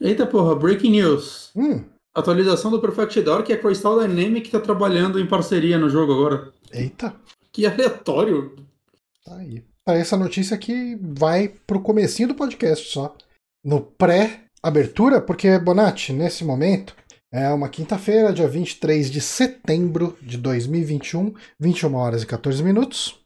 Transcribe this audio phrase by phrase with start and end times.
[0.00, 1.50] Eita porra, breaking news.
[1.56, 1.82] Hum,
[2.14, 6.52] Atualização do Perfect Dark que a Crystal Dynamics tá trabalhando em parceria no jogo agora.
[6.72, 7.14] eita,
[7.52, 8.56] Que aleatório.
[9.24, 9.62] tá aí.
[9.84, 13.14] Tá, essa notícia aqui vai pro comecinho do podcast só.
[13.64, 16.94] No pré-abertura, porque, Bonatti, nesse momento,
[17.32, 23.18] é uma quinta-feira, dia 23 de setembro de 2021, 21 horas e 14 minutos.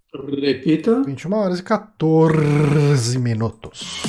[0.43, 1.03] Repita.
[1.05, 4.03] 21 horas e 14 minutos.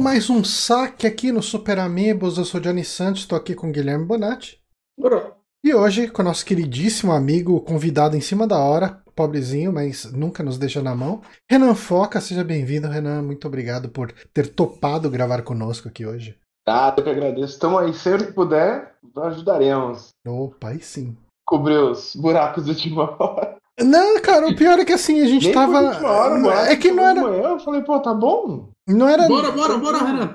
[0.00, 3.72] Mais um saque aqui no Super Amigos, eu sou Johnny Santos, estou aqui com o
[3.72, 4.60] Guilherme Bonatti.
[4.98, 5.34] Bora.
[5.64, 10.42] E hoje, com o nosso queridíssimo amigo, convidado em cima da hora, pobrezinho, mas nunca
[10.42, 13.22] nos deixa na mão, Renan Foca, seja bem-vindo, Renan.
[13.22, 16.36] Muito obrigado por ter topado gravar conosco aqui hoje.
[16.66, 17.54] Ah, eu que agradeço.
[17.54, 20.08] Estamos aí, sempre que puder, ajudaremos.
[20.26, 21.16] Opa, aí sim.
[21.46, 23.56] Cobrir os buracos da última hora.
[23.80, 25.78] Não, cara, o pior é que assim, a gente Nem tava.
[26.06, 27.20] hora, buraco é que não era.
[27.22, 28.68] manhã, Eu falei, pô, tá bom?
[28.86, 29.26] Não era.
[29.26, 30.34] Bora, bora, bora, Renan.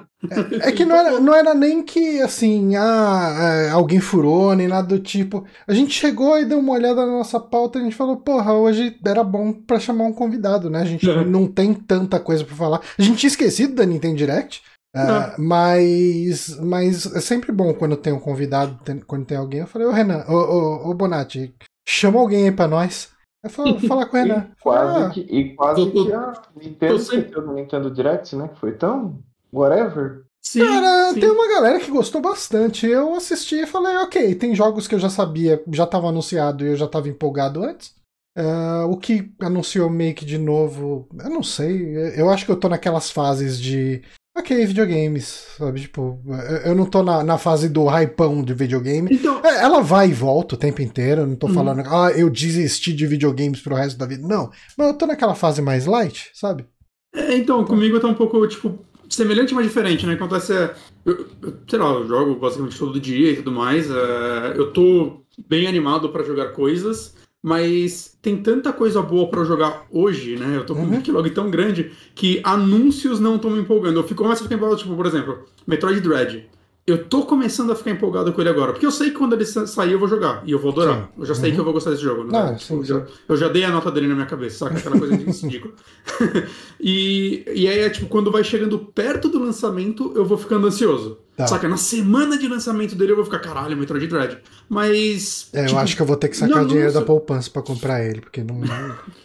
[0.62, 4.86] É que não era, não era nem que assim, ah, é, alguém furou, nem nada
[4.86, 5.46] do tipo.
[5.66, 8.52] A gente chegou e deu uma olhada na nossa pauta e a gente falou, porra,
[8.54, 10.82] hoje era bom pra chamar um convidado, né?
[10.82, 11.24] A gente É.
[11.24, 12.82] não tem tanta coisa pra falar.
[12.98, 14.62] A gente tinha esquecido da Nintendo Direct.
[14.94, 15.36] é, É.
[15.38, 19.62] mas, mas é sempre bom quando tem um convidado, tem- quando tem alguém.
[19.62, 21.54] Eu falei, ô Renan, ô, ô, ô Bonatti,
[21.88, 23.08] chama alguém aí pra nós.
[23.44, 24.48] Eu falei, falar com o Renan.
[24.52, 27.92] E quase, Ah, que, e quase tô- que a Nintendo tô sempre- esqueceu do Nintendo
[27.92, 28.48] Direct, né?
[28.50, 29.20] Que foi tão.
[29.54, 30.24] Whatever.
[30.42, 31.20] Sim, Cara, sim.
[31.20, 32.88] tem uma galera que gostou bastante.
[32.88, 36.70] Eu assisti e falei, ok, tem jogos que eu já sabia, já estava anunciado e
[36.70, 37.94] eu já estava empolgado antes.
[38.38, 41.94] Ah, o que anunciou meio que de novo, eu não sei.
[42.18, 44.02] Eu acho que eu tô naquelas fases de.
[44.40, 45.82] Ok, videogames, sabe?
[45.82, 46.20] Tipo,
[46.66, 49.10] eu- não tô na, na fase do hypão de videogame.
[49.12, 51.22] Então, É, Ela vai e volta o tempo inteiro.
[51.22, 51.54] Eu não tô Uhum.
[51.54, 54.26] falando, ah, eu desisti de videogames pro resto da vida.
[54.28, 54.50] Não.
[54.78, 56.66] Mas eu tô naquela fase mais light, sabe?
[57.14, 58.80] é, então, comigo tá um pouco, tipo,
[59.10, 60.14] semelhante, mas diferente, né?
[60.14, 60.74] Acontece, é,
[61.06, 63.90] eu, eu, sei lá, eu jogo basicamente todo dia e tudo mais.
[63.90, 69.46] é, eu tô bem animado pra jogar coisas, mas tem tanta coisa boa pra eu
[69.46, 70.58] jogar hoje, né?
[70.58, 70.90] Eu tô com um Uhum.
[70.92, 73.98] backlog tão grande que anúncios não estão me empolgando.
[74.00, 76.50] Eu fico, começo a ficar empolgado, tipo, por exemplo, Metroid Dread.
[76.88, 79.46] Eu tô começando a ficar empolgado com ele agora, porque eu sei que quando ele
[79.46, 81.04] sa- sair eu vou jogar e eu vou adorar.
[81.04, 81.08] Sim.
[81.20, 81.56] Eu já sei Uhum.
[81.56, 82.24] que eu vou gostar desse jogo.
[82.24, 82.30] né?
[82.32, 84.78] Não, sim, eu, já, eu já dei a nota dele na minha cabeça, saca?
[84.80, 85.74] Aquela coisa ridícula.
[86.80, 91.20] e, e aí é tipo, quando vai chegando perto do lançamento, eu vou ficando ansioso.
[91.40, 91.48] Tá.
[91.48, 91.70] Saca?
[91.70, 94.40] Na semana de lançamento dele eu vou ficar, caralho, Metroid Dread.
[94.68, 95.48] Mas.
[95.54, 97.62] É, eu tipo, acho que eu vou ter que sacar não, dinheiro da poupança pra
[97.62, 98.60] comprar ele, porque não,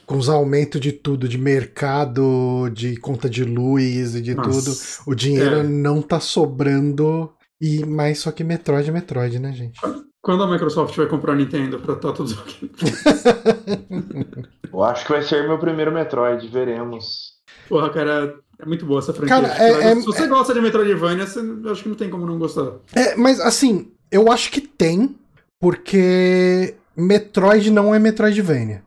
[0.06, 4.48] com os aumentos de tudo, de mercado, de conta de luz e de Nossa.
[4.48, 5.62] tudo, o dinheiro É.
[5.64, 7.32] não tá sobrando.
[7.60, 9.81] E mais só que Metroid é Metroid, né, gente?
[10.22, 12.70] Quando a Microsoft vai comprar a Nintendo pra estar tudo aqui?
[14.72, 17.34] Eu acho que vai ser meu primeiro Metroid, veremos.
[17.69, 19.34] Porra, cara, é muito boa essa franquia.
[19.41, 22.26] Cara, é- é- Se você gosta de Metroidvania, você, eu acho que não tem como
[22.26, 22.72] não gostar.
[22.94, 25.16] É, mas assim, eu acho que tem,
[25.60, 28.82] porque Metroid não é Metroidvania.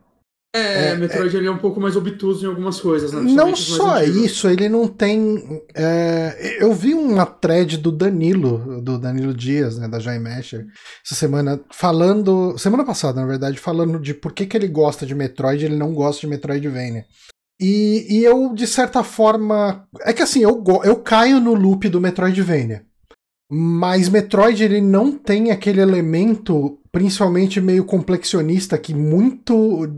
[0.56, 3.20] É, É, Metroid ele é um pouco mais obtuso em algumas coisas, né?
[3.20, 5.60] Não só isso, ele não tem.
[5.74, 10.64] é, eu vi uma thread do Danilo, do Danilo Dias, né, da Joy Masher,
[11.04, 12.56] essa semana, falando.
[12.56, 15.76] Semana passada, na verdade, falando de por que, que ele gosta de Metroid e ele
[15.76, 17.04] não gosta de Metroidvania.
[17.60, 19.86] E, e eu, de certa forma.
[20.02, 22.84] É que assim, eu, eu caio no loop do Metroidvania.
[23.50, 29.88] Mas Metroid ele não tem aquele elemento, principalmente meio complexionista, que muito.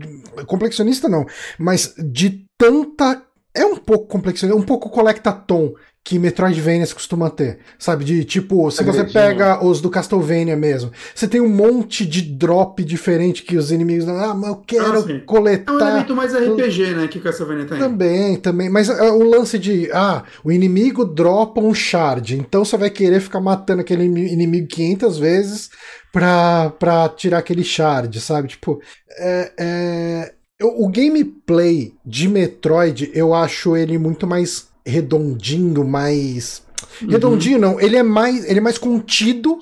[0.47, 1.25] Complexionista não,
[1.59, 3.21] mas de tanta.
[3.53, 7.59] É um pouco complexionista, um pouco collectatom que Metroidvanias costuma ter.
[7.77, 8.03] Sabe?
[8.05, 12.83] De tipo, se você pega os do Castlevania mesmo, você tem um monte de drop
[12.83, 14.07] diferente que os inimigos.
[14.07, 15.11] Ah, mas eu quero Ah, sim.
[15.11, 15.73] É um coletar.
[15.73, 17.77] elemento mais RPG, né, que Castlevania tem.
[17.77, 18.69] Também, também.
[18.69, 23.19] Mas é, o lance de, ah, o inimigo dropa um shard, então você vai querer
[23.19, 25.69] ficar matando aquele ini- inimigo 500 vezes
[26.11, 28.47] pra, pra tirar aquele shard, sabe?
[28.47, 28.81] Tipo,
[29.19, 36.63] é, é, o, o gameplay de Metroid, eu acho ele muito mais redondinho, mais...
[37.01, 37.09] Uhum.
[37.09, 39.59] Redondinho não, ele é mais, ele é mais contido,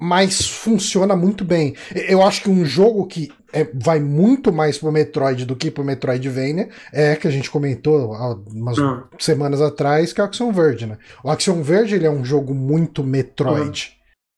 [0.00, 1.74] mas funciona muito bem.
[1.94, 5.84] Eu acho que um jogo que é, vai muito mais pro Metroid do que pro
[5.84, 9.04] Metroidvania, é que a gente comentou há umas Ah.
[9.18, 10.98] semanas atrás, que é o Axiom Verge, né?
[11.22, 13.92] O Axiom Verge ele é um jogo muito Metroid.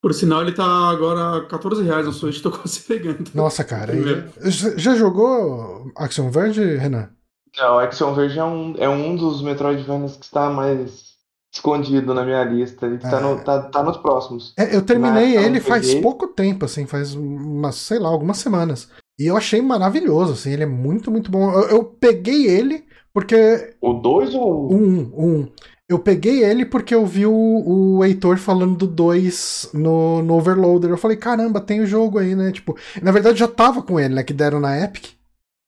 [0.04, 3.24] Por sinal, ele tá agora 14 reais no Switch, tô quase pegando.
[3.34, 3.90] Nossa, cara.
[3.96, 7.08] E- Já jogou Axiom Verge, Renan?
[7.56, 11.14] Não, Action Verge é um, é um dos Metroidvanias que está mais
[11.50, 12.84] escondido na minha lista.
[12.84, 13.22] Ele tá, É.
[13.22, 14.52] no, tá, tá nos próximos.
[14.58, 16.02] É, eu terminei Na eu ele faz peguei.
[16.02, 18.90] pouco tempo, assim, faz umas, sei lá, algumas semanas.
[19.18, 21.50] E eu achei maravilhoso, assim, ele é muito, muito bom.
[21.50, 23.74] Eu, eu peguei ele porque.
[23.80, 25.48] O 2 ou O 1, o 1.
[25.88, 27.32] Eu peguei ele porque eu vi o,
[27.98, 30.90] o Heitor falando do 2 no, no Overloader.
[30.90, 32.50] Eu falei, caramba, tem o jogo aí, né?
[32.52, 34.22] Tipo, na verdade já tava com ele, né?
[34.22, 35.12] Que deram na Epic.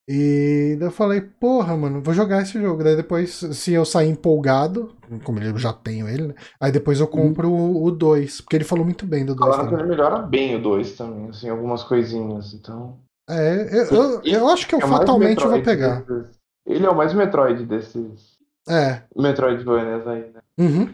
[0.09, 2.83] E daí eu falei, porra, mano, vou jogar esse jogo.
[2.83, 6.35] Daí depois, se eu sair empolgado, como eu já tenho ele, né?
[6.61, 8.41] Aí depois eu compro o 2.
[8.41, 11.29] Porque ele falou muito bem do 2 Falaram que ele melhora bem o 2 também,
[11.29, 12.55] assim, algumas coisinhas.
[12.55, 12.99] Então.
[13.29, 16.03] É, eu, eu, eu acho que eu é fatalmente vou pegar.
[16.03, 18.36] desses- Ele é o mais Metroid desses
[18.69, 19.03] É.
[19.17, 20.41] Metroidvanias né?
[20.59, 20.93] Uhum.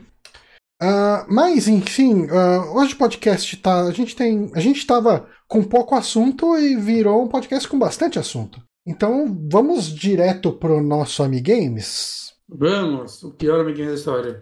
[0.81, 3.83] Ah, mas, enfim, ah, hoje o podcast tá.
[3.83, 4.51] A gente tem.
[4.55, 8.61] A gente tava com pouco assunto e virou um podcast com bastante assunto.
[8.87, 12.33] Então vamos direto pro nosso Amigames.
[12.49, 14.41] Vamos, o pior amiguinho da história.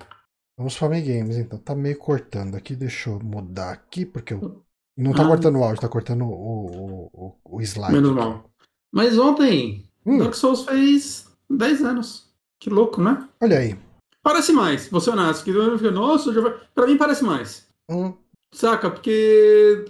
[0.56, 1.58] Vamos pro Amigames, então.
[1.58, 4.62] Tá meio cortando aqui, deixa eu mudar aqui, porque eu.
[4.96, 5.28] Não tá Ah.
[5.28, 7.92] cortando o áudio, tá cortando o, o, o, o slide.
[7.92, 8.50] Menos mal.
[8.92, 10.18] Mas ontem, Hum.
[10.18, 12.29] Dark Souls fez 10 anos.
[12.60, 13.26] Que louco, né?
[13.40, 13.76] Olha aí.
[14.22, 15.42] Parece mais, vou ser honesto.
[15.44, 15.52] Que
[15.90, 16.54] nossa, já vai...
[16.74, 17.66] pra mim parece mais.
[17.90, 18.12] Hum,
[18.52, 18.90] Saca?
[18.90, 19.86] Porque.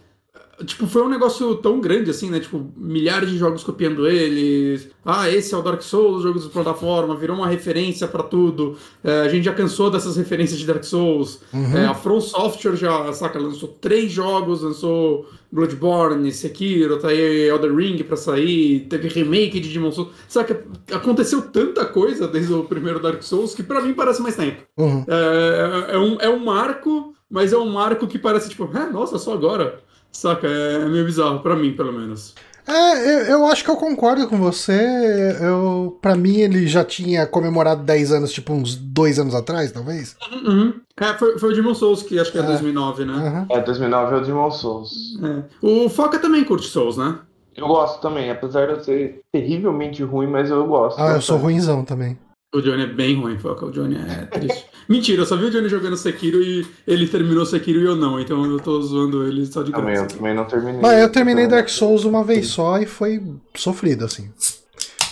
[0.65, 2.39] Tipo, foi um negócio tão grande assim, né?
[2.39, 4.91] Tipo, milhares de jogos copiando eles.
[5.03, 8.77] Ah, esse é o Dark Souls, jogos de plataforma, virou uma referência pra tudo.
[9.03, 11.41] É, a gente já cansou dessas referências de Dark Souls.
[11.53, 11.79] uhum.
[11.79, 17.75] É, a From Software já, saca, lançou três jogos, lançou Bloodborne, Sekiro, tá aí Elder
[17.75, 20.11] Ring pra sair, teve remake de Demon Souls.
[20.29, 24.63] Saca, aconteceu tanta coisa desde o primeiro Dark Souls que pra mim parece mais tempo.
[24.77, 25.05] Uhum.
[25.09, 29.19] É, é, um, é um marco, mas é um marco que parece tipo, ah, nossa,
[29.19, 29.81] só agora.
[30.13, 32.35] Saca, é meio bizarro, pra mim, pelo menos.
[32.67, 35.37] É, eu, eu acho que eu concordo com você.
[35.41, 40.17] Eu, pra mim, ele já tinha comemorado 10 anos, tipo uns dois anos atrás, talvez.
[40.45, 40.75] Uhum.
[41.01, 42.45] É, foi, foi o Demon Souls, que acho que é É.
[42.47, 43.13] 2009, né?
[43.15, 43.47] Aham.
[43.51, 44.93] É, 2009 é o Demon Souls.
[45.23, 45.43] É.
[45.67, 47.19] O Foca também curte Souls, né?
[47.57, 50.99] Eu gosto também, apesar de eu ser terrivelmente ruim, mas eu gosto.
[51.01, 52.17] Ah, eu sou ruinzão também.
[52.53, 53.67] O Johnny é bem ruim, Foca.
[53.67, 54.65] O Johnny é triste.
[54.89, 58.19] Mentira, eu só vi o Johnny jogando Sekiro e ele terminou Sekiro e eu não,
[58.19, 60.17] então eu tô zoando ele só de Também, eu graça.
[60.17, 60.81] também não terminei.
[60.81, 61.59] Mas eu terminei Também.
[61.59, 63.23] Dark Souls uma vez só e foi
[63.55, 64.33] sofrido, assim.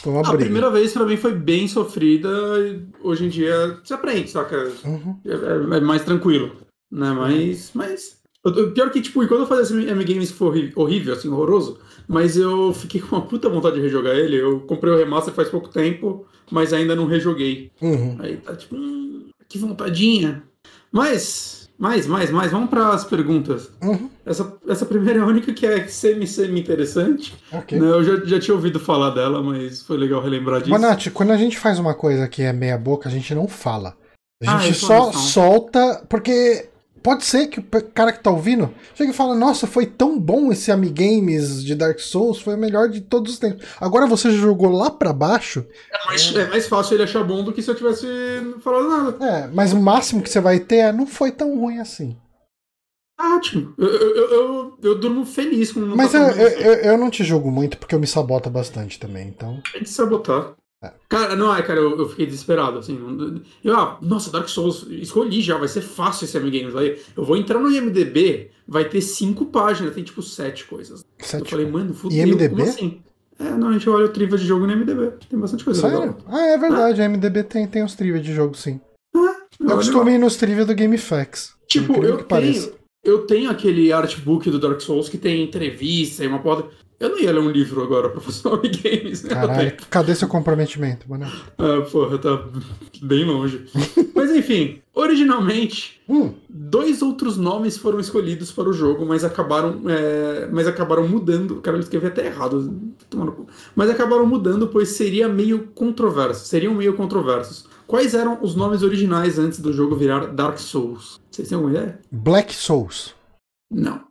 [0.03, 0.45] Foi uma A briga.
[0.45, 2.29] primeira vez pra mim foi bem sofrida,
[2.61, 4.73] e hoje em dia você aprende, saca?
[4.85, 5.17] Uhum.
[5.25, 6.57] É, é- é mais tranquilo,
[6.91, 7.13] né?
[7.13, 7.71] Mas.
[7.73, 8.19] mas...
[8.75, 12.73] Pior que, tipo, quando eu fazia esse M-Games que foi horrível, assim, horroroso, mas eu
[12.73, 14.37] fiquei com uma puta vontade de rejogar ele.
[14.37, 17.71] Eu comprei o remaster faz pouco tempo, mas ainda não rejoguei.
[17.81, 18.17] Uhum.
[18.21, 20.43] Aí tá tipo, hum, que vontadinha.
[20.91, 23.71] Mas, mais, mais, mais, vamos para as perguntas.
[23.83, 24.09] Uhum.
[24.25, 27.35] Essa, essa primeira é a única que é semi-semi interessante.
[27.53, 27.79] Ok.
[27.79, 27.87] Né?
[27.87, 30.71] Eu já, já tinha ouvido falar dela, mas foi legal relembrar disso.
[30.71, 33.95] Bonatti, quando a gente faz uma coisa que é meia boca, a gente não fala.
[34.47, 36.69] A Ah, gente tô só solta, porque
[37.03, 37.65] pode ser que o
[37.95, 41.99] cara que tá ouvindo chega e fala, nossa, foi tão bom esse Amigames de Dark
[41.99, 43.67] Souls, foi o melhor de todos os tempos.
[43.81, 47.53] Agora você jogou lá pra baixo, É mais, é mais fácil ele achar bom do
[47.53, 48.07] que se eu tivesse
[48.63, 49.25] falado nada.
[49.25, 52.17] é, mas o máximo que você vai ter é, não foi tão ruim assim.
[53.17, 53.75] Tá ótimo.
[53.77, 57.25] Eu, eu, eu, eu, durmo feliz com Mas tá eu, falando eu, eu, não te
[57.25, 59.61] jogo muito porque eu me saboto bastante também, então.
[59.73, 60.55] Tem que sabotar.
[60.83, 60.93] É.
[61.09, 62.99] Cara, não, é, cara, eu, eu fiquei desesperado, assim.
[63.65, 67.01] Eu, ah, nossa, Dark Souls, escolhi já, vai ser fácil esse Amigames aí.
[67.17, 71.05] Eu vou entrar no IMDB, vai ter cinco páginas, tem tipo sete coisas.
[71.19, 71.51] Eu Sete...
[71.51, 72.51] falei, mano, fudeu, IMDb?
[72.51, 73.03] como assim?
[73.41, 75.99] É, não, a gente olha o trivia de jogo no IMDB, tem bastante coisa Sério?
[76.01, 76.19] legal.
[76.27, 78.81] Ah, é verdade, a MDB tem, tem os trivia de jogo, sim.
[79.15, 81.55] Eu Olha, costumo ir nos trivia do GameFAQs.
[81.67, 82.69] Tipo, eu pareça.
[82.69, 86.69] tenho, eu tenho aquele artbook do Dark Souls que tem entrevista e uma porra.
[87.01, 89.31] Eu não ia ler um livro agora pra fazer nome games, né?
[89.31, 91.27] Caralho, cadê seu comprometimento, mano?
[91.59, 92.45] Ah, porra, tá
[93.03, 93.67] bem longe.
[94.15, 100.49] Mas enfim, originalmente, Hum, dois outros nomes foram escolhidos para o jogo, mas acabaram, é,
[100.51, 101.57] mas acabaram mudando.
[101.57, 102.81] Cara, eu escrevi até errado.
[103.77, 106.47] Mas acabaram mudando, pois seria meio controverso.
[106.47, 107.67] Seriam meio controversos.
[107.87, 111.21] Quais eram os nomes originais antes do jogo virar Dark Souls?
[111.31, 112.01] Vocês têm alguma ideia?
[112.11, 113.15] Black Souls.
[113.71, 114.08] Não.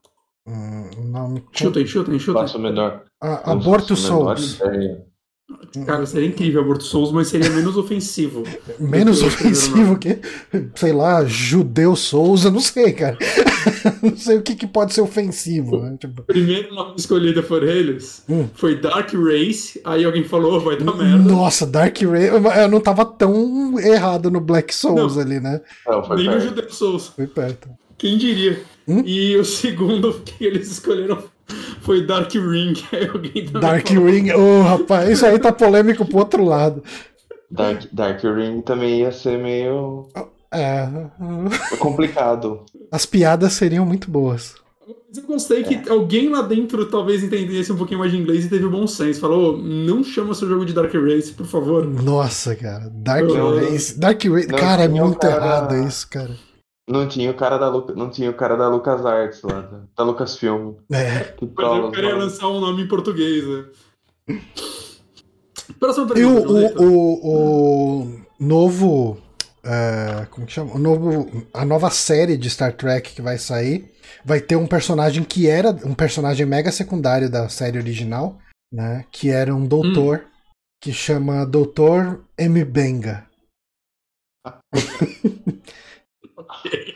[0.48, 1.44] Hum, nome.
[1.51, 2.42] Chutem, chutem, chutem.
[2.42, 3.04] Faço menor.
[3.22, 4.60] Ah, Aborto Souls.
[5.86, 8.44] Cara, seria incrível Aborto Souls, mas seria menos ofensivo.
[8.80, 10.20] Menos Eu tô ofensivo que,
[10.75, 13.18] sei lá, judeu Souza, não sei, cara.
[14.04, 15.80] não sei o que, que pode ser ofensivo.
[15.82, 15.98] Né?
[16.00, 18.48] Tipo, O primeiro nome escolhido por eles Hum.
[18.54, 21.18] foi Dark Race, aí alguém falou, vai dar merda.
[21.18, 22.27] nossa, Dark Ray.
[22.27, 25.22] Eu não tava tão errado no Black Souls Não.
[25.22, 25.62] ali, né?
[25.88, 26.44] Não, foi Nem o perto.
[26.44, 27.08] Judeu Souls.
[27.08, 27.70] Foi perto.
[27.98, 28.62] Quem diria?
[28.88, 29.03] Hum?
[29.06, 31.22] E o segundo que eles escolheram
[31.82, 32.74] foi Dark Ring.
[33.60, 36.84] Dark falou, Ring, ô rapaz, isso aí tá polêmico pro outro lado.
[37.50, 40.08] Dark, Dark Ring também ia ser meio
[40.51, 40.88] É,
[41.79, 42.62] complicado.
[42.91, 44.56] as piadas seriam muito boas.
[45.10, 48.50] Mas eu gostei que alguém lá dentro talvez entendesse um pouquinho mais de inglês e
[48.50, 49.20] teve bom senso.
[49.20, 51.86] Falou, não chama seu jogo de Dark Race, por favor.
[51.86, 53.98] Nossa, cara, Dark Não, Race.
[53.98, 56.32] Dark Race, cara, é muito cara- errado isso, cara.
[56.88, 57.86] Não tinha o cara da Lu...
[57.96, 60.75] não tinha o cara da LucasArts lá, da, da Lucasfilm.
[60.91, 61.20] É.
[61.38, 62.13] Que nomes.
[62.13, 63.65] lançar um nome em português, né?
[65.77, 66.82] Próxima E o, pergunta.
[66.82, 69.17] O, o, o novo.
[69.63, 70.74] é, como que chama?
[70.75, 75.25] O novo, a nova série de Star Trek que vai sair vai ter um personagem
[75.25, 78.39] que era um personagem mega secundário da série original,
[78.72, 79.06] né?
[79.12, 80.25] Que era um doutor
[80.82, 82.63] que chama Doutor M.
[82.63, 83.27] Benga.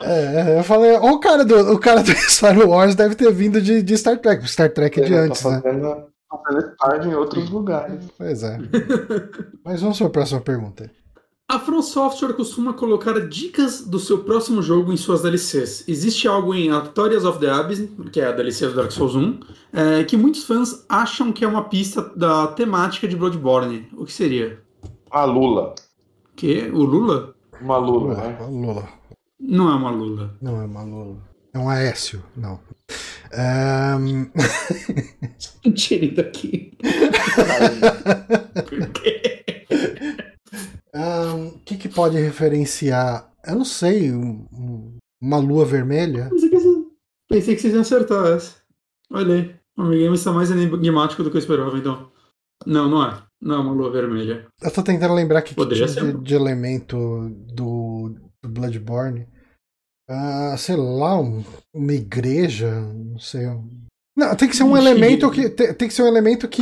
[0.01, 3.81] É, eu falei, o cara do, o cara do Star Wars deve ter vindo de,
[3.81, 5.61] de Star Trek, Star Trek é de tá antes, né?
[5.61, 5.89] fazendo,
[6.29, 8.05] tá fazendo estágio em outros lugares.
[8.17, 8.57] Pois é.
[9.63, 10.89] Mas vamos para a próxima pergunta.
[11.51, 15.83] A From Software costuma colocar dicas do seu próximo jogo em suas DLCs.
[15.85, 19.39] Existe algo em Artorias of the Abyss, que é a DLC do Dark Souls 1,
[19.73, 23.85] é, que muitos fãs acham que é uma pista da temática de Bloodborne.
[23.97, 24.61] O que seria?
[25.11, 25.75] A Lula.
[26.37, 26.71] Que?
[26.73, 27.35] O Lula?
[27.59, 28.37] Uma Lula, Lula, né?
[28.49, 29.00] Lula.
[29.41, 30.35] Não é uma Lula.
[30.41, 31.17] Não é uma Lula.
[31.53, 32.59] É um Aécio, não.
[33.33, 34.25] Ahn,
[35.75, 36.77] Tire daqui.
[38.69, 39.43] Por quê?
[40.93, 43.29] O que, que pode referenciar?
[43.45, 46.29] Eu não sei, um- um- uma lua vermelha?
[46.29, 46.85] Pensei que, vocês-
[47.29, 48.55] pensei que vocês iam acertar essa.
[49.11, 49.55] Olha aí.
[49.77, 52.11] O Amigame está mais enigmático do que eu esperava, então.
[52.65, 53.17] Não, não é.
[53.41, 54.45] Não é uma lua vermelha.
[54.61, 56.13] Eu tô tentando lembrar que, que Poderia tipo ser.
[56.17, 56.97] de, de elemento
[57.53, 57.80] do,
[58.43, 59.27] do Bloodborne.
[60.09, 61.43] Ah, sei lá, um-
[61.73, 63.45] uma igreja, não sei.
[64.17, 66.61] Não, tem que ser um elemento que tem, tem que ser um elemento que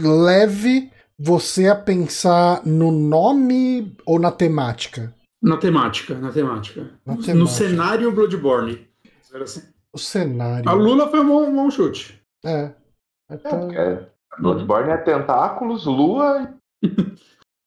[0.00, 5.14] leve você a pensar no nome ou na temática.
[5.40, 6.90] Na temática, na temática.
[7.06, 7.56] Na No temática.
[7.56, 8.86] cenário Bloodborne.
[9.32, 9.62] Era assim.
[9.92, 10.68] O cenário.
[10.68, 12.20] A Lula foi um bom, um bom chute.
[12.44, 12.72] É.
[13.30, 14.08] É, Então, é-
[14.40, 16.52] Bloodborne é tentáculos, lua
[16.82, 16.88] e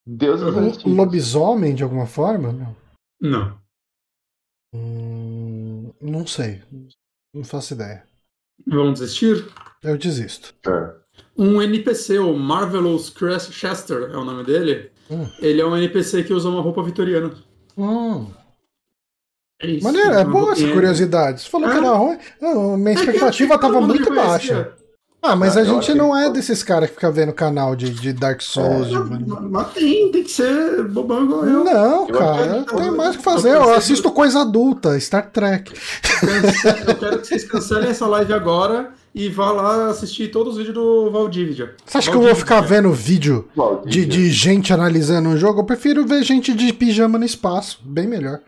[0.06, 0.84] deuses um antigos.
[0.96, 2.52] lobisomem de alguma forma?
[2.52, 2.76] Não.
[3.22, 3.60] Não.
[4.74, 6.62] Hum, não sei.
[7.34, 8.04] Não faço ideia.
[8.68, 9.46] Vamos desistir?
[9.84, 10.54] Eu desisto.
[10.68, 10.96] É.
[11.38, 14.92] Um NPC, o Marvelous Crest Chester é o nome dele.
[15.10, 15.30] Hum.
[15.40, 17.34] Ele é um NPC que usa uma roupa vitoriana.
[17.78, 18.32] Hum.
[19.62, 19.84] É isso.
[19.86, 21.42] Maneiro, é Uma boa essa curiosidade.
[21.42, 21.78] Você falou que É.
[21.78, 22.18] era ruim.
[22.42, 24.76] Não, minha É que expectativa achei que todo tava mundo muito baixa.
[25.26, 27.76] Ah, mas Ah, a eu gente não que é desses caras que fica vendo canal
[27.76, 28.88] de, de Dark Souls.
[28.88, 31.64] de- Mas, mas tem, tem que ser bobão igual eu.
[31.64, 33.50] Não, Eu cara, que tem mais o que eu fazer.
[33.56, 35.74] Eu pensei assisto coisa adulta, Star Trek.
[36.88, 40.76] Eu quero que vocês cancelem essa live agora e vá lá assistir todos os vídeos
[40.76, 41.74] do Valdívia.
[41.86, 43.48] Você acha que eu vou ficar vendo vídeo
[43.86, 45.62] de, de gente analisando o jogo?
[45.62, 47.80] Eu prefiro ver gente de pijama no espaço.
[47.84, 48.40] Bem melhor.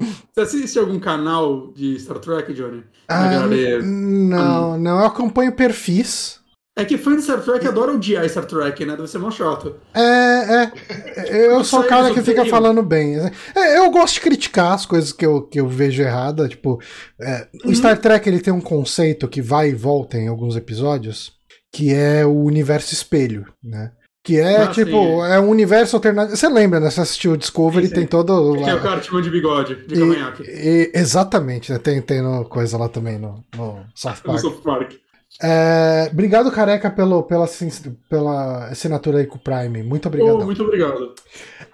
[0.00, 2.82] Você assiste algum canal de Star Trek, Johnny?
[3.08, 3.46] Ah,
[3.82, 4.98] não, não.
[5.00, 6.40] Eu acompanho perfis.
[6.76, 8.96] É que fã de Star Trek adora odiar Star Trek, né?
[8.96, 9.76] Deve ser mó chato.
[9.94, 11.46] É, é.
[11.46, 13.16] Eu sou o cara que fica falando bem.
[13.54, 16.48] É, eu gosto de criticar as coisas que eu, que eu vejo errada.
[16.48, 16.80] Tipo,
[17.20, 17.74] é, o Uhum.
[17.76, 21.32] Star Trek ele tem um conceito que vai e volta em alguns episódios,
[21.72, 23.92] que é o universo espelho, né?
[24.24, 25.20] Que é Ah, tipo, sim.
[25.32, 26.34] é um universo alternativo.
[26.36, 26.90] Você lembra, né?
[26.90, 28.54] Você assistiu o Discovery, Sim, tem todo.
[28.56, 31.78] Que é o Lá, Cartman de bigode, de e, e- exatamente, né?
[31.78, 34.38] tem, tem no- coisa lá também no, no South No Park.
[34.40, 34.92] South Park.
[35.42, 37.46] É, obrigado, Careca, pelo, pela,
[38.08, 39.82] pela assinatura aí com o Prime.
[39.82, 40.40] Muito obrigado.
[40.40, 41.12] Oh, muito obrigado.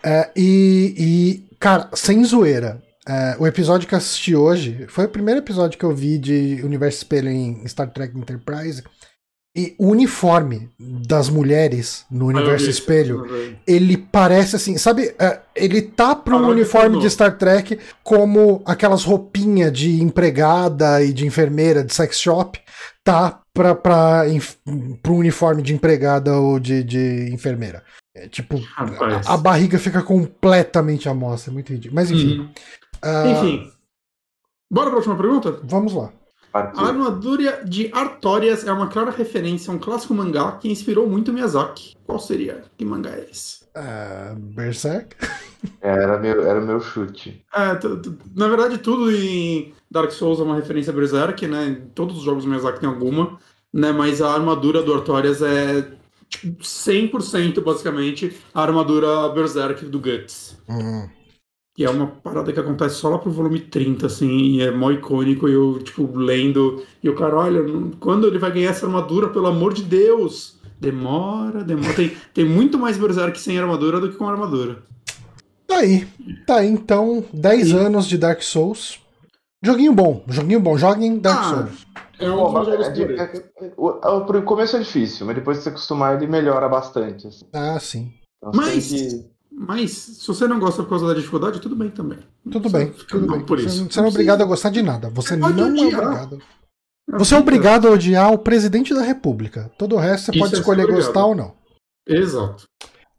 [0.02, 2.83] É, e, e, cara, sem zoeira.
[3.07, 6.61] é, o episódio que eu assisti hoje foi o primeiro episódio que eu vi de
[6.64, 8.83] Universo Espelho em Star Trek Enterprise.
[9.57, 15.12] E o uniforme das mulheres no Universo vi, Espelho, sim, ele parece assim, sabe?
[15.19, 21.12] é, ele tá para um uniforme de Star Trek como aquelas roupinhas de empregada e
[21.12, 22.61] de enfermeira de sex shop,
[23.02, 24.54] tá pra, pra, inf-
[25.02, 27.83] pro uniforme de empregada ou de, de enfermeira.
[28.14, 31.97] É, tipo, a, a barriga fica completamente à mostra, é muito ridículo.
[31.97, 32.49] Mas enfim, Uhum.
[33.02, 33.69] ah, Enfim.
[34.73, 35.59] Bora pra última pergunta?
[35.64, 36.12] vamos lá.
[36.52, 41.33] A armadura de Artorias é uma clara referência a um clássico mangá que inspirou muito
[41.33, 41.97] Miyazaki.
[42.04, 42.64] Qual seria?
[42.76, 43.61] Que mangá é esse?
[43.76, 45.16] Uh, Berserk?
[45.80, 47.45] É, era meu, era meu chute.
[47.54, 47.78] É,
[48.35, 51.83] na verdade, tudo em Dark Souls é uma referência a Berserk, né?
[51.95, 53.38] Todos os jogos Miyazaki tem alguma,
[53.73, 53.92] né?
[53.92, 55.87] Mas a armadura do Artorias é
[56.28, 60.57] tipo, 100% basicamente a armadura Berserk do Guts.
[60.69, 61.09] Uhum.
[61.81, 64.91] E é uma parada que acontece só lá pro volume 30, assim, e é mó
[64.91, 67.65] icônico, e eu, tipo, lendo, e o cara, olha,
[67.99, 70.61] quando ele vai ganhar essa armadura, pelo amor de Deus?
[70.79, 71.95] Demora, demora.
[71.95, 74.83] Tem, tem muito mais Berserk sem armadura do que com armadura.
[75.67, 76.07] Tá aí.
[76.47, 79.01] Tá aí, então, 10 anos de Dark Souls.
[79.65, 80.77] Joguinho bom, joguinho bom.
[80.77, 81.87] Joguem Dark ah, Souls.
[82.19, 85.63] É um dos jogos é, é, é, o, o começo é difícil, mas depois de
[85.63, 87.27] se acostumar, ele melhora bastante.
[87.27, 87.47] Assim.
[87.55, 88.13] Ah, sim.
[88.37, 89.30] Então, mas, que...
[89.52, 92.19] mas se você não gosta por causa da dificuldade, tudo bem também.
[92.50, 93.45] Tudo bem, tudo bem.
[93.45, 93.88] Por isso.
[93.90, 95.11] Você, não é obrigado a gostar de nada.
[95.11, 96.40] Você não é obrigado.
[97.19, 99.71] Você é obrigado a odiar o presidente da República.
[99.76, 101.54] Todo o resto você Isso pode é escolher gostar ou não.
[102.07, 102.64] Exato.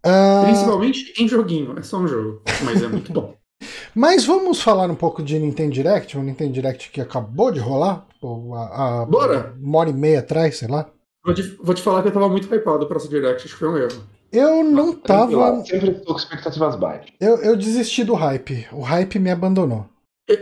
[0.05, 0.45] Uh...
[0.45, 1.77] Principalmente em joguinho.
[1.77, 2.41] É só um jogo.
[2.63, 3.35] Mas é muito bom.
[3.93, 8.07] Mas vamos falar um pouco de Nintendo Direct, o Nintendo Direct que acabou de rolar,
[8.55, 9.55] a, a, Bora!
[9.61, 10.89] Uma hora e meia atrás, sei lá.
[11.23, 13.59] Vou te, vou te falar que eu tava muito hypado pra essa Direct, acho que
[13.59, 14.01] foi um erro.
[14.31, 15.63] Eu não tava.
[15.65, 17.07] Sempre estou com expectativas baixas.
[17.19, 18.67] Eu, eu desisti do hype.
[18.71, 19.85] O hype me abandonou.
[20.27, 20.37] Eu,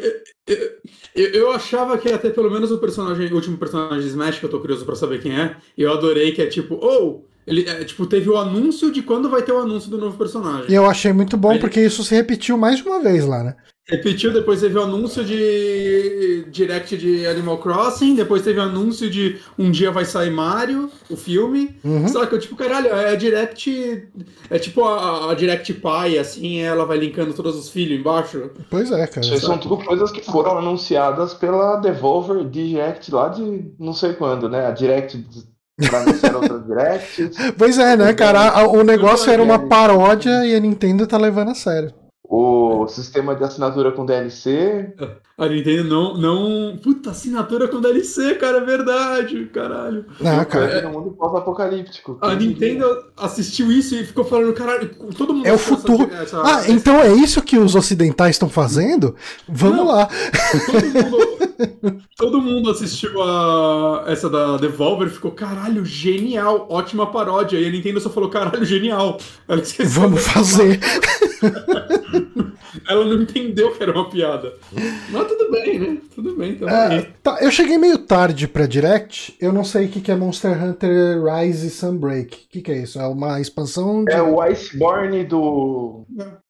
[1.15, 4.39] eu, eu, achava que ia ter pelo menos o personagem, o último personagem de Smash,
[4.39, 5.55] que eu tô curioso pra saber quem é.
[5.77, 7.25] E eu adorei que é tipo, ou.
[7.25, 10.15] Oh, ele, é, tipo, teve o anúncio de quando vai ter o anúncio do novo
[10.17, 10.69] personagem.
[10.69, 13.43] E eu achei muito bom, Aí, porque isso se repetiu mais de uma vez lá,
[13.43, 13.55] né?
[13.89, 19.39] Repetiu, depois teve o anúncio de Direct de Animal Crossing, depois teve o anúncio de
[19.57, 21.75] um dia vai sair Mario, o filme.
[21.83, 22.07] Uhum.
[22.07, 24.07] Só que eu, tipo, caralho, é a Direct.
[24.47, 28.51] É tipo a, a, Direct Pai, assim, ela vai linkando todos os filhos embaixo.
[28.69, 29.25] Pois é, cara.
[29.25, 34.47] Isso são tudo coisas que foram anunciadas pela Devolver Direct lá de não sei quando,
[34.47, 34.67] né?
[34.67, 35.25] A Direct
[35.77, 37.37] pra anunciar outras Directs.
[37.57, 38.67] Pois é, né, cara?
[38.67, 41.91] O negócio era uma paródia e a Nintendo tá levando a sério
[42.31, 44.93] o sistema de assinatura com DLC.
[45.35, 46.77] A Nintendo não, não.
[46.77, 50.05] Puta, assinatura com DLC, cara, é verdade, caralho.
[50.21, 50.65] Não, cara.
[50.65, 52.19] É no mundo pós-apocalíptico.
[52.21, 52.85] A Nintendo
[53.17, 55.47] assistiu isso e ficou falando, caralho, todo mundo.
[55.47, 56.03] É o futuro.
[56.13, 56.71] Essa, essa, ah, essa...
[56.71, 59.15] então é isso que os ocidentais estão fazendo?
[59.47, 60.07] Vamos não, lá.
[60.69, 67.57] Todo mundo, todo mundo assistiu a essa da Devolver e ficou, caralho, genial, ótima paródia.
[67.57, 69.17] E a Nintendo só falou, caralho, genial.
[69.87, 70.79] Vamos fazer.
[72.87, 74.53] Ela não entendeu que era uma piada.
[75.09, 75.97] Mas tudo bem, né?
[76.13, 76.51] Tudo bem.
[76.51, 79.35] Então é, tá, eu cheguei meio tarde pra Direct.
[79.39, 82.45] Eu não sei o que, que é Monster Hunter Rise Sunbreak.
[82.45, 82.99] O que, que é isso?
[82.99, 84.11] É uma expansão de...
[84.11, 86.05] É o Iceborne do...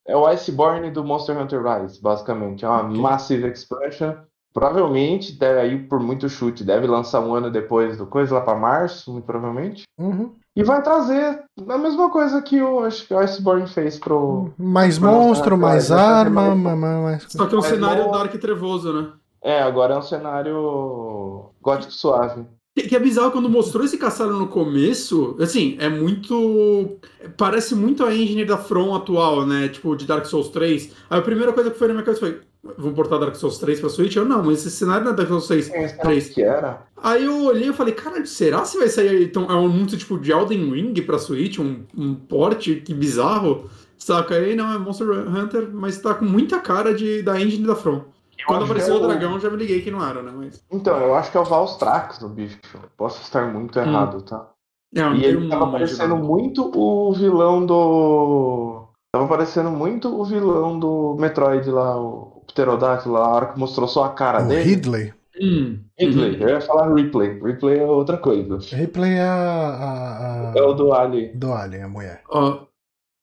[0.08, 2.66] É o Iceborne do Monster Hunter Rise, basicamente.
[2.66, 4.16] É uma Massive Expansion.
[4.52, 8.56] Provavelmente, deve aí por muito chute, deve lançar um ano depois do coisa, lá pra
[8.56, 9.84] março, muito provavelmente.
[9.98, 10.34] Uhum.
[10.60, 14.52] E vai trazer a mesma coisa que o, acho que o Iceborne fez pro.
[14.58, 16.78] Mais pro monstro, mais arma, mais...
[16.78, 17.26] mais...
[17.30, 19.08] Só que é um cenário Dark Trevoso, né?
[19.42, 22.46] É, agora é um cenário gótico suave.
[22.76, 26.98] Que, é bizarro quando mostrou esse caçado no começo, assim, é muito.
[27.38, 29.70] Parece muito a engine da From atual, né?
[29.70, 30.94] Tipo, de Dark Souls 3.
[31.10, 33.80] Aí a primeira coisa que foi na minha cabeça foi: vão portar Dark Souls 3
[33.80, 34.16] pra Switch?
[34.16, 36.30] Eu não, mas esse cenário não é Dark Souls 6, é, 3.
[36.30, 36.84] Que era.
[36.98, 40.20] Aí eu olhei e falei, cara, será se vai sair então, é um anúncio tipo
[40.20, 41.60] de Elden Ring pra Switch?
[41.60, 42.76] Um, um porte?
[42.76, 43.70] Que bizarro.
[43.98, 44.36] Saca?
[44.36, 48.04] Aí não, é Monster Hunter, mas tá com muita cara de, da engine da From.
[48.48, 50.32] Quando apareceu é o dragão, já me liguei que não era, né?
[50.34, 50.64] Mas...
[50.72, 52.58] Então, eu acho que é o Valstrax o bicho.
[52.96, 53.82] Posso estar muito hum.
[53.82, 54.50] errado, tá?
[54.96, 58.88] É, e ele tava parecendo muito o vilão do.
[59.14, 63.88] Tava parecendo muito o vilão do Metroid lá, o Pterodactyl lá, a hora que mostrou
[63.88, 64.64] só a cara o dele.
[64.64, 65.14] Ridley.
[65.42, 65.80] Hum.
[65.98, 66.42] Ridley, uhum.
[66.42, 67.40] eu ia falar Replay.
[67.40, 68.60] Replay é outra coisa.
[68.76, 69.34] Replay é a.
[69.34, 70.54] a, a...
[70.56, 71.32] É o do Alien.
[71.38, 72.22] Do Alien, a mulher.
[72.30, 72.66] Ó,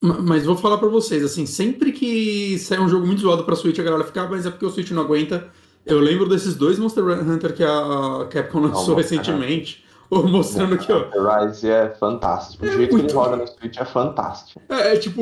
[0.01, 3.79] mas vou falar para vocês, assim, sempre que sai um jogo muito zoado pra Switch,
[3.79, 5.47] a galera fica, ah, mas é porque o Switch não aguenta.
[5.85, 9.85] Eu lembro desses dois Monster Hunter que a Capcom lançou não, recentemente.
[10.31, 11.39] Mostrando aqui, ó.
[11.39, 12.65] Rise é fantástico.
[12.65, 13.07] O é jeito muito...
[13.07, 14.61] que ele roda no Switch é fantástico.
[14.69, 15.21] É, é, tipo.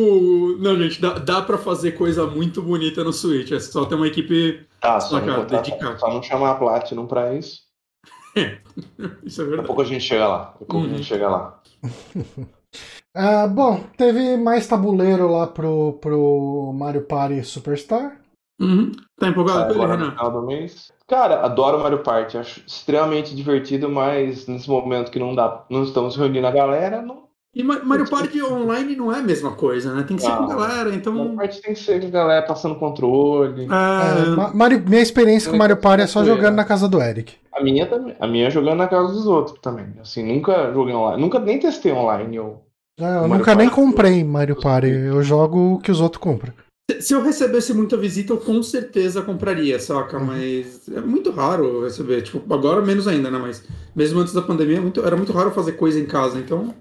[0.59, 3.51] Não, gente, dá, dá pra fazer coisa muito bonita no Switch.
[3.51, 5.97] É só ter uma equipe tá, só, cara, dedicada.
[5.97, 7.61] Só não chamar a Platinum pra isso.
[8.35, 8.59] É,
[9.25, 9.57] isso é verdade.
[9.57, 10.37] Daqui a pouco a gente chega lá.
[10.37, 10.83] Daqui a pouco uhum.
[10.83, 11.03] a gente uhum.
[11.03, 11.61] chega lá.
[13.17, 18.19] Ah, bom, teve mais tabuleiro lá pro, pro Mario Party Superstar.
[18.59, 18.91] Uhum.
[19.19, 20.11] Tá empolgado com ele, Renan?
[20.11, 20.91] final do mês.
[21.07, 26.15] Cara, adoro Mario Party, acho extremamente divertido, mas nesse momento que não dá, não estamos
[26.15, 30.03] reunindo a galera, não, E Mario Party online não é a mesma coisa, né?
[30.03, 31.13] Tem que ser não, com galera, então.
[31.13, 33.63] Mario Party tem que ser com galera passando controle.
[33.63, 33.65] É...
[33.65, 37.35] É, Mario, minha experiência com Mario Party é só jogando na casa do Eric.
[37.53, 38.15] A minha também.
[38.19, 39.93] A minha é jogando na casa dos outros também.
[40.01, 41.21] Assim, nunca joguei online.
[41.21, 42.35] Nunca nem testei online.
[42.35, 42.61] Eu,
[42.99, 43.57] é, eu nunca Party.
[43.57, 44.89] nem comprei Mario Party.
[44.89, 46.53] Eu jogo o que os outros compram.
[46.99, 50.17] Se eu recebesse muita visita, eu com certeza compraria, saca?
[50.17, 50.25] Uhum.
[50.25, 52.21] Mas é muito raro receber.
[52.21, 53.39] Tipo, agora menos ainda, né?
[53.39, 53.63] Mas
[53.95, 56.75] mesmo antes da pandemia, muito, era muito raro fazer coisa em casa, então.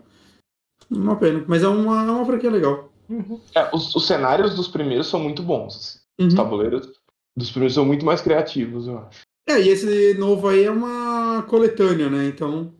[0.90, 1.42] Uma pena.
[1.48, 2.92] Mas é uma, é uma franquia legal.
[3.08, 3.40] Uhum.
[3.54, 5.76] É, os, os, cenários dos primeiros são muito bons.
[5.76, 5.98] Assim.
[6.20, 6.28] Uhum.
[6.28, 6.92] Os tabuleiros
[7.36, 9.22] dos primeiros são muito mais criativos, eu acho.
[9.48, 12.26] É, e esse novo aí é uma coletânea, né?
[12.26, 12.72] Então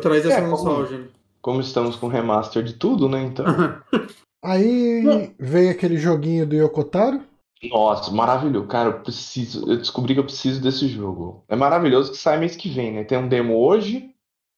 [0.00, 0.98] traz essa é, nostalgia.
[0.98, 1.10] Como,
[1.40, 3.22] como estamos com remaster de tudo, né?
[3.22, 3.44] Então.
[4.42, 7.22] aí veio aquele joguinho do Yokotaro.
[7.70, 8.66] Nossa, maravilhoso.
[8.66, 9.70] Cara, eu preciso.
[9.70, 11.44] Eu descobri que eu preciso desse jogo.
[11.48, 13.04] É maravilhoso que sai mês que vem, né?
[13.04, 14.10] Tem um demo hoje.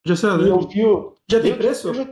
[0.06, 0.46] Já saiu.
[0.46, 1.14] Eu vi o...
[1.30, 1.88] Já tem preço?
[1.88, 2.08] Eu já,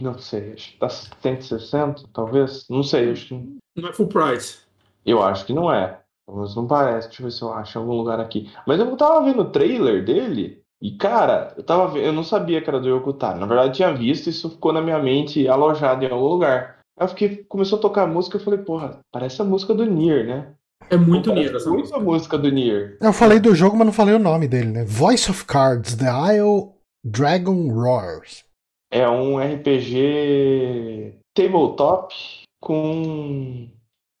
[0.00, 2.66] não sei, acho que tá 160, talvez.
[2.68, 3.58] Não sei, acho que.
[3.76, 4.58] Não é full price.
[5.04, 6.00] Eu acho que não é.
[6.28, 7.08] Mas não parece.
[7.08, 8.50] Deixa eu ver se eu acho em algum lugar aqui.
[8.66, 10.62] Mas eu tava vendo o trailer dele.
[10.80, 13.38] E, cara, eu tava eu não sabia que era do Yokotaro.
[13.38, 16.81] Na verdade, eu tinha visto, isso ficou na minha mente alojado em algum lugar.
[16.98, 19.84] Aí eu fiquei, começou a tocar a música, eu falei, porra, parece a música do
[19.84, 20.52] Nier, né?
[20.90, 21.96] É muito Nier essa muito música.
[21.98, 22.98] a música do Nier.
[23.00, 24.84] Eu falei do jogo, mas não falei o nome dele, né?
[24.84, 26.70] Voice of Cards, The Isle
[27.04, 28.44] Dragon Roars.
[28.90, 32.14] É um RPG tabletop
[32.60, 33.68] com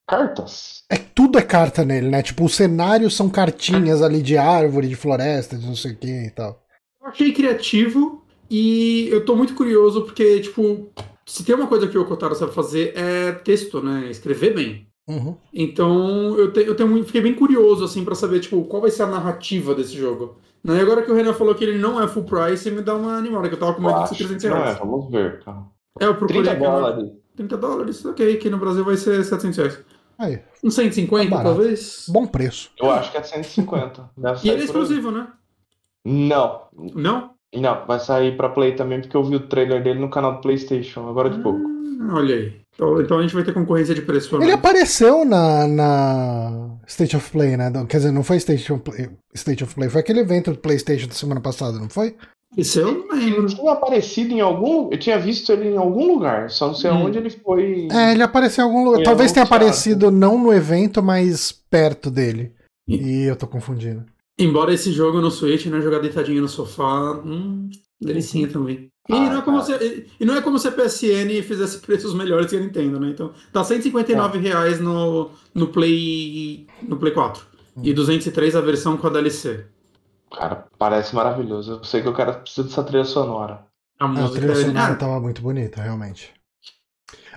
[0.08, 0.82] cartas.
[0.90, 2.22] É tudo é carta nele, né?
[2.22, 6.26] Tipo, os cenários são cartinhas ali de árvore, de floresta, de não sei o que
[6.26, 6.62] e tal.
[7.02, 10.88] Eu achei criativo e eu tô muito curioso porque, tipo,
[11.32, 14.10] se tem uma coisa que o Kotaro sabe fazer é texto, né?
[14.10, 14.86] Escrever bem.
[15.08, 15.34] Uhum.
[15.50, 19.04] Então eu, te, eu tenho, fiquei bem curioso assim para saber tipo qual vai ser
[19.04, 20.36] a narrativa desse jogo.
[20.62, 20.76] Né?
[20.76, 23.16] E agora que o Renan falou que ele não é full price, me dá uma
[23.16, 24.60] animada, que eu tava com medo de ser 300 reais.
[24.62, 25.62] Não é, vamos ver, cara.
[26.00, 27.10] É, eu procurei 30 dólares.
[27.34, 29.84] 30 dólares, ok, aqui no Brasil vai ser 700 reais.
[30.18, 30.38] Aí.
[30.62, 32.04] Um 150, tá talvez?
[32.10, 32.70] Bom preço.
[32.78, 34.10] Eu acho que é 150.
[34.44, 35.28] e ele é exclusivo, né?
[36.04, 36.66] Não.
[36.94, 37.30] Não?
[37.54, 40.40] Não, vai sair pra Play também, porque eu vi o trailer dele no canal do
[40.40, 41.60] PlayStation, agora de ah, pouco.
[42.12, 42.62] Olha aí.
[42.74, 44.34] Então, então a gente vai ter concorrência de preço.
[44.42, 47.70] Ele apareceu na, na State of Play, né?
[47.88, 51.06] Quer dizer, não foi State of Play, State of Play, foi aquele evento do PlayStation
[51.06, 52.16] da semana passada, não foi?
[52.56, 53.46] Isso eu não lembro.
[53.46, 54.90] Ele tinha aparecido em algum.
[54.90, 57.04] Eu tinha visto ele em algum lugar, só não sei hum.
[57.04, 57.88] onde ele foi.
[57.90, 59.02] É, ele apareceu em algum lugar.
[59.02, 62.52] Talvez tenha aparecido não no evento, mas perto dele.
[62.86, 64.04] E eu tô confundindo.
[64.38, 68.90] Embora esse jogo no Switch, né, jogar deitadinho no sofá, hum, delicinha também.
[69.08, 72.14] E, ah, não é como se, e não é como se a PSN fizesse preços
[72.14, 73.10] melhores que a Nintendo, né?
[73.10, 74.40] Então, tá 159 é.
[74.40, 77.44] reais no, no Play no Play 4
[77.76, 77.80] hum.
[77.82, 79.66] e 203 a versão com a DLC.
[80.32, 81.72] Cara, parece maravilhoso.
[81.72, 83.66] Eu sei que eu quero precisar dessa trilha sonora.
[83.98, 86.32] A, a trilha sonora tava muito bonita, realmente.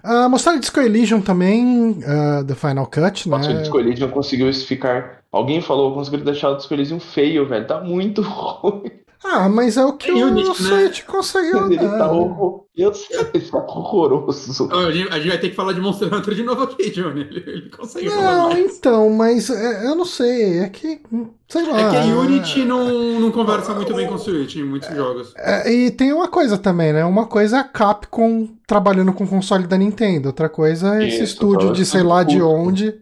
[0.04, 3.56] Uh, mostraram Disco Elysium também, uh, do Final Cut, Nossa, né?
[3.56, 5.24] o Disco Elysium conseguiu ficar...
[5.36, 7.68] Alguém falou, conseguiu deixar o Disco Elysium feio, velho.
[7.68, 8.90] Tá muito ruim.
[9.22, 11.06] Ah, mas é o que é o Unity, Switch né?
[11.06, 11.66] conseguiu.
[11.68, 12.64] Ele tá horror...
[12.78, 14.70] Eu sei, ele tá horroroso.
[14.74, 17.22] A gente, a gente vai ter que falar de Monster Hunter de novo aqui, Johnny.
[17.22, 20.60] Ele, ele conseguiu Não, então, mas é, eu não sei.
[20.60, 21.02] É que.
[21.48, 21.80] Sei lá.
[21.80, 24.96] É que a Unity não, não conversa muito bem com o Switch em muitos é,
[24.96, 25.34] jogos.
[25.38, 27.06] É, e tem uma coisa também, né?
[27.06, 30.28] Uma coisa é a Capcom trabalhando com o console da Nintendo.
[30.28, 32.94] Outra coisa é esse Isso, estúdio de sei lá de onde.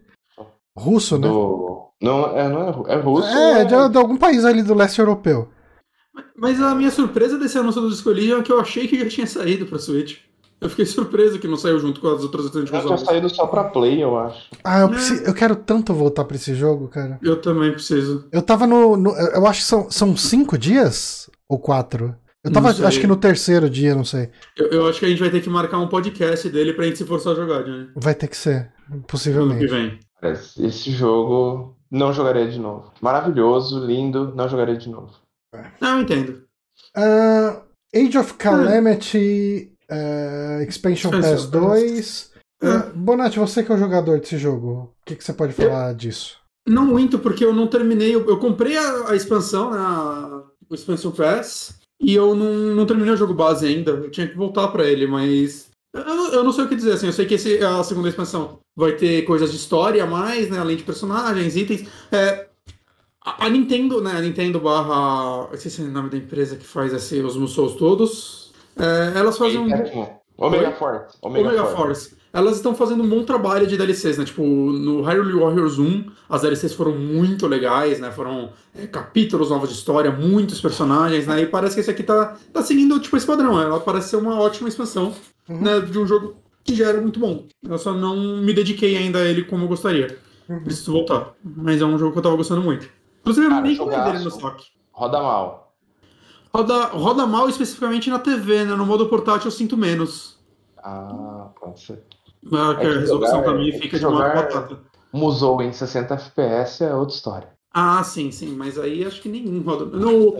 [0.76, 1.26] Russo, né?
[1.26, 1.74] Do...
[2.04, 3.28] Não, é, não é, é russo.
[3.28, 5.48] É, de, de algum país ali do leste europeu.
[6.36, 9.08] Mas a minha surpresa desse anúncio do Disco Elysium é que eu achei que já
[9.08, 10.18] tinha saído pra Switch.
[10.60, 13.00] Eu fiquei surpreso que não saiu junto com as outras versões de consoles.
[13.00, 14.48] Já saído só pra Play, eu acho.
[14.62, 14.90] Ah, eu, é.
[14.90, 17.18] preciso, eu quero tanto voltar pra esse jogo, cara.
[17.22, 18.28] Eu também preciso.
[18.30, 18.96] Eu tava no.
[18.96, 21.28] no eu acho que são, são cinco dias?
[21.48, 22.14] Ou quatro?
[22.42, 24.30] Eu tava, acho que no terceiro dia, não sei.
[24.56, 26.98] Eu, eu, acho que a gente vai ter que marcar um podcast dele pra gente
[26.98, 27.88] se forçar a jogar, Johnny.
[27.96, 28.70] Vai ter que ser,
[29.06, 29.64] possivelmente.
[29.64, 29.98] Ano que vem.
[30.66, 32.92] Esse jogo não jogaria de novo.
[33.00, 35.12] Maravilhoso, lindo, não jogaria de novo.
[35.80, 36.44] Não, eu entendo.
[36.96, 37.62] Uh,
[37.94, 42.32] Age of Calamity uh, Expansion Pass 2.
[42.62, 45.90] Uh, Bonatti, você que é o jogador desse jogo, o que, que você pode falar
[45.90, 46.40] eu, disso?
[46.66, 48.14] Não muito, porque eu não terminei.
[48.14, 52.86] Eu, eu comprei a, a expansão, né, a, o Expansion Pass, e eu não, não
[52.86, 53.92] terminei o jogo base ainda.
[53.92, 55.70] Eu tinha que voltar para ele, mas.
[55.94, 57.06] Eu, eu, não sei o que dizer, assim.
[57.06, 60.58] Eu sei que esse, a segunda expansão vai ter coisas de história a mais, né?
[60.58, 61.88] Além de personagens, itens.
[62.10, 62.48] É,
[63.24, 64.10] a, Nintendo, né?
[64.16, 65.48] A Nintendo barra.
[65.52, 68.52] Eu sei se é o nome da empresa que faz esse, os Musous todos.
[68.76, 69.66] É, elas fazem um.
[70.36, 71.16] Omega Force.
[71.22, 71.76] Omega, Omega Force.
[71.76, 72.24] Force.
[72.32, 74.24] Elas estão fazendo um bom trabalho de DLCs, né?
[74.24, 78.10] Tipo, no Hyrule Warriors 1, as DLCs foram muito legais, né?
[78.10, 81.42] Foram é, capítulos novos de história, muitos personagens, né?
[81.42, 83.60] E parece que esse aqui tá, tá seguindo, tipo, esse padrão.
[83.62, 85.14] Ela parece ser uma ótima expansão
[85.48, 85.60] uhum.
[85.60, 87.46] né, de um jogo que já era muito bom.
[87.62, 90.18] Eu só não me dediquei ainda a ele como eu gostaria.
[90.48, 90.62] Uhum.
[90.64, 91.34] Preciso voltar.
[91.42, 92.88] Mas é um jogo que eu tava gostando muito.
[93.20, 94.66] Inclusive, eu nem comprei dele no estoque.
[94.92, 95.74] Roda mal.
[96.54, 98.74] Roda, roda mal especificamente na TV, né?
[98.74, 100.38] No modo portátil eu sinto menos.
[100.78, 102.04] Ah, pode ser.
[102.52, 104.78] Ah, é a resolução jogar, também fica de uma batata.
[105.12, 107.48] Musou em 60 FPS é outra história.
[107.72, 109.86] Ah, sim, sim, mas aí acho que nenhum roda.
[109.86, 110.32] No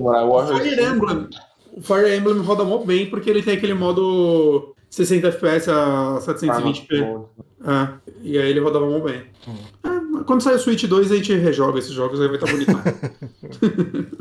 [0.57, 1.29] Fire Emblem,
[1.73, 7.25] o Fire Emblem roda muito bem porque ele tem aquele modo 60 FPS a 720p.
[7.67, 7.89] É,
[8.23, 9.25] e aí ele rodava muito bem.
[9.49, 9.57] Hum.
[9.83, 12.53] É, quando sair o Switch 2, a gente rejoga esses jogos, aí vai estar tá
[12.53, 14.17] bonito.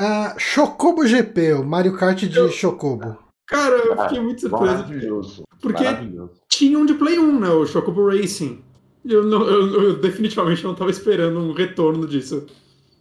[0.00, 2.48] uh, Chocobo GP, o Mario Kart de eu...
[2.48, 3.16] Chocobo.
[3.48, 4.64] Cara, eu fiquei muito surpreso.
[4.64, 5.42] Maravilhoso.
[5.60, 6.32] Porque Maravilhoso.
[6.48, 7.48] tinha um de Play 1, né?
[7.48, 8.62] O Chocobo Racing.
[9.04, 12.46] Eu, não, eu, eu definitivamente não estava esperando um retorno disso.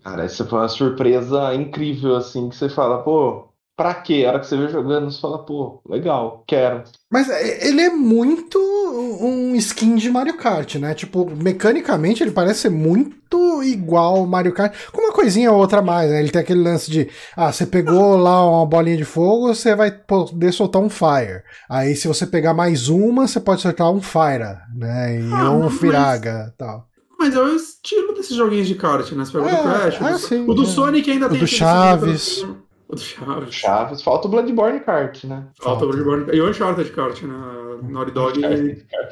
[0.03, 4.25] Cara, essa foi uma surpresa incrível, assim, que você fala, pô, pra quê?
[4.25, 6.83] A hora que você vê jogando, você fala, pô, legal, quero.
[7.09, 10.95] Mas é, ele é muito um skin de Mario Kart, né?
[10.95, 15.81] Tipo, mecanicamente ele parece ser muito igual Mario Kart, com uma coisinha ou outra a
[15.83, 16.19] mais, né?
[16.19, 19.91] Ele tem aquele lance de, ah, você pegou lá uma bolinha de fogo, você vai
[19.91, 21.43] poder soltar um Fire.
[21.69, 25.21] Aí se você pegar mais uma, você pode soltar um Fire, né?
[25.21, 26.53] E ah, um Firaga mas...
[26.57, 26.87] tal.
[27.19, 29.25] Mas é o estilo desses joguinhos de kart, né?
[29.25, 30.65] Você pega é, do Crash, é, o do, sim, o do é.
[30.65, 32.43] Sonic ainda o tem do Chaves.
[32.43, 33.53] O do Chaves.
[33.53, 34.01] Chaves.
[34.01, 35.47] Falta o Bloodborne Kart, né?
[35.61, 37.35] Falta, o Bloodborne E o Uncharted Kart, né?
[37.83, 38.39] Naughty Dog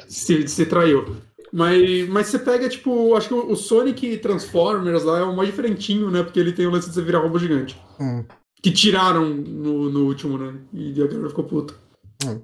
[0.08, 1.16] se, se traiu.
[1.52, 6.10] Mas, mas você pega, tipo, acho que o Sonic Transformers lá é o mais diferentinho,
[6.10, 6.22] né?
[6.22, 7.80] Porque ele tem o lance de você virar robô gigante.
[8.00, 8.24] Hum.
[8.62, 10.54] Que tiraram no, no último, né?
[10.72, 11.74] E a galera ficou puta.
[12.26, 12.40] Hum.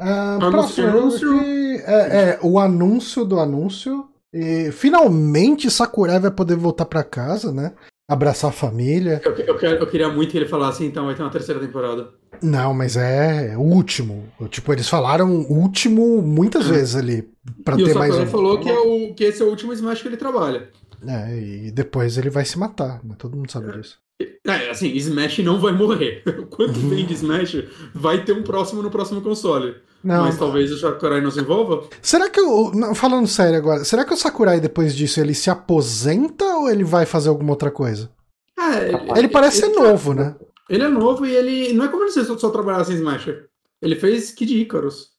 [0.00, 1.40] Uh, próximo anúncio.
[1.86, 4.08] É, é, o anúncio do anúncio.
[4.32, 7.72] E finalmente Sakurai vai poder voltar para casa, né?
[8.08, 9.20] Abraçar a família.
[9.24, 12.10] Eu, eu, eu, queria muito que ele falasse, então vai ter uma terceira temporada.
[12.42, 14.28] Não, mas é, o último.
[14.48, 16.72] Tipo, eles falaram último muitas é.
[16.72, 17.28] vezes ali.
[17.64, 18.26] Pra e ter mais um.
[18.26, 20.68] falou que, é o, que esse é o último Smash que ele trabalha.
[21.06, 23.14] É, e depois ele vai se matar, né?
[23.18, 23.98] Todo mundo sabe disso.
[24.20, 26.22] É, assim, Smash não vai morrer.
[26.50, 26.90] Quanto uhum.
[26.90, 29.76] vem de Smash, vai ter um próximo no próximo console.
[30.02, 30.24] Não.
[30.24, 31.88] Mas talvez o Sakurai não se envolva?
[32.02, 32.94] Será que o.
[32.94, 37.06] Falando sério agora, será que o Sakurai depois disso ele se aposenta ou ele vai
[37.06, 38.10] fazer alguma outra coisa?
[38.58, 40.36] É, ele, ele parece ele, ser novo, ele, né?
[40.68, 41.72] Ele é novo e ele.
[41.72, 43.48] Não é como se ele só trabalhasse em Smasher.
[43.80, 45.10] Ele fez Kid Icarus.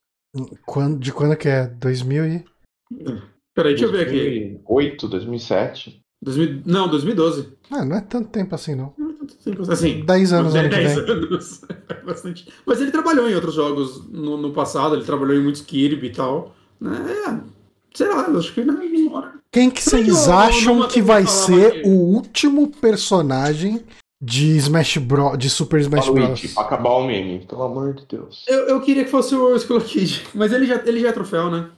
[0.66, 1.68] Quando, de quando que é?
[1.68, 2.46] 2000 e.
[3.56, 4.60] Peraí, deixa eu ver aqui.
[4.66, 6.05] 2008, 2007.
[6.26, 7.50] 2000, não, 2012.
[7.70, 8.92] Ah, não é tanto tempo assim, não.
[8.98, 10.04] Não é tanto tempo assim.
[10.04, 11.62] 10 anos, 10, 10 anos.
[12.04, 12.48] Bastante.
[12.66, 16.12] Mas ele trabalhou em outros jogos no, no, passado, ele trabalhou em muitos Kirby e
[16.12, 16.56] tal.
[16.84, 17.38] É,
[17.94, 22.70] sei lá, acho que não é Quem que vocês acham que vai ser o último
[22.70, 23.84] personagem
[24.20, 25.38] de Smash Bros.
[25.38, 26.54] de Super Smash Bros.
[26.54, 28.44] Pra acabar o meme, pelo amor de Deus.
[28.48, 31.52] Eu, eu queria que fosse o Skull Kid, mas ele já, ele já é troféu,
[31.52, 31.70] né?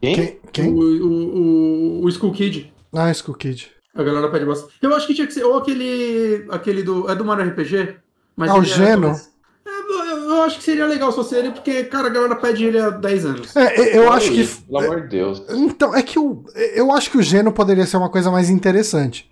[0.00, 0.38] Quem?
[0.52, 0.68] Quem?
[0.68, 2.75] O, o, o, o Skull Kid.
[2.94, 3.70] Ah, Skull Kid.
[3.94, 4.74] A galera pede bastante.
[4.82, 6.46] Eu acho que tinha que ser ou aquele.
[6.50, 7.10] aquele do.
[7.10, 7.96] É do Mario RPG?
[8.36, 9.08] Mas ah, o Geno?
[9.08, 12.78] É, eu acho que seria legal se fosse ele, porque, cara, a galera pede ele
[12.78, 13.56] há 10 anos.
[13.56, 14.46] É, eu acho que.
[14.46, 15.42] Pelo amor de Deus.
[15.48, 19.30] Então, é que o, eu acho que o Geno poderia ser uma coisa mais interessante.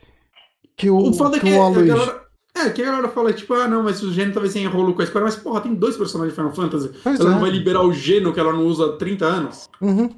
[0.76, 2.20] Que o, o foda que, é que o a galera,
[2.54, 5.02] É, que a galera fala, tipo, ah, não, mas o Geno talvez tenha rolo com
[5.02, 6.90] a Square, mas, porra, tem dois personagens de Final Fantasy.
[7.04, 7.32] Pois ela é.
[7.34, 9.68] não vai liberar o Geno que ela não usa há 30 anos.
[9.80, 10.10] Uhum.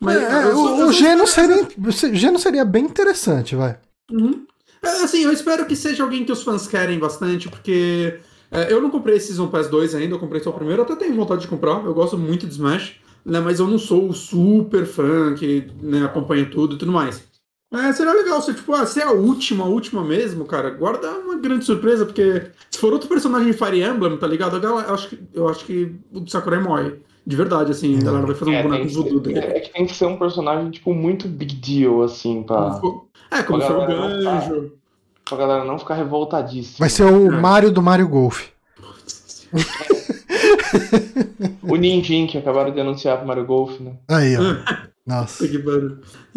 [0.00, 1.68] Mas, é, o, o Geno seria,
[2.12, 3.78] Geno seria bem interessante, vai.
[4.10, 4.46] Uhum.
[4.82, 8.80] É, assim, eu espero que seja alguém que os fãs querem bastante, porque é, eu
[8.80, 11.42] não comprei Season Pass 2 ainda, eu comprei só o primeiro, eu até tenho vontade
[11.42, 15.34] de comprar, eu gosto muito de Smash, né, mas eu não sou o super fã
[15.34, 17.24] que né, acompanha tudo e tudo mais.
[17.72, 21.10] É, seria legal se, tipo, ah, se é a última, a última mesmo, cara, guarda
[21.18, 24.64] uma grande surpresa, porque se for outro personagem de Fire Emblem, tá ligado?
[24.64, 27.00] Eu acho que, eu acho que o Sakurai morre.
[27.26, 29.40] De verdade, assim, a galera vai fazer um é, boneco voodoo dele.
[29.40, 32.80] É que tem que ser um personagem, tipo, muito big deal, assim, pra.
[33.32, 34.72] É, como foi o Ganjo.
[35.24, 36.78] Pra galera não ficar revoltadíssima.
[36.78, 37.30] Vai ser o é.
[37.40, 38.48] Mario do Mario Golf.
[41.62, 43.94] o Ninjin, que acabaram de anunciar pro Mario Golf, né?
[44.08, 44.40] Aí, ó.
[45.04, 45.48] Nossa.
[45.48, 45.56] Que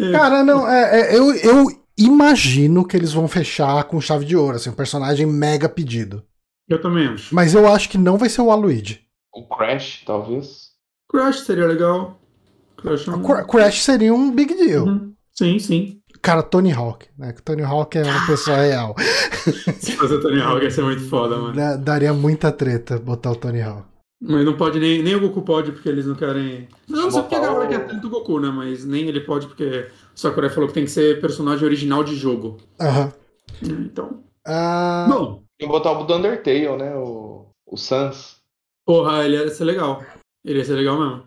[0.00, 0.10] é.
[0.10, 4.56] Cara, não, é, é, eu, eu imagino que eles vão fechar com chave de ouro,
[4.56, 6.24] assim, um personagem mega pedido.
[6.68, 7.32] Eu também acho.
[7.32, 9.00] Mas eu acho que não vai ser o Aluigi.
[9.32, 10.69] O Crash, talvez.
[11.10, 12.18] Crash seria legal.
[12.76, 13.22] Crash, é um...
[13.22, 14.86] Crash seria um big deal.
[14.86, 15.12] Uhum.
[15.32, 16.00] Sim, sim.
[16.22, 17.34] Cara, Tony Hawk, né?
[17.44, 18.94] Tony Hawk é uma pessoa real.
[19.80, 21.78] Se fosse o Tony Hawk ia ser muito foda, mano.
[21.78, 23.88] daria muita treta botar o Tony Hawk.
[24.22, 26.68] Mas não pode nem, nem o Goku pode, porque eles não querem.
[26.86, 28.50] Não, não sei porque a galera quer tanto o Goku, né?
[28.50, 32.14] Mas nem ele pode, porque o Sakurai falou que tem que ser personagem original de
[32.14, 32.58] jogo.
[32.78, 33.12] Aham.
[33.62, 33.70] Uhum.
[33.80, 34.22] Então.
[34.46, 35.08] Uh...
[35.08, 35.42] Bom.
[35.58, 36.94] Tem que botar o do Undertale, né?
[36.96, 38.36] O, o Sans.
[38.84, 40.02] Porra, ele ia ser legal.
[40.44, 41.24] Ele ia ser legal mesmo.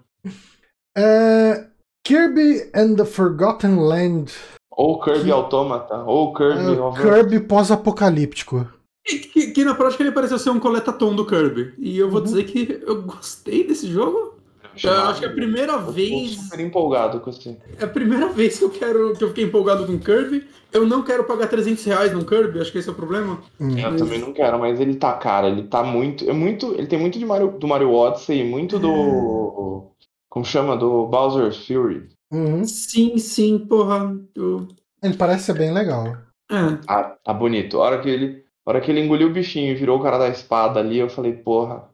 [0.97, 1.69] Uh,
[2.05, 4.31] Kirby and the Forgotten Land.
[4.71, 5.31] Ou Kirby que...
[5.31, 6.79] Automata, ou Kirby.
[6.79, 8.67] Uh, Kirby pós-apocalíptico.
[9.05, 11.73] Que, que, na prática ele pareceu ser um coletatom do Kirby.
[11.77, 12.25] E eu vou uhum.
[12.25, 14.32] dizer que eu gostei desse jogo.
[14.81, 16.31] Eu acho que é a primeira eu vez.
[16.31, 17.57] super empolgado com isso.
[17.79, 20.47] É a primeira vez que eu quero que eu fiquei empolgado com Kirby.
[20.71, 23.39] Eu não quero pagar 300 reais num Kirby, acho que esse é o problema.
[23.59, 23.77] Hum.
[23.77, 24.01] Eu mas...
[24.01, 26.27] também não quero, mas ele tá cara, ele tá muito.
[26.27, 26.73] É muito.
[26.73, 28.89] Ele tem muito de Mario, do Mario Odyssey, muito do.
[28.89, 30.07] É.
[30.29, 30.75] Como chama?
[30.75, 32.09] Do Bowser's Fury.
[32.31, 32.65] Uhum.
[32.65, 34.17] Sim, sim, porra.
[34.35, 34.67] Eu...
[35.03, 36.07] Ele parece ser bem legal.
[36.51, 36.79] É.
[36.87, 37.77] Ah, tá bonito.
[37.77, 38.43] A hora que ele.
[38.65, 41.09] A hora que ele engoliu o bichinho e virou o cara da espada ali, eu
[41.09, 41.92] falei, porra.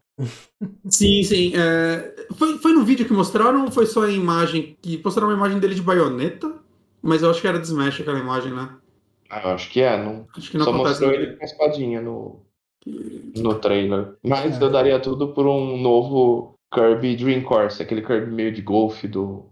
[0.90, 1.54] Sim, sim.
[1.56, 2.26] É...
[2.36, 4.78] Foi, foi no vídeo que mostraram ou foi só a imagem?
[4.82, 6.54] Que mostraram uma imagem dele de baioneta?
[7.02, 8.70] Mas eu acho que era de Smash aquela imagem, né?
[9.30, 10.02] Ah, eu acho que é.
[10.04, 10.28] Não...
[10.36, 12.42] Acho que não só mostrou ele com a espadinha no,
[13.38, 14.16] no trailer.
[14.24, 14.64] Mas é.
[14.64, 19.46] eu daria tudo por um novo Kirby Dream Course, aquele Kirby meio de golfe do,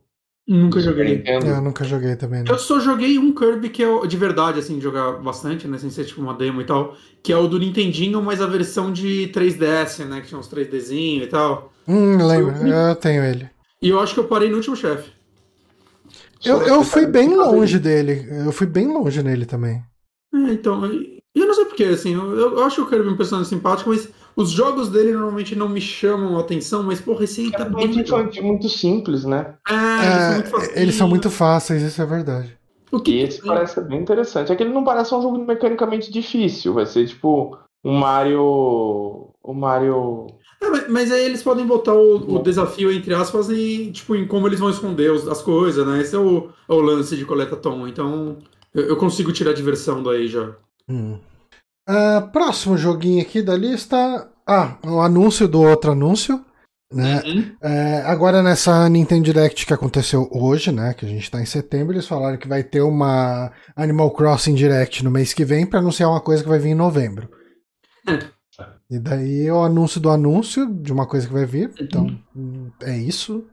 [0.47, 1.21] Nunca joguei.
[1.25, 2.45] Eu nunca joguei também.
[2.47, 5.77] Eu só joguei um Kirby que é de verdade, assim, de jogar bastante, né?
[5.77, 6.95] Sem ser tipo uma demo e tal.
[7.21, 10.21] Que é o do Nintendinho, mas a versão de 3DS, né?
[10.21, 11.73] Que tinha uns 3Dzinho e tal.
[11.85, 12.55] Hum, lembro.
[12.65, 13.49] Eu tenho ele.
[13.81, 15.11] E eu acho que eu parei no último chefe.
[16.45, 18.25] Eu, eu fui bem longe dele.
[18.45, 19.83] Eu fui bem longe nele também.
[20.33, 20.85] É, então.
[21.35, 22.13] Eu não sei porquê, assim.
[22.13, 25.55] Eu, eu acho que o Kirby é um personagem simpático, mas os jogos dele normalmente
[25.55, 28.05] não me chamam a atenção, mas, porra, esse aí tá é bem.
[28.37, 29.55] É muito simples, né?
[29.67, 32.55] É, é eles, são eles são muito fáceis, isso é verdade.
[32.91, 33.13] O que...
[33.13, 34.51] E esse parece bem interessante.
[34.51, 36.75] É que ele não parece um jogo mecanicamente difícil.
[36.75, 39.33] Vai ser tipo um Mario.
[39.41, 40.27] O Mario.
[40.61, 44.47] É, mas aí eles podem botar o, o, desafio, entre aspas, em, tipo, em como
[44.47, 45.99] eles vão esconder os, as coisas, né?
[45.99, 47.87] Esse é o, é o lance de coleta tom.
[47.87, 48.37] Então
[48.71, 50.51] eu, eu consigo tirar diversão daí já.
[50.87, 51.17] Hum.
[51.87, 54.29] Uh, próximo joguinho aqui da lista.
[54.45, 56.43] Ah, o anúncio do outro anúncio.
[56.91, 57.21] Né?
[57.25, 57.55] Uhum.
[57.61, 60.93] É, agora nessa Nintendo Direct que aconteceu hoje, né?
[60.93, 65.03] Que a gente tá em setembro, eles falaram que vai ter uma Animal Crossing Direct
[65.03, 67.29] no mês que vem para anunciar uma coisa que vai vir em novembro.
[68.89, 71.71] E daí é o anúncio do anúncio de uma coisa que vai vir.
[71.79, 72.71] Então, uhum.
[72.81, 73.45] é isso.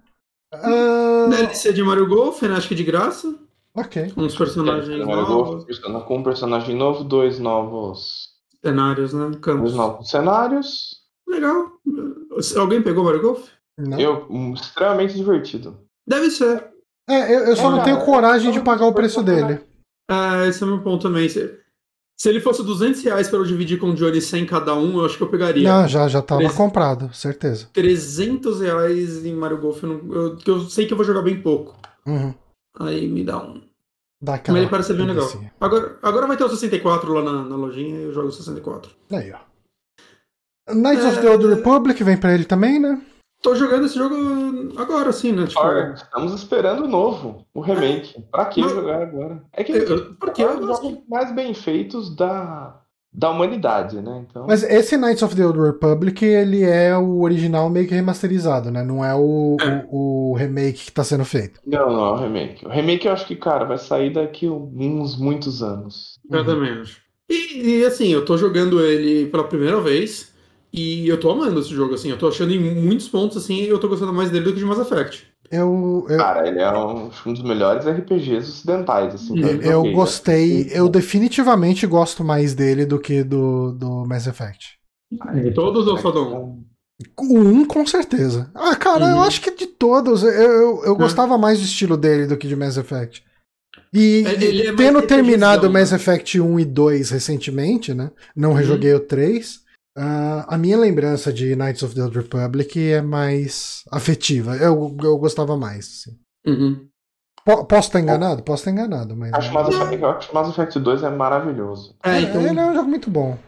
[0.54, 1.28] Uh...
[1.28, 2.54] DLC de Mario Golf, né?
[2.54, 3.34] Acho que de graça.
[3.76, 4.12] Ok.
[4.16, 5.66] Uns personagens é, novos.
[6.06, 8.28] Com um personagem novo, dois novos
[8.64, 9.32] cenários, né?
[9.42, 9.72] Campos.
[9.72, 11.02] Dois novos cenários.
[11.28, 11.72] Legal.
[12.56, 13.48] Alguém pegou Mario Golf?
[13.78, 13.98] Não.
[13.98, 15.76] Eu, um, extremamente divertido.
[16.06, 16.68] Deve ser.
[17.08, 19.60] É, eu, eu só é, não tenho coragem de pagar o preço dele.
[20.10, 21.28] É, esse é o meu ponto também.
[21.28, 21.58] Se,
[22.16, 25.04] se ele fosse 200 reais para eu dividir com o Johnny 100 cada um, eu
[25.04, 25.68] acho que eu pegaria.
[25.68, 27.68] Não, já, já tava comprado, certeza.
[27.72, 31.42] 300 reais em Mario Golf, eu, não, eu, eu sei que eu vou jogar bem
[31.42, 31.76] pouco.
[32.06, 32.32] Uhum.
[32.78, 33.62] Aí me dá um.
[34.22, 35.28] Dá Mas ele parece bem legal.
[35.60, 38.90] Agora, agora vai ter o 64 lá na, na lojinha e eu jogo o 64.
[39.12, 39.38] Aí, ó.
[40.72, 41.08] Knights é...
[41.08, 43.00] of the Old Republic vem pra ele também, né?
[43.42, 44.14] Tô jogando esse jogo
[44.78, 45.46] agora, sim, né?
[45.46, 45.60] Tipo...
[45.94, 48.16] estamos esperando o novo, o remake.
[48.16, 48.22] É.
[48.22, 48.72] Pra que Mas...
[48.72, 49.44] jogar agora?
[49.52, 52.80] É que eu, porque é um dos jogos mais bem feitos da,
[53.14, 54.26] da humanidade, né?
[54.28, 54.44] Então...
[54.48, 58.82] Mas esse Knights of the Old Republic, ele é o original meio que remasterizado, né?
[58.82, 59.86] Não é o, é.
[59.88, 61.60] o, o, remake que tá sendo feito.
[61.64, 62.66] Não, não é o remake.
[62.66, 66.18] O remake eu acho que, cara, vai sair daqui uns muitos anos.
[66.28, 66.44] Eu uhum.
[66.44, 67.04] também acho.
[67.30, 70.34] E, e, assim, eu tô jogando ele pela primeira vez
[70.72, 72.10] e eu tô amando esse jogo, assim.
[72.10, 74.64] Eu tô achando em muitos pontos, assim, eu tô gostando mais dele do que de
[74.64, 75.24] Mass Effect.
[75.50, 76.18] Eu, eu...
[76.18, 79.38] Cara, ele é um, um, dos melhores RPGs ocidentais, assim.
[79.38, 84.78] Eu, eu gostei, eu definitivamente gosto mais dele do que do, do Mass Effect.
[85.10, 86.64] De todos ou só do um?
[87.18, 88.50] O um, com certeza.
[88.54, 89.10] Ah, cara, uhum.
[89.12, 90.22] eu acho que de todos.
[90.22, 90.98] Eu, eu, eu é.
[90.98, 93.24] gostava mais do estilo dele do que de Mass Effect.
[93.92, 95.96] E, é, é tendo terminado Mass né?
[95.96, 98.10] Effect 1 e 2 recentemente, né?
[98.34, 98.56] Não uhum.
[98.56, 99.63] rejoguei o 3.
[99.96, 104.56] Uh, a minha lembrança de Knights of the Old Republic é mais afetiva.
[104.56, 105.86] Eu, eu gostava mais.
[105.86, 106.18] Assim.
[106.46, 106.88] Uhum.
[107.44, 108.42] Posso estar enganado?
[108.42, 109.32] Posso estar enganado, mas.
[109.34, 111.94] Acho Mass Effect, Mass Effect 2 é maravilhoso.
[112.02, 112.40] É, então...
[112.40, 113.38] Ele é um jogo muito bom.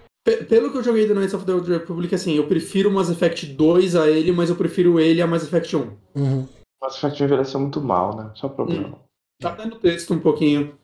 [0.48, 3.46] Pelo que eu joguei do Knights of the Old Republic, assim, eu prefiro Mass Effect
[3.46, 5.80] 2 a ele, mas eu prefiro ele a Mass Effect 1.
[6.16, 6.48] Uhum.
[6.82, 8.30] Mass Effect envelheceu muito mal, né?
[8.34, 8.88] Só problema.
[8.88, 8.98] Hum.
[9.40, 10.74] Tá dando texto um pouquinho.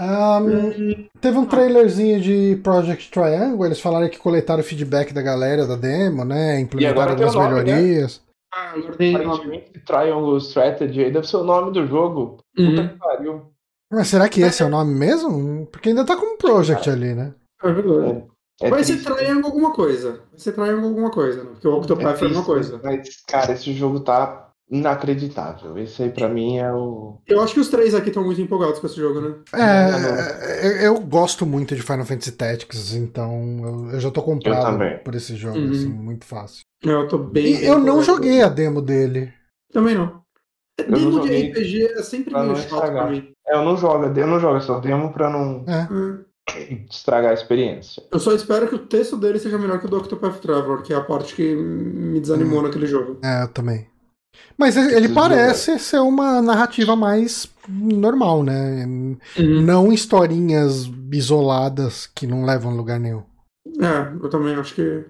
[0.00, 5.66] Um, teve um trailerzinho de Project Triangle, eles falaram que coletaram o feedback da galera
[5.66, 6.58] da demo, né?
[6.58, 7.62] Implementaram algumas nome, né?
[7.62, 8.18] melhorias.
[8.18, 8.30] Né?
[8.52, 9.12] Ah, agora tem
[9.84, 12.38] Triangle Strategy aí deve ser o nome do jogo.
[12.58, 12.70] Uhum.
[12.70, 13.42] Puta que pariu.
[13.92, 15.66] Mas será que esse é o nome mesmo?
[15.66, 17.34] Porque ainda tá com Project ali, né?
[17.62, 18.24] É verdade.
[18.62, 19.02] É vai triste.
[19.02, 20.22] ser Triangle alguma coisa.
[20.30, 21.50] Vai ser Triangle alguma coisa, né?
[21.50, 22.80] Porque o Octopath é, é uma coisa.
[22.82, 25.76] Mas, cara, esse jogo tá inacreditável.
[25.78, 27.18] Esse aí pra mim é o.
[27.26, 29.34] Eu acho que os três aqui estão muito empolgados com esse jogo, né?
[29.54, 34.78] É, eu, eu gosto muito de Final Fantasy Tactics, então eu, eu já tô comprado
[35.04, 35.70] por esse jogo, uhum.
[35.70, 36.62] assim, muito fácil.
[36.82, 37.56] Eu tô bem.
[37.56, 39.32] E eu não joguei a demo dele.
[39.72, 40.20] Também não.
[40.78, 43.32] Demo de RPG é sempre meio chato pra mim.
[43.46, 45.64] É, eu não jogo, eu não jogo, é só demo pra não.
[45.66, 45.92] É.
[45.92, 46.24] Hum
[46.90, 48.02] estragar a experiência.
[48.10, 50.92] Eu só espero que o texto dele seja melhor que o do Octopath Traveler, que
[50.92, 52.62] é a parte que me desanimou hum.
[52.62, 53.18] naquele jogo.
[53.22, 53.86] É, eu também.
[54.56, 58.84] Mas ele parece ser uma narrativa mais normal, né?
[59.38, 59.62] Uhum.
[59.62, 63.22] Não historinhas isoladas que não levam a lugar nenhum.
[63.80, 65.04] É, eu também acho que.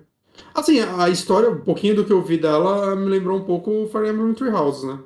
[0.55, 4.09] Assim, a história, um pouquinho do que eu vi dela, me lembrou um pouco Fire
[4.09, 4.99] Emblem Three Houses, né?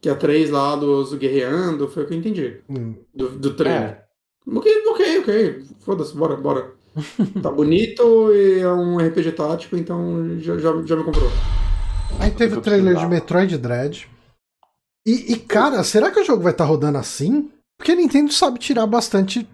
[0.00, 2.56] Que é três lados guerreando, foi o que eu entendi.
[2.68, 2.96] Hum.
[3.14, 3.84] Do, do treino.
[3.84, 4.02] É.
[4.46, 5.64] Ok, ok, ok.
[5.80, 6.72] Foda-se, bora, bora.
[7.40, 11.30] tá bonito e é um RPG tático, então já, já, já me comprou.
[12.20, 14.08] Aí teve o trailer de Metroid Dread.
[15.06, 17.50] E, e, cara, será que o jogo vai estar tá rodando assim?
[17.76, 19.48] Porque a Nintendo sabe tirar bastante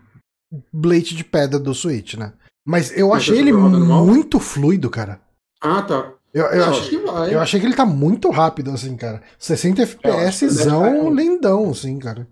[0.72, 2.32] Blade de pedra do Switch, né?
[2.66, 5.20] Mas eu Mas achei ele muito fluido, cara.
[5.60, 6.12] Ah, tá.
[6.32, 6.98] Eu, eu, eu, achei,
[7.32, 9.22] eu achei que ele tá muito rápido, assim, cara.
[9.38, 12.28] 60 FPSzão lindão, assim, cara.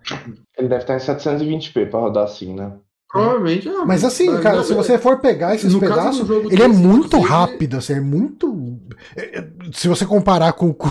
[0.57, 2.73] Ele deve estar em 720p pra rodar assim, né?
[3.09, 3.85] Provavelmente, é.
[3.85, 7.95] Mas assim, cara, não, se você for pegar esses pedaços, ele é muito rápido, assim,
[7.95, 8.79] é muito.
[9.17, 10.91] É, é, se você comparar com, com,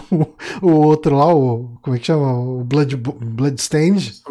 [0.61, 1.78] o outro lá, o.
[1.82, 2.39] Como é que chama?
[2.39, 4.22] O Blood, Bloodstained.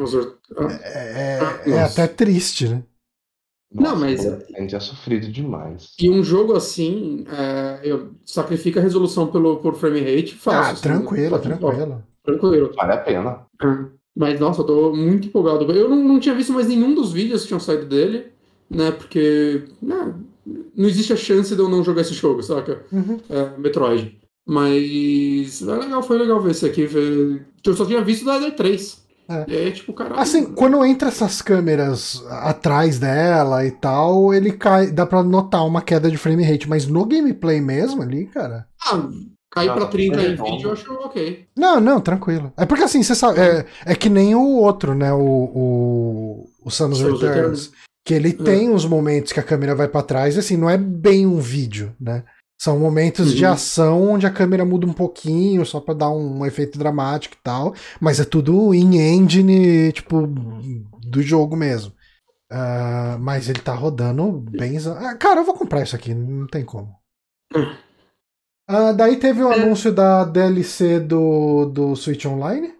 [0.82, 2.82] É, é, é até triste, né?
[3.72, 4.26] Nossa, não, mas.
[4.26, 5.93] A gente é sofrido demais.
[6.01, 10.61] E um jogo assim, é, eu sacrifica a resolução pelo, por frame rate fácil.
[10.61, 12.03] Ah, assim, tranquilo, assim, tranquilo.
[12.24, 12.72] Tranquilo.
[12.74, 13.47] Vale a pena.
[13.62, 13.66] É.
[14.17, 15.71] Mas, nossa, eu tô muito empolgado.
[15.73, 18.27] Eu não, não tinha visto mais nenhum dos vídeos que tinham saído dele,
[18.71, 18.93] né?
[18.93, 20.15] Porque né,
[20.77, 22.85] não existe a chance de eu não jogar esse jogo, saca?
[22.93, 23.19] Uhum.
[23.29, 24.17] É, Metroid.
[24.47, 26.87] Mas é legal, foi legal ver esse aqui.
[26.87, 27.47] Ver...
[27.65, 28.99] Eu só tinha visto da D3.
[29.29, 29.45] É.
[29.49, 30.21] E aí, tipo, caralho.
[30.21, 34.91] Assim, quando entra essas câmeras atrás dela e tal, ele cai.
[34.91, 38.67] Dá pra notar uma queda de frame rate, mas no gameplay mesmo ali, cara.
[38.85, 39.09] Ah,
[39.55, 41.46] Cair pra 30 em vídeo eu acho ok.
[41.57, 42.52] Não, não, tranquilo.
[42.57, 43.38] É porque assim, você sabe.
[43.38, 45.12] É, é que nem o outro, né?
[45.12, 47.22] O, o, o Samus Returns.
[47.22, 47.72] Returns.
[48.05, 48.32] Que ele é.
[48.32, 51.38] tem uns momentos que a câmera vai para trás, e assim, não é bem um
[51.38, 52.24] vídeo, né?
[52.61, 53.36] São momentos uhum.
[53.36, 57.36] de ação onde a câmera muda um pouquinho, só para dar um, um, efeito dramático
[57.36, 57.74] e tal.
[58.00, 61.92] Mas é tudo in engine, tipo, do jogo mesmo.
[62.52, 64.76] Uh, mas ele tá rodando bem.
[64.98, 66.92] Ah, cara, eu vou comprar isso aqui, não tem como.
[68.67, 69.61] Ah, daí teve o um é.
[69.61, 72.75] anúncio da DLC do, do Switch Online.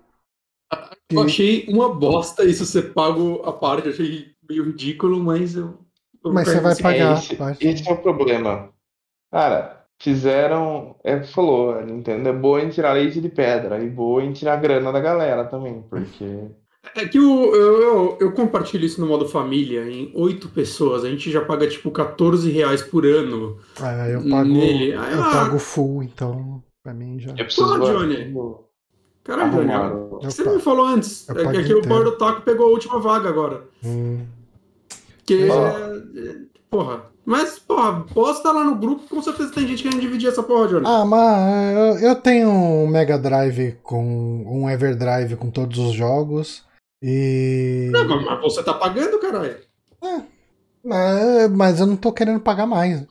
[1.11, 5.79] Eu achei uma bosta isso ser pago a parte, achei meio ridículo, mas eu.
[6.25, 7.17] eu mas você vai pagar.
[7.17, 8.73] É esse, esse é o problema.
[9.31, 10.97] Cara, fizeram.
[11.05, 14.57] É, falou, a Nintendo é boa em tirar leite de pedra e boa em tirar
[14.57, 16.51] grana da galera também, porque.
[16.95, 21.05] É que eu, eu, eu, compartilho isso no modo família, em oito pessoas.
[21.05, 23.59] A gente já paga tipo 14 reais por ano.
[23.81, 24.49] Ah, eu pago.
[24.49, 24.93] Nele.
[24.93, 27.31] eu ah, pago full, então pra mim já.
[27.31, 27.67] Eu preciso.
[27.67, 28.35] Porra, Johnny.
[29.25, 29.75] Caralho, Johnny.
[29.75, 31.29] O que você me falou antes?
[31.31, 33.65] É que aqui o Power do Taco pegou a última vaga agora.
[33.83, 34.21] Hum.
[35.25, 35.49] Que.
[35.49, 36.55] Oh.
[36.71, 37.15] Porra.
[37.25, 40.85] Mas, porra, posta lá no grupo, com certeza tem gente querendo dividir essa porra, Johnny.
[40.87, 46.63] Ah, mas eu tenho um Mega Drive com um Everdrive com todos os jogos.
[47.03, 47.89] E.
[47.93, 49.59] Não, mas você tá pagando, caralho.
[50.03, 53.07] É, mas, eu não tô querendo pagar mais.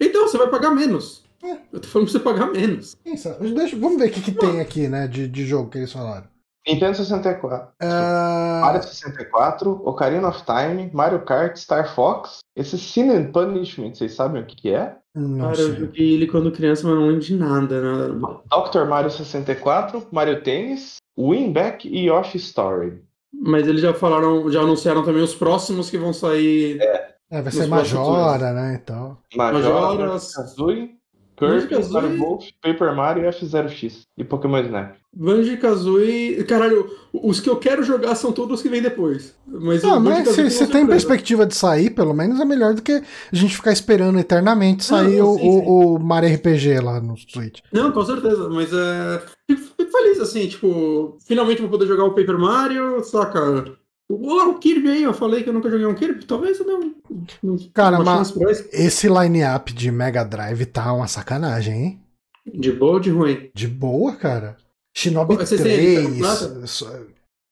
[0.00, 1.24] Então, você vai pagar menos.
[1.42, 1.58] É.
[1.72, 2.96] Eu tô falando pra você pagar menos.
[3.04, 5.92] Isso, deixa, vamos ver o que, que tem aqui, né, de, de jogo que eles
[5.92, 6.26] falaram.
[6.66, 7.68] Nintendo 64.
[7.82, 8.60] Uh...
[8.62, 12.38] Mario 64, Ocarina of Time, Mario Kart, Star Fox.
[12.56, 14.96] Esse Sin and Punishment, vocês sabem o que, que é?
[15.14, 15.64] Não Cara, sei.
[15.66, 18.42] eu joguei ele quando criança, mas não lembro de nada, nada.
[18.50, 18.84] Dr.
[18.88, 23.02] Mario 64, Mario Tennis, Winback e Yoshi Story.
[23.42, 26.80] Mas eles já falaram, já anunciaram também os próximos que vão sair.
[26.80, 28.80] É, é vai ser Majora, né?
[28.82, 29.18] Então.
[29.36, 30.90] Majora, Kazooie,
[31.36, 34.96] Kirby, Mario Golf, Paper Mario, F0X e Pokémon Snap.
[35.12, 36.42] Banjo Kazooie.
[36.44, 39.34] Caralho, os que eu quero jogar são todos os que vêm depois.
[39.46, 42.92] Mas, não, mas se, se tem perspectiva de sair, pelo menos é melhor do que
[42.92, 45.64] a gente ficar esperando eternamente sair não, não, sim, o, sim.
[45.66, 47.60] o, Mario RPG lá no Switch.
[47.72, 49.22] Não, com certeza, mas é.
[49.48, 53.76] Fico feliz, assim, tipo, finalmente vou poder jogar o Paper Mario, saca?
[54.08, 56.94] Oh, o Kirby aí, eu falei que eu nunca joguei um Kirby, talvez eu não.
[57.42, 58.34] não Cara, mas
[58.72, 62.00] esse line-up de Mega Drive tá uma sacanagem, hein?
[62.46, 63.50] De boa ou de ruim?
[63.54, 64.56] De boa, cara.
[64.94, 66.20] Shinobi Você 3.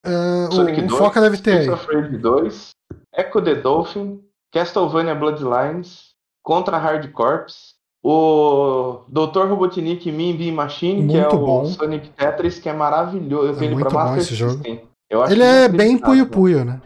[0.04, 1.70] Uh, Sonic o, 2, Foca deve ter.
[1.70, 2.70] Rage 2,
[3.16, 4.20] Echo the Dolphin,
[4.52, 6.10] Castlevania Bloodlines,
[6.42, 9.46] Contra Hard Corps, o Dr.
[9.48, 11.64] Robotnik Min Bean Machine, Muito que é o bom.
[11.66, 13.46] Sonic Tetris, que é maravilhoso.
[13.46, 14.82] Eu vi é ele pra Master System.
[15.30, 16.80] Ele é bem puio-puio, né?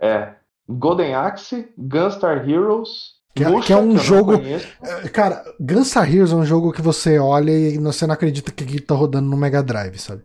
[0.00, 0.34] É.
[0.68, 4.34] Golden Axe, Gunstar Heroes, que, é, que é um jogo.
[4.34, 8.62] É, cara, Gunstar Heroes é um jogo que você olha e você não acredita que
[8.62, 10.22] ele tá rodando no Mega Drive, sabe?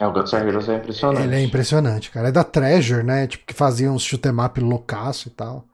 [0.00, 1.22] É, o Gunstar Heroes é impressionante.
[1.22, 2.28] Ele é impressionante, cara.
[2.28, 3.26] É da Treasure, né?
[3.26, 5.66] Tipo, que fazia uns shoot 'em up loucaço e tal.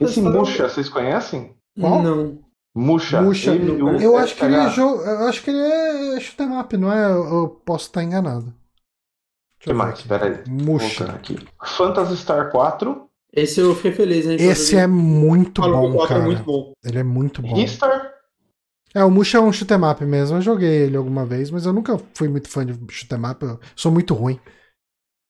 [0.00, 1.54] Esse Musha, vocês conhecem?
[1.78, 2.02] Qual?
[2.02, 2.38] Não.
[2.74, 3.22] Musha.
[3.22, 3.54] Musha.
[3.54, 5.02] Eu acho que ele é jogo.
[5.02, 7.10] Eu acho que ele é shoot 'em up, não é?
[7.10, 8.52] Eu posso estar enganado.
[9.66, 10.00] O que mais?
[10.02, 10.44] Peraí.
[10.46, 11.06] Musha.
[11.06, 11.36] Aqui.
[11.60, 13.08] Phantasy Star 4.
[13.32, 14.36] Esse eu fiquei feliz, hein?
[14.38, 16.20] Esse é muito bom, é cara.
[16.20, 16.72] É muito bom.
[16.84, 17.52] Ele é muito bom.
[17.52, 18.12] Ristar?
[18.94, 20.36] É, o Musha é um shoot up mesmo.
[20.36, 23.44] Eu joguei ele alguma vez, mas eu nunca fui muito fã de shoot up.
[23.44, 24.38] Eu sou muito ruim.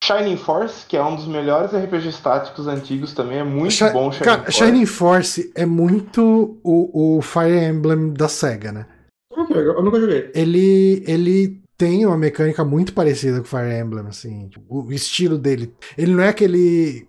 [0.05, 4.13] Shining Force, que é um dos melhores RPGs táticos antigos também, é muito Sh bom.
[4.13, 4.59] Shining cara, Force.
[4.59, 8.87] Shining Force é muito o, o Fire Emblem da SEGA, né?
[9.33, 10.31] Eu nunca joguei.
[10.35, 14.51] Ele, ele tem uma mecânica muito parecida com Fire Emblem, assim.
[14.69, 15.73] O estilo dele.
[15.97, 17.07] Ele não é aquele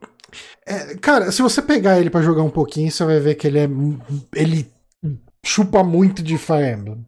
[0.65, 3.59] é, cara, se você pegar ele para jogar um pouquinho, você vai ver que ele
[3.59, 3.69] é.
[4.35, 4.69] Ele
[5.45, 7.05] chupa muito de Fire Emblem.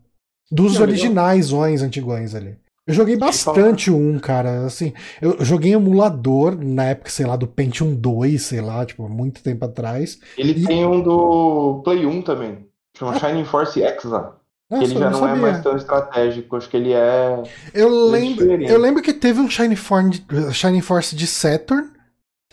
[0.51, 2.57] Dos Não, originais ons antigões ali.
[2.87, 4.65] Eu joguei bastante um, cara.
[4.65, 9.43] Assim, eu joguei emulador na época, sei lá, do Pentium 2, sei lá, tipo, muito
[9.43, 10.19] tempo atrás.
[10.35, 10.65] Ele e...
[10.65, 12.65] tem um do Play 1 também.
[12.97, 13.19] Chama ah.
[13.19, 14.38] Shining Force Exa.
[14.69, 17.41] Nossa, ele já não, não é mais tão estratégico, acho que ele é.
[17.73, 21.89] Eu lembro, eu lembro que teve um Shining Force, Shining Force de Saturn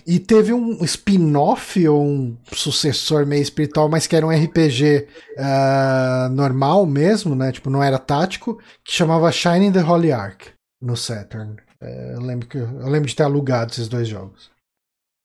[0.06, 5.40] e teve um spin-off ou um sucessor meio espiritual, mas que era um RPG uh,
[5.40, 7.50] ah, normal mesmo, né?
[7.50, 11.56] Tipo, não era tático, que chamava Shining the Holy Ark no Saturn.
[11.82, 14.48] Uh, eu, lembro que, eu lembro de ter alugado esses dois jogos.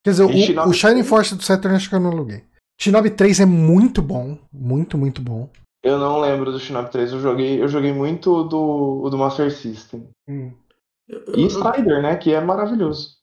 [0.03, 2.43] Quer dizer, o, o, Shining Force do Saturn acho que eu não aluguei.
[2.79, 5.47] Shinobi 3 é muito bom, muito, muito bom.
[5.83, 10.07] Eu não lembro do Shinobi 3, eu joguei, eu joguei muito do, do Master System.
[10.27, 10.51] Hum.
[11.35, 12.15] E Strider, né?
[12.15, 13.21] Que é maravilhoso.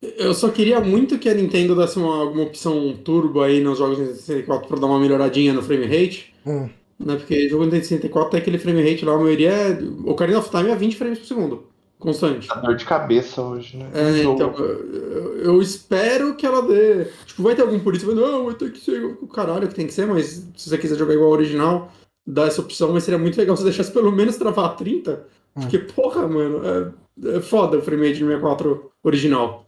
[0.00, 3.98] Eu só queria muito que a Nintendo desse uma, alguma opção turbo aí nos jogos
[3.98, 6.32] de 64 pra dar uma melhoradinha no frame rate.
[6.46, 6.68] Hum.
[6.98, 7.16] Né?
[7.16, 9.72] Porque jogo de 64 tem aquele frame rate lá, a maioria é.
[9.82, 11.66] O Ocarina of Time é 20 frames por segundo.
[11.98, 12.46] Constante.
[12.46, 13.90] Tá dor de cabeça hoje, né?
[13.92, 14.52] É, então.
[14.56, 17.06] Eu, eu, espero que ela dê.
[17.26, 19.92] Tipo, vai ter algum isso, não, vai ter que ser o caralho que tem que
[19.92, 21.90] ser, mas se você quiser jogar igual ao original,
[22.24, 25.26] dá essa opção, mas seria muito legal se deixasse pelo menos travar a 30.
[25.56, 25.60] Hum.
[25.60, 29.66] Porque, porra, mano, é, é foda o frame de 64 original.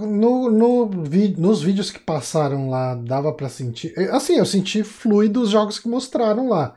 [0.00, 0.86] No, no,
[1.36, 3.94] nos vídeos que passaram lá, dava para sentir.
[4.10, 6.76] Assim, eu senti fluido os jogos que mostraram lá.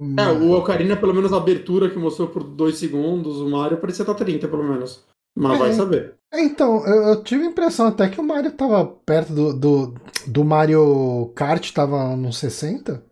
[0.00, 4.04] É, o Ocarina, pelo menos a abertura que mostrou por 2 segundos, o Mario parecia
[4.04, 5.04] estar 30, pelo menos.
[5.36, 6.14] Mas é, vai saber.
[6.32, 9.94] É, então, eu, eu, tive a impressão até que o Mario tava perto do, do,
[10.26, 13.02] do Mario Kart, tava nos 60.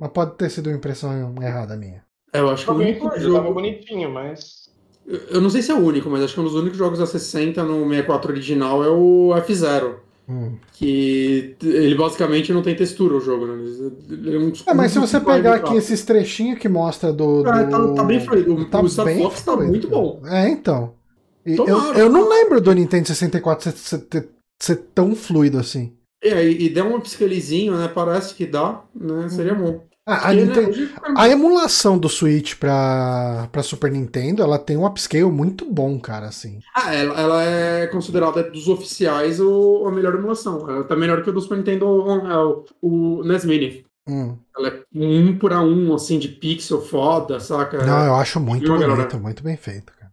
[0.00, 2.04] Mas pode ter sido uma impressão errada minha.
[2.32, 3.36] É, eu acho que o único jogo...
[3.36, 4.62] tava bonitinho, mas
[5.06, 7.06] eu não sei se é o único, mas acho que um dos únicos jogos a
[7.06, 10.00] 60 no 64 original é o F-Zero.
[10.28, 10.56] Hum.
[10.72, 13.54] Que ele basicamente não tem textura o jogo, né?
[13.54, 17.42] É, um é mas se você pegar aqui esses trechinhos que mostra do.
[17.42, 17.48] do...
[17.50, 18.64] Ah, tá, tá, bem fluido.
[18.66, 20.22] Tá o Star Fox tá muito bom.
[20.26, 20.94] É, então.
[21.44, 24.28] Eu, eu não lembro do Nintendo 64 ser, ser,
[24.60, 25.92] ser tão fluido assim.
[26.22, 27.88] É, e, e der um upscalezinho, né?
[27.88, 29.28] Parece que dá, né?
[29.28, 29.58] Seria hum.
[29.58, 29.91] bom.
[30.04, 30.72] A, a, Nintendo,
[31.16, 36.26] a, emulação do Switch pra, pra Super Nintendo, ela tem um upscale muito bom, cara,
[36.26, 36.58] assim.
[36.74, 40.68] Ah, ela, ela é considerada dos oficiais o, a melhor emulação.
[40.68, 43.86] Ela tá melhor que o do Super Nintendo, o, o NES Mini.
[44.08, 44.36] Hum.
[44.58, 47.86] Ela é um por um, assim, de pixel foda, saca?
[47.86, 49.18] Não, eu acho muito bonito, galera.
[49.18, 50.10] muito bem feito, cara.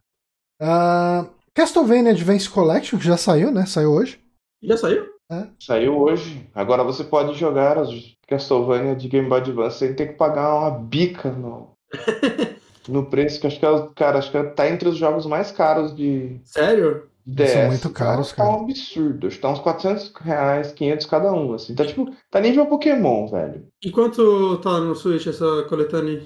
[0.62, 3.66] Uh, Castlevania Advance Collection, que já saiu, né?
[3.66, 4.20] Saiu hoje.
[4.62, 5.19] Já saiu?
[5.32, 5.48] É.
[5.60, 6.50] Saiu hoje.
[6.56, 10.72] Agora você pode jogar os Castlevania de Game Boy Advance sem ter que pagar uma
[10.72, 11.76] bica no,
[12.88, 15.96] no preço, que acho que é, cara, acho que tá entre os jogos mais caros
[15.96, 16.40] de.
[16.44, 17.10] Sério?
[17.26, 17.52] DS.
[17.52, 18.50] São muito caros, tá, cara.
[18.50, 19.28] Tá um absurdo.
[19.28, 21.76] Acho que tá uns 400 reais, 500 cada um, assim.
[21.76, 23.68] Tá tipo, tá nível Pokémon, velho.
[23.84, 26.24] E quanto tá no Switch essa coletânea?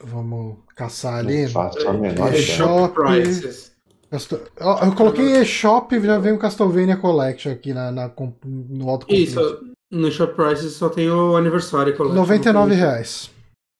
[0.00, 1.44] Vamos caçar ali.
[1.44, 3.77] Não faço a menor é, Shop Prices.
[4.10, 8.10] Eu coloquei eShop e já vem o Castlevania Collection aqui na, na
[8.44, 12.20] no alto Isso, no Shop Prices só tem o Anniversary Collection.
[12.20, 13.30] 99 reais.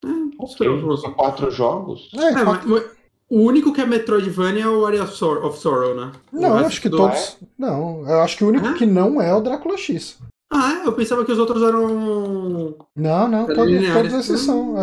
[0.05, 2.11] É, quatro jogos?
[2.15, 2.69] É, é quatro...
[2.69, 2.99] Mas,
[3.31, 6.13] o único que é Metroidvania é o Area of Sorrow, né?
[6.33, 7.37] Não, eu acho que todos.
[7.43, 7.47] É?
[7.59, 8.75] Não, eu acho que o único é?
[8.75, 10.19] que não é o Drácula X.
[10.51, 10.87] Ah, é?
[10.87, 12.75] Eu pensava que os outros eram.
[12.97, 14.77] Não, não, todos, todos esses são.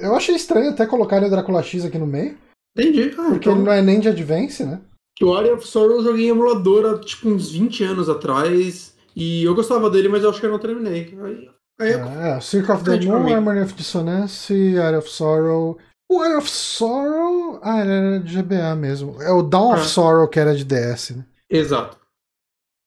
[0.00, 2.36] Eu achei estranho até colocar o Drácula X aqui no meio.
[2.76, 3.14] Entendi.
[3.18, 3.52] Ah, porque então...
[3.54, 4.80] ele não é nem de Advance, né?
[5.22, 8.96] O Area of Sorrow eu joguei em emulador há tipo uns 20 anos atrás.
[9.14, 11.16] E eu gostava dele, mas eu acho que eu não terminei.
[11.22, 11.50] Aí...
[11.80, 11.98] Aí eu...
[12.00, 15.78] É, Circle of the Moon, Harmony of Dissonance, Eye of Sorrow.
[16.10, 17.60] O Eye of Sorrow.
[17.62, 19.20] Ah, ele era de GBA mesmo.
[19.22, 19.84] É o Dawn of ah.
[19.84, 21.24] Sorrow que era de DS, né?
[21.48, 21.98] Exato.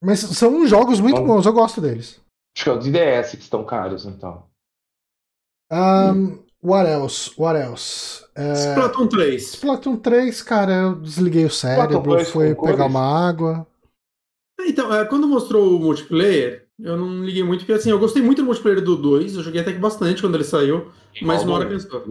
[0.04, 2.20] Mas são jogos muito Bom, bons, eu gosto deles.
[2.56, 4.46] Acho que é o de DS que estão caros, então.
[5.72, 7.32] Um, what else?
[7.38, 8.24] What else?
[8.36, 8.54] É...
[8.54, 9.54] Splatoon 3.
[9.54, 13.68] Splatoon 3, cara, eu desliguei o cérebro, fui pegar uma água.
[14.60, 18.42] Então, é, quando mostrou o multiplayer, eu não liguei muito, porque assim, eu gostei muito
[18.42, 21.56] do multiplayer do 2, eu joguei até que bastante quando ele saiu, igual mas uma
[21.56, 22.04] hora cansou.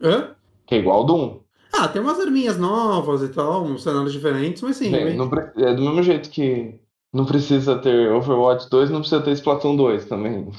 [0.00, 0.34] Hã?
[0.66, 1.40] Que é igual do 1.
[1.72, 4.90] Ah, tem umas arminhas novas e tal, uns cenários diferentes, mas sim.
[4.90, 6.80] Bem, não, é do mesmo jeito que
[7.12, 10.50] não precisa ter Overwatch 2, não precisa ter Splatoon 2 também.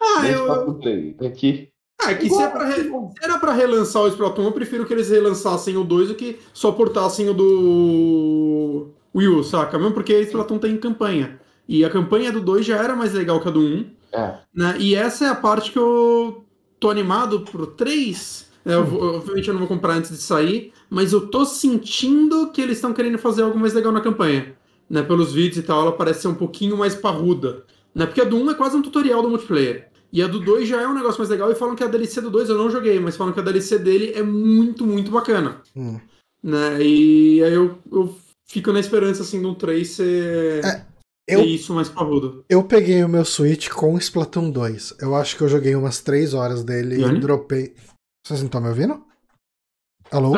[0.00, 0.42] Ah, eu.
[0.42, 1.22] Splatoon 3.
[1.22, 1.71] Aqui.
[2.04, 2.90] Ah, que se, é pra re...
[3.22, 6.72] era pra relançar o Splatoon, eu prefiro que eles relançassem o 2 do que só
[6.72, 9.78] portassem o do Wii U, saca?
[9.78, 11.40] Mesmo porque o Splatoon tem campanha.
[11.68, 13.86] E a campanha do 2 já era mais legal que a do 1.
[14.12, 14.34] É.
[14.54, 14.76] Né?
[14.78, 16.44] E essa é a parte que eu
[16.78, 18.50] tô animado pro 3.
[18.64, 22.60] É, eu, obviamente eu não vou comprar antes de sair, mas eu tô sentindo que
[22.60, 24.54] eles estão querendo fazer algo mais legal na campanha.
[24.88, 25.02] Né?
[25.02, 27.64] Pelos vídeos e tal, ela parece ser um pouquinho mais parruda.
[27.94, 28.06] Né?
[28.06, 29.91] Porque a do 1 é quase um tutorial do multiplayer.
[30.12, 31.50] E a do 2 já é um negócio mais legal.
[31.50, 33.78] E falam que a DLC do 2 eu não joguei, mas falam que a DLC
[33.78, 35.62] dele é muito, muito bacana.
[35.74, 35.98] Hum.
[36.42, 36.82] Né?
[36.82, 38.14] E aí eu, eu
[38.46, 40.64] fico na esperança assim do 3 ser.
[40.64, 40.84] É,
[41.26, 42.44] eu, ser isso mais parrudo.
[42.48, 44.96] Eu peguei o meu Switch com Splatoon 2.
[45.00, 47.74] Eu acho que eu joguei umas 3 horas dele e, e dropei.
[48.26, 49.02] Vocês não estão me ouvindo?
[50.10, 50.34] Alô?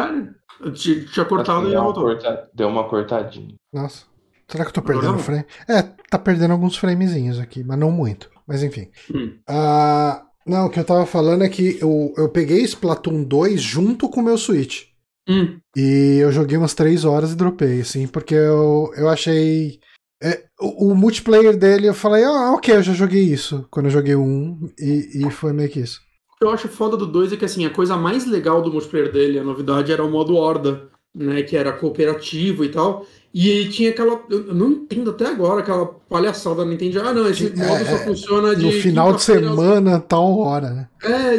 [0.61, 2.05] eu tinha cortado e voltou.
[2.05, 2.49] Corta...
[2.55, 3.55] Deu uma cortadinha.
[3.73, 4.07] Nossa.
[4.49, 5.45] Será que eu tô perdendo frame?
[5.69, 8.31] É, tá perdendo alguns framezinhos aqui, mas não muito.
[8.47, 8.89] Mas enfim.
[9.13, 9.39] Hum.
[9.49, 14.09] Uh, não, o que eu tava falando é que eu, eu peguei Splatoon 2 junto
[14.09, 14.85] com o meu Switch.
[15.29, 15.59] Hum.
[15.75, 19.81] E eu joguei umas 3 horas e dropei, assim, porque eu, eu achei.
[20.23, 23.91] É, o, o, multiplayer dele, eu falei, ah, ok, eu já joguei isso quando eu
[23.91, 26.01] joguei o 1 e, e foi meio que isso.
[26.35, 28.73] O que eu acho foda do 2 é que, assim, a coisa mais legal do
[28.73, 33.07] multiplayer dele, a novidade, era o modo Horda, né, que era cooperativo e tal.
[33.33, 34.23] E tinha aquela.
[34.31, 37.01] Eu não entendo até agora aquela palhaçada da Nintendo.
[37.01, 38.65] Ah, não, esse modo é, só funciona de.
[38.65, 40.89] No final de semana, tal hora, né?
[41.03, 41.35] É,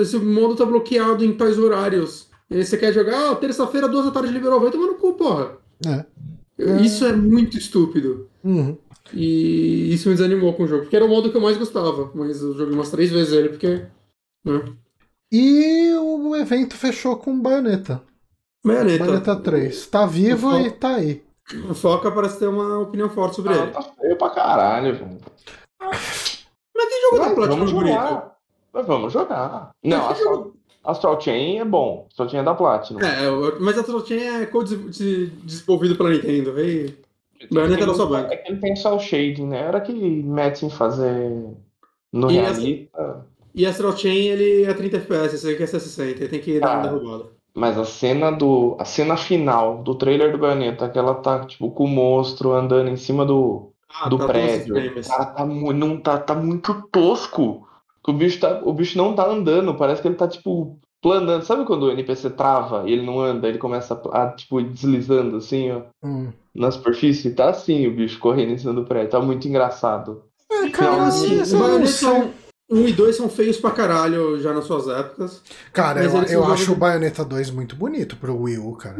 [0.00, 2.28] esse modo tá bloqueado em tais horários.
[2.50, 5.14] E aí você quer jogar, ah, terça-feira, duas da tarde liberou, vai tomar no cu,
[5.14, 5.56] porra.
[5.86, 6.04] É.
[6.80, 8.28] Isso é muito estúpido.
[8.42, 8.76] Uhum.
[9.12, 12.10] E isso me desanimou com o jogo, porque era o modo que eu mais gostava.
[12.14, 13.82] Mas eu joguei umas três vezes ele, porque.
[14.44, 14.62] Né?
[15.30, 18.02] E o evento fechou com Bayonetta.
[18.66, 19.04] Bayonetta.
[19.04, 19.86] Bayonetta 3.
[19.86, 21.22] Tá vivo e tá aí.
[21.70, 23.70] O Foca parece ter uma opinião forte sobre ah, ele.
[23.70, 25.18] Tá feio pra caralho, velho.
[25.80, 28.22] Mas tem jogo da Platinum bonito.
[28.72, 29.70] Mas vamos jogar.
[29.82, 30.52] Não, Astral,
[30.84, 32.06] Astral Chain é bom.
[32.10, 33.00] Astral Chain é da Platinum.
[33.00, 34.50] É, mas Astral Chain é
[35.44, 36.52] desenvolvido pela Nintendo.
[37.50, 38.34] Bayonetta é da sua banca.
[38.34, 39.60] É que ele tem só o shading, né?
[39.62, 41.30] Era que mete em fazer
[42.12, 43.24] no e realista.
[43.54, 46.68] E Astral Chain ele é 30 FPS, esse aqui é 60, ele tem que dar
[46.68, 46.74] ah.
[46.74, 47.35] uma derrubada.
[47.56, 48.76] Mas a cena do.
[48.78, 52.90] A cena final do trailer do Bayonetta, que ela tá, tipo, com o monstro andando
[52.90, 54.74] em cima do, ah, do tá prédio.
[55.08, 57.66] Cara, tá, não, tá, tá muito tosco.
[58.06, 61.46] O bicho, tá, o bicho não tá andando, parece que ele tá, tipo, planando.
[61.46, 65.72] Sabe quando o NPC trava e ele não anda, ele começa a, tipo, deslizando assim,
[65.72, 66.28] ó, hum.
[66.54, 67.34] na superfície?
[67.34, 69.12] Tá assim o bicho correndo em cima do prédio.
[69.12, 70.24] Tá muito engraçado.
[70.52, 71.42] É, cara, assim,
[71.86, 72.30] são,
[72.70, 75.42] 1 e 2 são feios pra caralho já nas suas épocas.
[75.72, 78.98] Cara, eu, eu acho o Bayonetta 2 muito bonito pro Wii U, cara.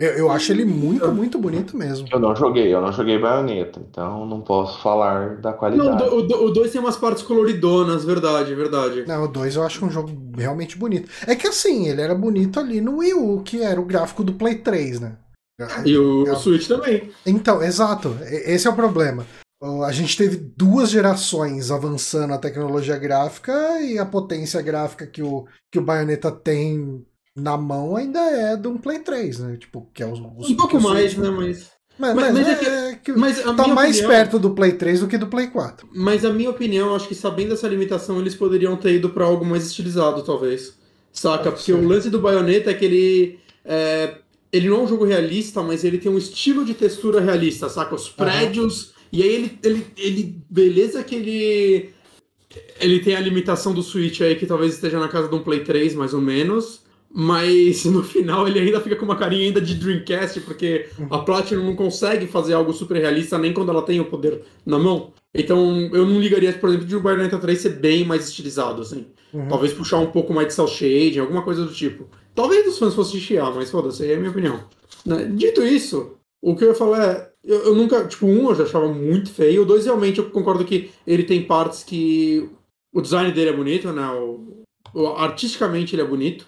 [0.00, 2.08] Eu, eu acho ele muito, muito bonito mesmo.
[2.10, 6.10] Eu não joguei, eu não joguei Bayonetta, então não posso falar da qualidade.
[6.10, 9.04] Não, o 2 tem umas partes coloridonas, verdade, verdade.
[9.06, 11.10] Não, o 2 eu acho um jogo realmente bonito.
[11.26, 14.32] É que assim, ele era bonito ali no Wii U, que era o gráfico do
[14.32, 15.16] Play 3, né?
[15.84, 17.10] E o, o Switch também.
[17.26, 18.16] Então, exato.
[18.22, 19.26] Esse é o problema.
[19.62, 25.46] A gente teve duas gerações avançando a tecnologia gráfica e a potência gráfica que o,
[25.70, 27.04] que o Bayonetta tem
[27.36, 29.56] na mão ainda é de um Play 3, né?
[29.58, 31.28] Tipo, que é os, os um pouco mais, né?
[31.28, 31.70] Mas.
[31.98, 35.00] Mas, mas, mas, é, que, é que mas tá mais opinião, perto do Play 3
[35.00, 35.86] do que do Play 4.
[35.94, 39.44] Mas a minha opinião, acho que sabendo essa limitação, eles poderiam ter ido para algo
[39.44, 40.72] mais estilizado, talvez.
[41.12, 41.52] Saca?
[41.52, 43.38] Porque o lance do Bayonetta é que ele.
[43.62, 44.14] É,
[44.50, 47.94] ele não é um jogo realista, mas ele tem um estilo de textura realista, saca?
[47.94, 48.86] Os prédios.
[48.86, 51.90] Uhum e aí ele, ele, ele beleza que ele
[52.80, 55.62] ele tem a limitação do Switch aí que talvez esteja na casa de um Play
[55.62, 56.82] 3 mais ou menos,
[57.12, 61.64] mas no final ele ainda fica com uma carinha ainda de Dreamcast porque a Platinum
[61.64, 65.12] não consegue fazer algo super realista nem quando ela tem o poder na mão.
[65.32, 69.06] Então eu não ligaria, por exemplo, de o Bayonetta 3 ser bem mais estilizado assim.
[69.32, 69.48] Uhum.
[69.48, 72.08] Talvez puxar um pouco mais de cel shading, alguma coisa do tipo.
[72.34, 74.64] Talvez os fãs fossem chiar, mas foda-se, é a minha opinião.
[75.06, 75.30] Né?
[75.34, 78.04] Dito isso, o que eu ia falar é eu, eu, nunca.
[78.06, 79.62] Tipo, um eu já achava muito feio.
[79.62, 82.48] O dois, realmente, eu concordo que ele tem partes que
[82.92, 84.06] o design dele é bonito, né?
[84.10, 84.64] O,
[84.94, 86.46] o, artisticamente ele é bonito.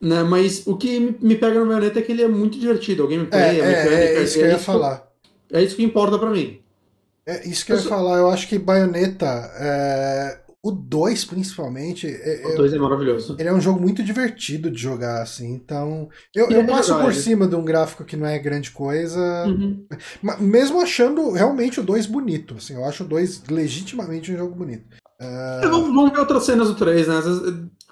[0.00, 0.22] Né?
[0.22, 3.04] Mas o que me pega no Bayonetta é que ele é muito divertido.
[3.04, 3.94] O gameplay, é, a mecânica.
[3.94, 5.08] É, é isso que eu ia é falar.
[5.52, 6.60] É isso que importa para mim.
[7.26, 8.18] É isso que eu, eu ia falar.
[8.18, 9.26] Eu acho que Bayonetta.
[9.56, 10.47] É...
[10.62, 12.06] O 2, principalmente.
[12.06, 13.36] É, o 2 é maravilhoso.
[13.38, 15.52] Ele é um jogo muito divertido de jogar, assim.
[15.52, 16.08] Então.
[16.34, 19.46] Eu, eu passo por cima de um gráfico que não é grande coisa.
[19.46, 19.86] Uhum.
[20.40, 22.54] Mesmo achando realmente o 2 bonito.
[22.58, 24.84] Assim, eu acho o 2 legitimamente um jogo bonito.
[25.20, 25.68] Uh...
[25.70, 27.20] Vamos, vamos, ver outras cenas do 3, né?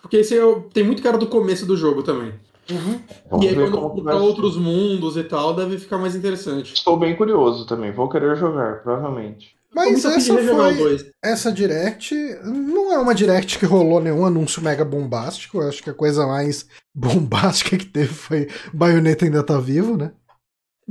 [0.03, 2.35] Porque esse é, tem muito cara do começo do jogo também.
[2.71, 3.43] Uhum.
[3.43, 6.75] E aí, quando para outros mundos e tal, deve ficar mais interessante.
[6.75, 7.93] Estou bem curioso também.
[7.93, 9.56] Vou querer jogar, provavelmente.
[9.77, 11.13] Mas essa foi.
[11.23, 15.59] Essa Direct não é uma Direct que rolou nenhum anúncio mega bombástico.
[15.59, 16.67] Eu acho que a coisa mais
[16.97, 20.13] bombástica que teve foi Bayonetta ainda tá vivo, né?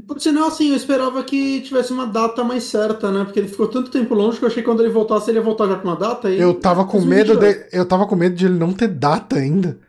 [0.07, 3.23] Por sinal, assim, eu esperava que tivesse uma data mais certa, né?
[3.23, 5.43] Porque ele ficou tanto tempo longe que eu achei que quando ele voltasse, ele ia
[5.43, 6.29] voltar já com uma data.
[6.29, 6.39] E...
[6.39, 7.67] Eu tava com medo de.
[7.71, 9.79] Eu tava com medo de ele não ter data ainda.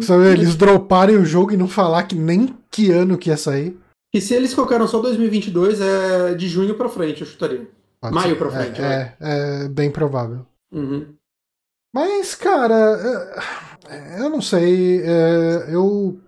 [0.00, 3.76] Sabe, eles droparem o jogo e não falar que nem que ano que ia sair.
[4.14, 7.66] E se eles colocaram só 2022, é de junho pra frente, eu chutaria.
[8.02, 8.36] Pode Maio ser.
[8.36, 8.80] pra frente.
[8.80, 9.14] É, né?
[9.20, 10.44] é, é, bem provável.
[10.72, 11.14] Uhum.
[11.94, 13.32] Mas, cara,
[13.88, 15.00] é, eu não sei.
[15.02, 16.18] É, eu.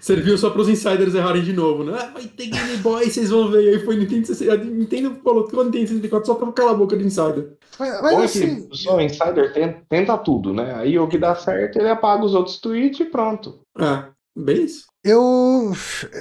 [0.00, 1.98] Serviu só pros insiders errarem de novo, né?
[1.98, 3.68] Ah, vai ter Game Boy, vocês vão ver.
[3.68, 4.64] Aí foi Nintendo 64.
[4.64, 7.52] Nintendo falou que Nintendo 64 só pra calar a boca do insider.
[7.78, 8.68] Mas, mas assim...
[8.72, 10.74] Só o insider tenta, tenta, tudo, né?
[10.76, 13.60] Aí o que dá certo, ele apaga os outros tweets e pronto.
[13.78, 14.04] É,
[14.36, 14.86] bem isso.
[15.04, 15.72] Eu.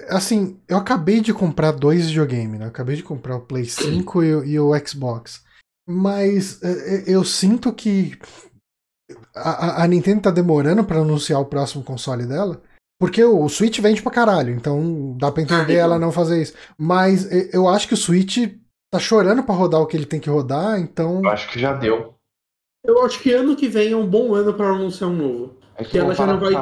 [0.10, 2.66] Assim, eu acabei de comprar dois videogames, né?
[2.66, 5.44] Eu acabei de comprar o Play 5 e, e o Xbox.
[5.88, 8.18] Mas é, é, eu sinto que
[9.36, 12.62] a, a Nintendo tá demorando para anunciar o próximo console dela.
[13.00, 16.54] Porque o Switch vende pra caralho, então dá pra entender ah, ela não fazer isso.
[16.78, 18.38] Mas eu acho que o Switch
[18.94, 21.20] tá chorando para rodar o que ele tem que rodar, então.
[21.24, 22.14] Eu acho que já deu.
[22.86, 25.61] Eu acho que ano que vem é um bom ano para anunciar um novo.
[25.76, 26.54] É que, ela já não vai.
[26.54, 26.60] Tá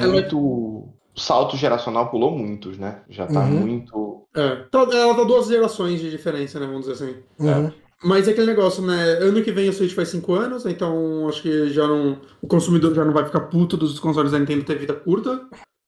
[0.00, 0.12] ela...
[0.12, 0.38] muito.
[0.38, 3.02] O salto geracional pulou muitos, né?
[3.08, 3.60] Já tá uhum.
[3.60, 4.26] muito.
[4.34, 4.56] É.
[4.70, 6.66] Tá, ela tá duas gerações de diferença, né?
[6.66, 7.16] Vamos dizer assim.
[7.38, 7.68] Uhum.
[7.68, 7.72] É.
[8.02, 9.12] Mas é aquele negócio, né?
[9.20, 12.18] Ano que vem o Switch faz 5 anos, então acho que já não.
[12.42, 15.40] O consumidor já não vai ficar puto dos consoles da Nintendo ter vida curta.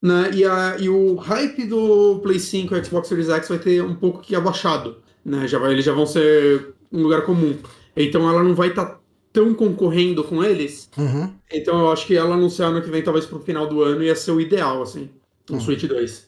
[0.02, 0.30] Né?
[0.34, 3.94] E, a, e o hype do Play 5 e Xbox Series X vai ter um
[3.94, 4.98] pouco que abaixado.
[5.24, 5.48] Né?
[5.48, 7.57] Já vai, eles já vão ser um lugar comum.
[7.96, 9.00] Então ela não vai estar tá
[9.37, 10.89] tão concorrendo com eles.
[10.97, 11.30] Uhum.
[11.53, 14.16] Então eu acho que ela anunciar ano que vem, talvez pro final do ano, ia
[14.16, 15.11] ser o ideal, assim.
[15.51, 15.61] Um uhum.
[15.61, 16.24] Switch 2.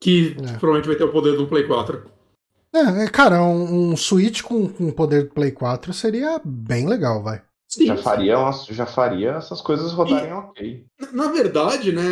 [0.00, 0.58] Que é.
[0.58, 2.02] provavelmente vai ter o poder do Play 4.
[2.74, 6.88] É, é, cara, um, um Switch com, com o poder do Play 4 seria bem
[6.88, 7.42] legal, vai.
[7.68, 8.36] Sim, já, faria,
[8.70, 10.84] já faria essas coisas rodarem e, ok.
[11.12, 12.02] Na verdade, né,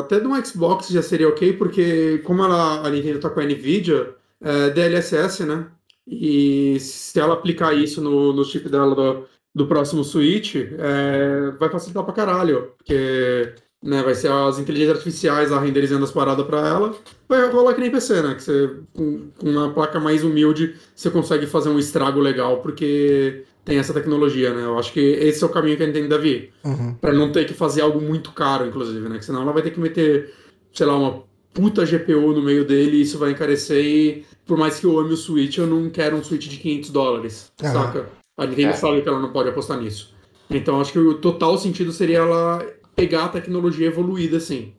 [0.00, 4.12] até no Xbox já seria ok, porque como ela, a Nintendo tá com a Nvidia,
[4.40, 5.68] é DLSS, né?
[6.04, 11.68] E se ela aplicar isso no, no chip dela do, do próximo Switch, é, vai
[11.68, 12.72] facilitar pra caralho.
[12.78, 16.94] Porque né, vai ser as inteligências artificiais lá renderizando as paradas para ela.
[17.28, 18.34] Vai rolar que nem PC, né?
[18.34, 23.78] Que você, com uma placa mais humilde, você consegue fazer um estrago legal, porque tem
[23.78, 24.62] essa tecnologia, né?
[24.64, 26.52] Eu acho que esse é o caminho que a Nintendo deve ir.
[26.64, 26.94] Uhum.
[26.94, 29.18] Pra não ter que fazer algo muito caro, inclusive, né?
[29.18, 30.32] Que senão ela vai ter que meter,
[30.72, 34.80] sei lá, uma puta GPU no meio dele e isso vai encarecer e por mais
[34.80, 37.72] que eu ame o Switch, eu não quero um Switch de 500 dólares, uhum.
[37.72, 38.21] saca?
[38.42, 38.72] A Nintendo é.
[38.72, 40.12] sabe que ela não pode apostar nisso.
[40.50, 42.66] Então acho que o total sentido seria ela
[42.96, 44.74] pegar a tecnologia evoluída assim.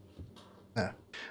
[0.76, 0.90] É.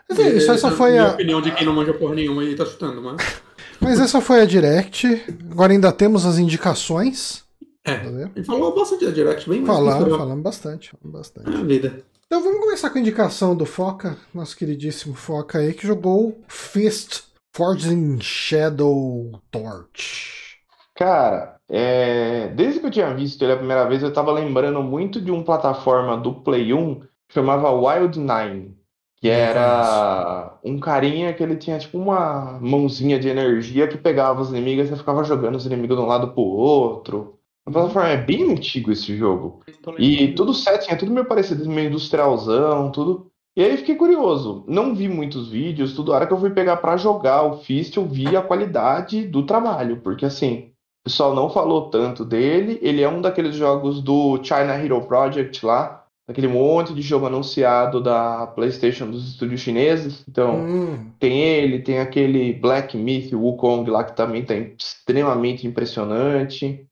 [0.09, 1.13] Mas é, isso essa foi minha a.
[1.13, 3.17] opinião de quem não manja porra nenhuma e tá chutando, mas.
[3.81, 5.25] Mas essa foi a Direct.
[5.51, 7.43] Agora ainda temos as indicações.
[7.85, 7.95] É.
[8.37, 9.77] Ele falou bastante da Direct, bem mais.
[9.77, 10.91] Falamos, falamos bastante.
[10.91, 11.51] Falamos bastante.
[11.51, 12.05] É a vida.
[12.25, 17.25] Então vamos começar com a indicação do Foca, nosso queridíssimo Foca aí, que jogou Fist
[17.53, 20.59] Forging Shadow Torch.
[20.95, 22.49] Cara, é...
[22.49, 25.43] desde que eu tinha visto ele a primeira vez, eu tava lembrando muito de uma
[25.43, 28.77] plataforma do Play 1 que chamava Wild Nine.
[29.17, 34.51] Que era um carinha que ele tinha tipo uma mãozinha de energia que pegava os
[34.51, 37.39] inimigos e ficava jogando os inimigos de um lado pro outro.
[37.65, 39.63] A plataforma é bem antigo esse jogo.
[39.97, 43.31] E tudo setting, é tudo meio parecido, meio industrialzão, tudo.
[43.57, 44.65] E aí fiquei curioso.
[44.67, 46.13] Não vi muitos vídeos, tudo.
[46.13, 49.45] A hora que eu fui pegar para jogar o Fist, eu vi a qualidade do
[49.45, 49.99] trabalho.
[49.99, 50.72] Porque assim,
[51.03, 52.79] o pessoal não falou tanto dele.
[52.81, 56.05] Ele é um daqueles jogos do China Hero Project lá.
[56.29, 60.25] Aquele monte de jogo anunciado da PlayStation dos estúdios chineses.
[60.29, 61.11] Então, hum.
[61.19, 66.87] tem ele, tem aquele Black Myth Wukong lá que também tá extremamente impressionante.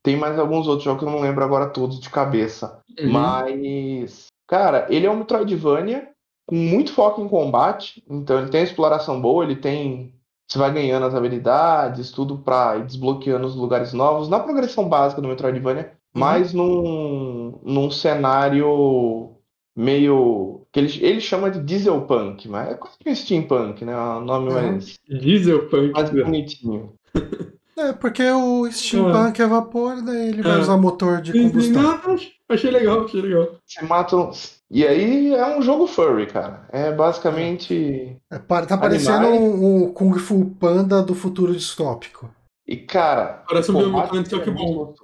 [0.00, 2.80] Tem mais alguns outros jogos que eu não lembro agora todos de cabeça.
[2.98, 3.10] Uhum.
[3.10, 6.08] Mas, cara, ele é um Metroidvania
[6.46, 8.02] com muito foco em combate.
[8.08, 10.14] Então ele tem exploração boa, ele tem
[10.50, 15.22] você vai ganhando as habilidades, tudo pra ir desbloqueando os lugares novos, na progressão básica
[15.22, 16.20] do Metroidvania, uhum.
[16.20, 19.36] mas num, num cenário
[19.76, 20.66] meio.
[20.72, 23.96] que ele, ele chama de dieselpunk, mas é quase que steampunk, né?
[23.96, 24.98] O nome mais.
[25.08, 25.92] Dieselpunk.
[25.92, 26.94] Mais bonitinho.
[27.80, 30.60] É, porque o steampunk é, é vapor, daí ele vai é.
[30.60, 31.82] usar motor de combustão.
[31.82, 32.16] Não,
[32.48, 33.48] achei legal, achei legal.
[33.64, 34.30] Você mata um...
[34.70, 36.68] E aí é um jogo furry, cara.
[36.70, 38.16] É basicamente.
[38.30, 42.30] É, tá parecendo um, um, Kung Fu Panda do futuro distópico.
[42.68, 43.42] E cara.
[43.48, 44.94] Parece um Biomutant, só que bom.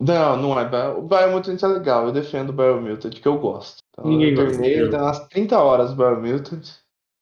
[0.00, 0.88] Não, não é.
[0.96, 2.06] O Biomutant é legal.
[2.06, 3.78] Eu defendo o Biomutant, que eu gosto.
[3.92, 5.02] Então, Ninguém eu terminei gosta.
[5.02, 6.68] umas 30 horas Biomutant.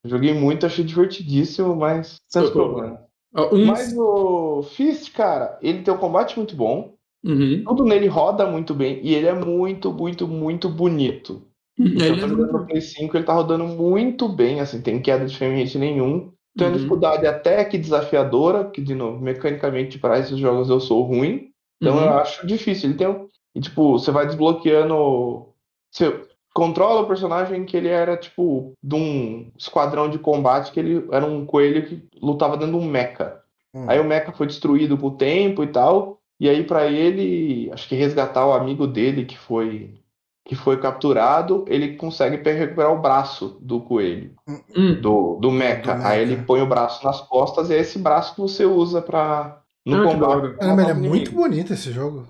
[0.03, 3.06] Joguei muito, achei divertidíssimo, mas sem problema.
[3.35, 3.67] Um...
[3.67, 6.95] Mas o Fist, cara, ele tem um combate muito bom.
[7.25, 7.65] Uhum.
[7.67, 9.01] Tudo nele roda muito bem.
[9.03, 11.43] E ele é muito, muito, muito bonito.
[11.79, 11.87] Uhum.
[11.87, 12.67] Então, ele é muito...
[12.67, 16.33] Play 5, ele tá rodando muito bem, assim, tem queda de frame rate nenhum.
[16.57, 16.77] Tem uma uhum.
[16.77, 21.51] dificuldade até que desafiadora, que, de novo, mecanicamente para esses jogos eu sou ruim.
[21.83, 22.05] Então uhum.
[22.05, 22.89] eu acho difícil.
[22.89, 23.29] Ele tem um.
[23.55, 25.49] E, tipo, você vai desbloqueando.
[25.91, 26.23] Você
[26.57, 31.27] controla o personagem que ele era, tipo, de um esquadrão de combate que ele era
[31.27, 33.43] um coelho que lutava dentro de um mecha.
[33.75, 33.85] Hum.
[33.87, 36.19] Aí o mecha foi destruído com o tempo e tal.
[36.41, 40.01] E aí, para ele, acho que resgatar o amigo dele que foi
[40.49, 45.01] que foi capturado, ele consegue recuperar o braço do coelho, hum.
[45.01, 45.99] do, do mecha.
[46.07, 49.61] Aí ele põe o braço nas costas e é esse braço que você usa para
[49.85, 50.57] no ah, combate.
[50.61, 52.27] É, é muito bonito esse jogo.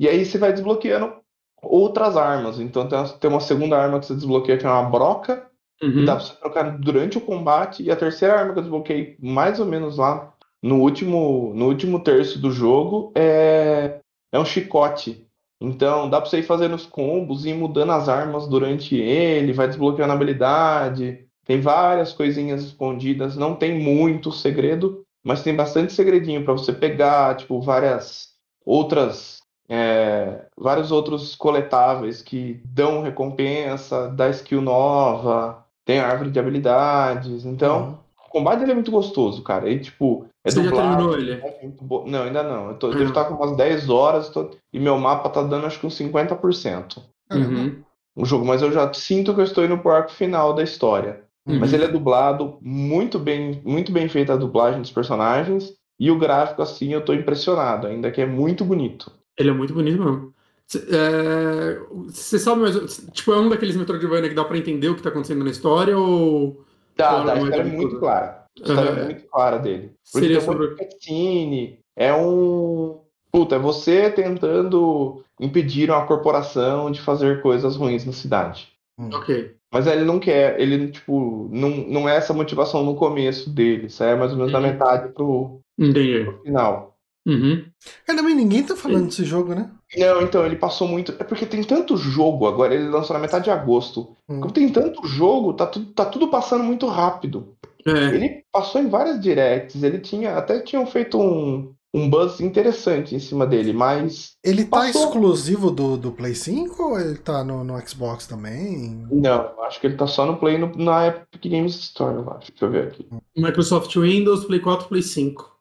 [0.00, 1.21] E aí você vai desbloqueando
[1.62, 2.58] outras armas.
[2.58, 5.46] Então tem uma, segunda arma que você desbloqueia que é uma broca.
[5.82, 5.92] Uhum.
[5.92, 7.82] Que dá pra você trocar durante o combate.
[7.82, 10.32] E a terceira arma que eu desbloqueei mais ou menos lá
[10.62, 13.98] no último, no último terço do jogo é,
[14.32, 15.26] é um chicote.
[15.60, 19.52] Então dá pra você ir fazendo os combos e ir mudando as armas durante ele,
[19.52, 21.24] vai desbloqueando a habilidade.
[21.44, 27.36] Tem várias coisinhas escondidas, não tem muito segredo, mas tem bastante segredinho para você pegar,
[27.36, 28.30] tipo, várias
[28.64, 37.44] outras é, vários outros coletáveis que dão recompensa, dá skill nova, tem árvore de habilidades.
[37.44, 37.94] Então, uhum.
[38.26, 39.70] o combate é muito gostoso, cara.
[39.70, 41.32] E tipo, é Você dublado, já terminou ele?
[41.32, 42.04] É bo...
[42.06, 42.68] Não, ainda não.
[42.68, 42.92] Eu, tô, uhum.
[42.92, 44.50] eu devo estar com umas 10 horas tô...
[44.72, 46.98] e meu mapa tá dando acho que uns 50%.
[47.32, 47.82] Uhum.
[48.14, 51.22] O jogo, mas eu já sinto que eu estou indo pro arco final da história.
[51.46, 51.58] Uhum.
[51.58, 55.72] Mas ele é dublado muito bem, muito bem feita a dublagem dos personagens.
[55.98, 59.10] E o gráfico, assim, eu tô impressionado, ainda que é muito bonito.
[59.38, 60.34] Ele é muito bonito mesmo.
[60.66, 65.02] Você é, sabe, mas, tipo, é um daqueles Metroidvania que dá pra entender o que
[65.02, 66.64] tá acontecendo na história ou.
[66.96, 68.44] Tá, ou tá, a história é muito clara.
[68.56, 68.98] A história uhum.
[68.98, 69.92] é muito clara dele.
[70.12, 70.66] Porque Seria sobre...
[70.68, 73.00] um cutscene, é um.
[73.30, 78.68] Puta, é você tentando impedir uma corporação de fazer coisas ruins na cidade.
[78.98, 79.10] Hum.
[79.12, 79.54] Ok.
[79.72, 84.04] Mas ele não quer, ele, tipo, não, não é essa motivação no começo dele, isso
[84.04, 86.91] é mais ou menos da metade pro, pro final.
[87.26, 87.64] Uhum.
[88.04, 89.70] Cara, mas ninguém tá falando desse jogo, né?
[89.96, 91.12] Não, então, ele passou muito.
[91.18, 94.16] É porque tem tanto jogo agora, ele lançou na metade de agosto.
[94.28, 94.40] Hum.
[94.40, 97.56] Como tem tanto jogo, tá, tudo tá tudo passando muito rápido.
[97.86, 98.14] É.
[98.14, 100.36] Ele passou em várias directs, ele tinha.
[100.36, 104.32] Até tinham feito um, um buzz interessante em cima dele, mas.
[104.42, 105.04] Ele tá passou...
[105.04, 109.06] exclusivo do, do Play 5 ou ele tá no, no Xbox também?
[109.10, 112.50] Não, acho que ele tá só no Play no, na Epic Games Store, eu acho.
[112.50, 113.06] Deixa eu ver aqui.
[113.36, 115.52] Microsoft Windows, Play 4, Play 5.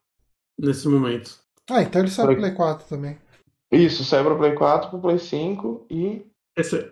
[0.60, 1.41] Nesse momento.
[1.72, 3.18] Ah, então ele sai pro Play 4 também.
[3.72, 6.26] Isso, sai pro Play 4, pro Play 5 e.
[6.58, 6.92] Esse...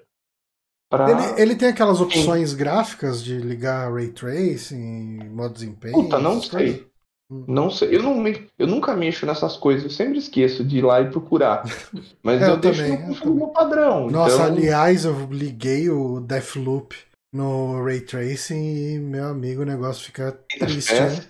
[0.90, 1.12] Pra...
[1.12, 2.58] Ele, ele, tem aquelas opções Sim.
[2.58, 5.94] gráficas de ligar Ray Tracing, modo desempenho?
[5.94, 6.74] Puta, não sei.
[6.74, 6.90] Coisas?
[7.32, 7.46] Hum.
[7.48, 10.82] Não sei, eu, não me, eu nunca mexo nessas coisas, eu sempre esqueço de ir
[10.82, 11.64] lá e procurar.
[12.24, 12.82] Mas é, eu, eu deixo
[13.26, 14.10] no, no padrão.
[14.10, 14.46] Nossa, então...
[14.46, 16.96] aliás, eu liguei o Deathloop
[17.32, 20.96] no Ray Tracing e, meu amigo, o negócio fica triste.
[20.96, 21.24] Né?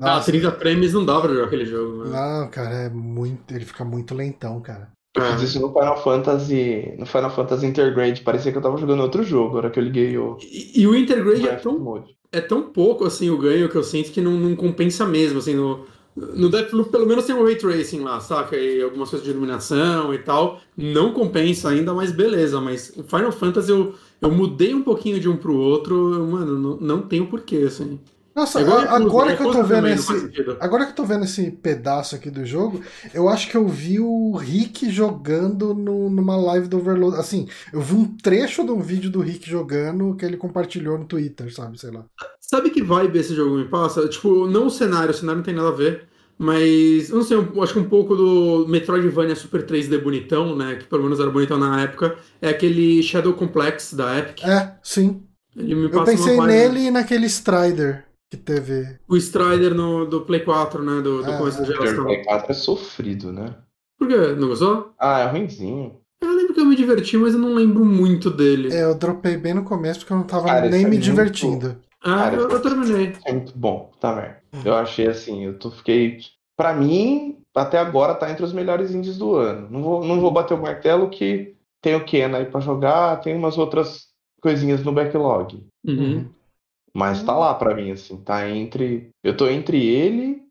[0.00, 2.04] Ah, 30 frames não dá pra jogar aquele jogo.
[2.04, 2.10] Né?
[2.10, 3.54] Não, cara, é muito.
[3.54, 4.90] Ele fica muito lentão, cara.
[5.16, 6.94] Eu fiz isso no Final Fantasy.
[6.98, 8.22] No Final Fantasy Intergrade.
[8.22, 10.36] Parecia que eu tava jogando outro jogo, na hora que eu liguei o.
[10.40, 14.12] E, e o Intergrade é tão, é tão pouco assim o ganho que eu sinto
[14.12, 15.38] que não, não compensa mesmo.
[15.38, 15.84] Assim, no,
[16.14, 18.56] no Deathloop, pelo menos tem o Ray Tracing lá, saca?
[18.56, 20.60] E algumas coisas de iluminação e tal.
[20.76, 22.60] Não compensa ainda, mas beleza.
[22.60, 26.14] Mas o Final Fantasy eu, eu mudei um pouquinho de um pro outro.
[26.14, 27.98] Eu, mano, não, não tem o porquê, assim.
[28.38, 30.12] Nossa, agora, agora que eu tô vendo esse.
[30.60, 32.80] Agora que eu tô vendo esse pedaço aqui do jogo,
[33.12, 37.16] eu acho que eu vi o Rick jogando no, numa live do Overload.
[37.16, 41.04] Assim, eu vi um trecho de um vídeo do Rick jogando que ele compartilhou no
[41.04, 41.80] Twitter, sabe?
[41.80, 42.04] Sei lá.
[42.40, 44.06] Sabe que vibe esse jogo me passa?
[44.06, 46.06] Tipo, não o cenário, o cenário não tem nada a ver.
[46.38, 50.76] Mas, eu não sei, eu acho que um pouco do Metroidvania Super 3D bonitão, né?
[50.76, 52.16] Que pelo menos era bonitão na época.
[52.40, 54.44] É aquele Shadow Complex da Epic.
[54.44, 55.24] É, sim.
[55.56, 58.07] eu pensei nele e naquele Strider.
[58.30, 58.98] Que teve.
[59.08, 61.00] O Strider no, do Play 4, né?
[61.00, 62.02] Do, do ah, começo da geração.
[62.02, 63.54] O Play 4 é sofrido, né?
[63.98, 64.34] Por quê?
[64.38, 64.92] Não gostou?
[64.98, 65.96] Ah, é ruimzinho.
[66.20, 68.74] Eu lembro que eu me diverti, mas eu não lembro muito dele.
[68.74, 71.00] É, eu dropei bem no começo porque eu não tava Cara, nem é me é
[71.00, 71.66] divertindo.
[71.66, 71.88] Muito...
[72.02, 73.12] Ah, Cara, eu, eu terminei.
[73.24, 74.36] É muito bom, tá, velho.
[74.64, 76.18] Eu achei assim, eu tô, fiquei.
[76.56, 79.68] Pra mim, até agora tá entre os melhores indies do ano.
[79.70, 83.36] Não vou, não vou bater o martelo que tem o Ken aí pra jogar, tem
[83.36, 84.08] umas outras
[84.40, 85.64] coisinhas no backlog.
[85.86, 86.28] Uhum.
[86.98, 89.10] Mas tá lá pra mim, assim, tá entre.
[89.22, 90.42] Eu tô entre ele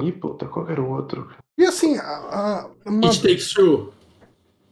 [0.00, 1.28] e, puta, qualquer outro.
[1.58, 3.08] E assim, a, a, uma...
[3.08, 3.92] It Takes Two.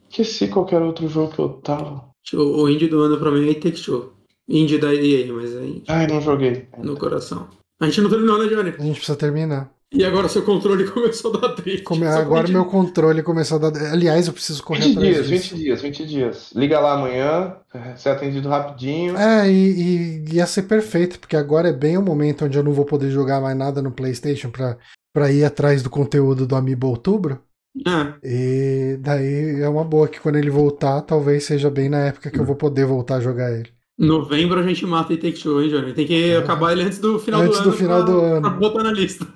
[0.09, 2.09] Esqueci qualquer outro jogo que eu tava.
[2.35, 4.13] O indie do ano pra mim é It Takes Two.
[4.49, 5.85] Indie da EA, mas é indie.
[5.89, 6.69] Ai, não joguei.
[6.79, 7.49] No coração.
[7.81, 8.71] A gente não terminou, né, Johnny?
[8.71, 9.75] A gente precisa terminar.
[9.95, 11.85] E agora seu controle começou a dar drift.
[11.85, 12.05] Come...
[12.07, 13.93] Agora meu controle começou a dar.
[13.93, 15.55] Aliás, eu preciso correr 20 dias, disso.
[15.55, 16.53] 20 dias, 20 dias.
[16.55, 17.57] Liga lá amanhã,
[17.97, 19.17] ser atendido rapidinho.
[19.17, 22.73] É, e, e, ia ser perfeito, porque agora é bem o momento onde eu não
[22.73, 24.77] vou poder jogar mais nada no PlayStation pra,
[25.13, 27.41] pra ir atrás do conteúdo do Amiibo Outubro.
[27.87, 28.15] É.
[28.23, 32.39] E daí é uma boa que quando ele voltar, talvez seja bem na época que
[32.39, 33.73] eu vou poder voltar a jogar ele.
[33.97, 35.93] Novembro a gente mata e Take Two, hein, Johnny?
[35.93, 36.37] Tem que é.
[36.37, 37.69] acabar ele antes do final antes do ano.
[37.69, 38.41] Antes do final pra, do ano.
[38.43, 39.27] Pra botar na lista.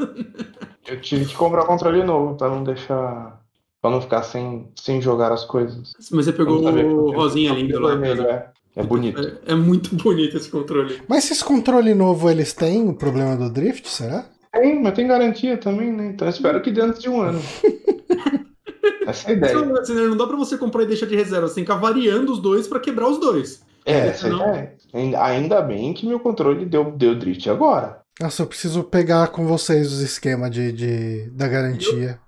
[0.87, 3.41] Eu tive que comprar controle novo pra não deixar.
[3.81, 5.93] pra não ficar sem, sem jogar as coisas.
[6.11, 7.91] Mas você pegou o rosinha lindo lá.
[7.91, 8.51] Vermelho, é.
[8.75, 9.21] É bonito.
[9.21, 11.03] É, é, muito bonito esse controle.
[11.09, 14.25] Mas esse controle novo, eles têm o problema do drift, será?
[14.53, 16.07] Tem, mas tem garantia também, né?
[16.15, 17.41] Então espero que dentro de um ano.
[19.07, 19.55] Essa é a ideia.
[19.55, 22.41] Não dá pra você comprar e deixar de reserva, você tem que ficar variando os
[22.41, 23.63] dois pra quebrar os dois.
[23.89, 24.45] É, senão...
[24.55, 24.75] é.
[24.93, 28.01] Ainda bem que meu controle deu, deu drift agora.
[28.21, 32.19] Nossa, eu preciso pegar com vocês os esquemas de, de, da garantia.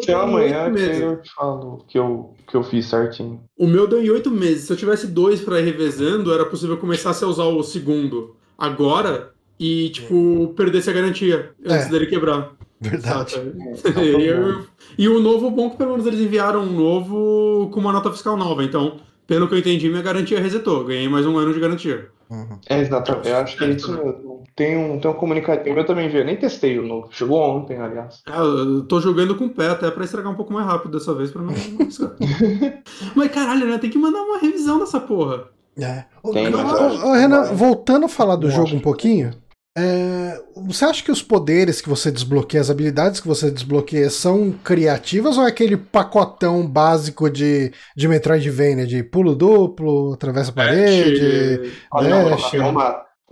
[0.00, 3.42] Até amanhã que eu te falo que eu, que eu fiz certinho.
[3.58, 4.64] O meu deu em oito meses.
[4.64, 9.32] Se eu tivesse dois para ir revezando, era possível começar a usar o segundo agora
[9.58, 11.90] e, tipo, perdesse a garantia antes é.
[11.90, 12.52] dele quebrar.
[12.80, 13.34] Verdade.
[13.96, 14.64] É, e, eu,
[14.96, 18.12] e o novo bom é que pelo menos eles enviaram um novo com uma nota
[18.12, 18.62] fiscal nova.
[18.62, 20.84] Então, pelo que eu entendi, minha garantia resetou.
[20.84, 22.08] Ganhei mais um ano de garantia.
[22.30, 22.58] Uhum.
[22.68, 23.28] É, exatamente.
[23.28, 24.44] Eu acho que é isso mesmo.
[24.56, 25.78] Tem um, tem um comunicativo.
[25.78, 27.08] Eu também vi, eu nem testei o novo.
[27.10, 28.22] Chegou ontem, aliás.
[28.26, 31.14] Ah, eu tô jogando com o pé até pra estragar um pouco mais rápido dessa
[31.14, 31.52] vez, pra não.
[33.16, 33.78] mas caralho, né?
[33.78, 35.48] Tem que mandar uma revisão dessa porra.
[35.76, 36.04] É.
[36.32, 39.32] Tem, ô, Renan, voltando a falar do jogo um pouquinho.
[39.76, 44.52] É, você acha que os poderes que você desbloqueia, as habilidades que você desbloqueia são
[44.52, 51.26] criativas ou é aquele pacotão básico de, de Metroidvania, de pulo duplo, atravessa a parede,
[51.26, 51.70] é,
[52.30, 52.54] dash?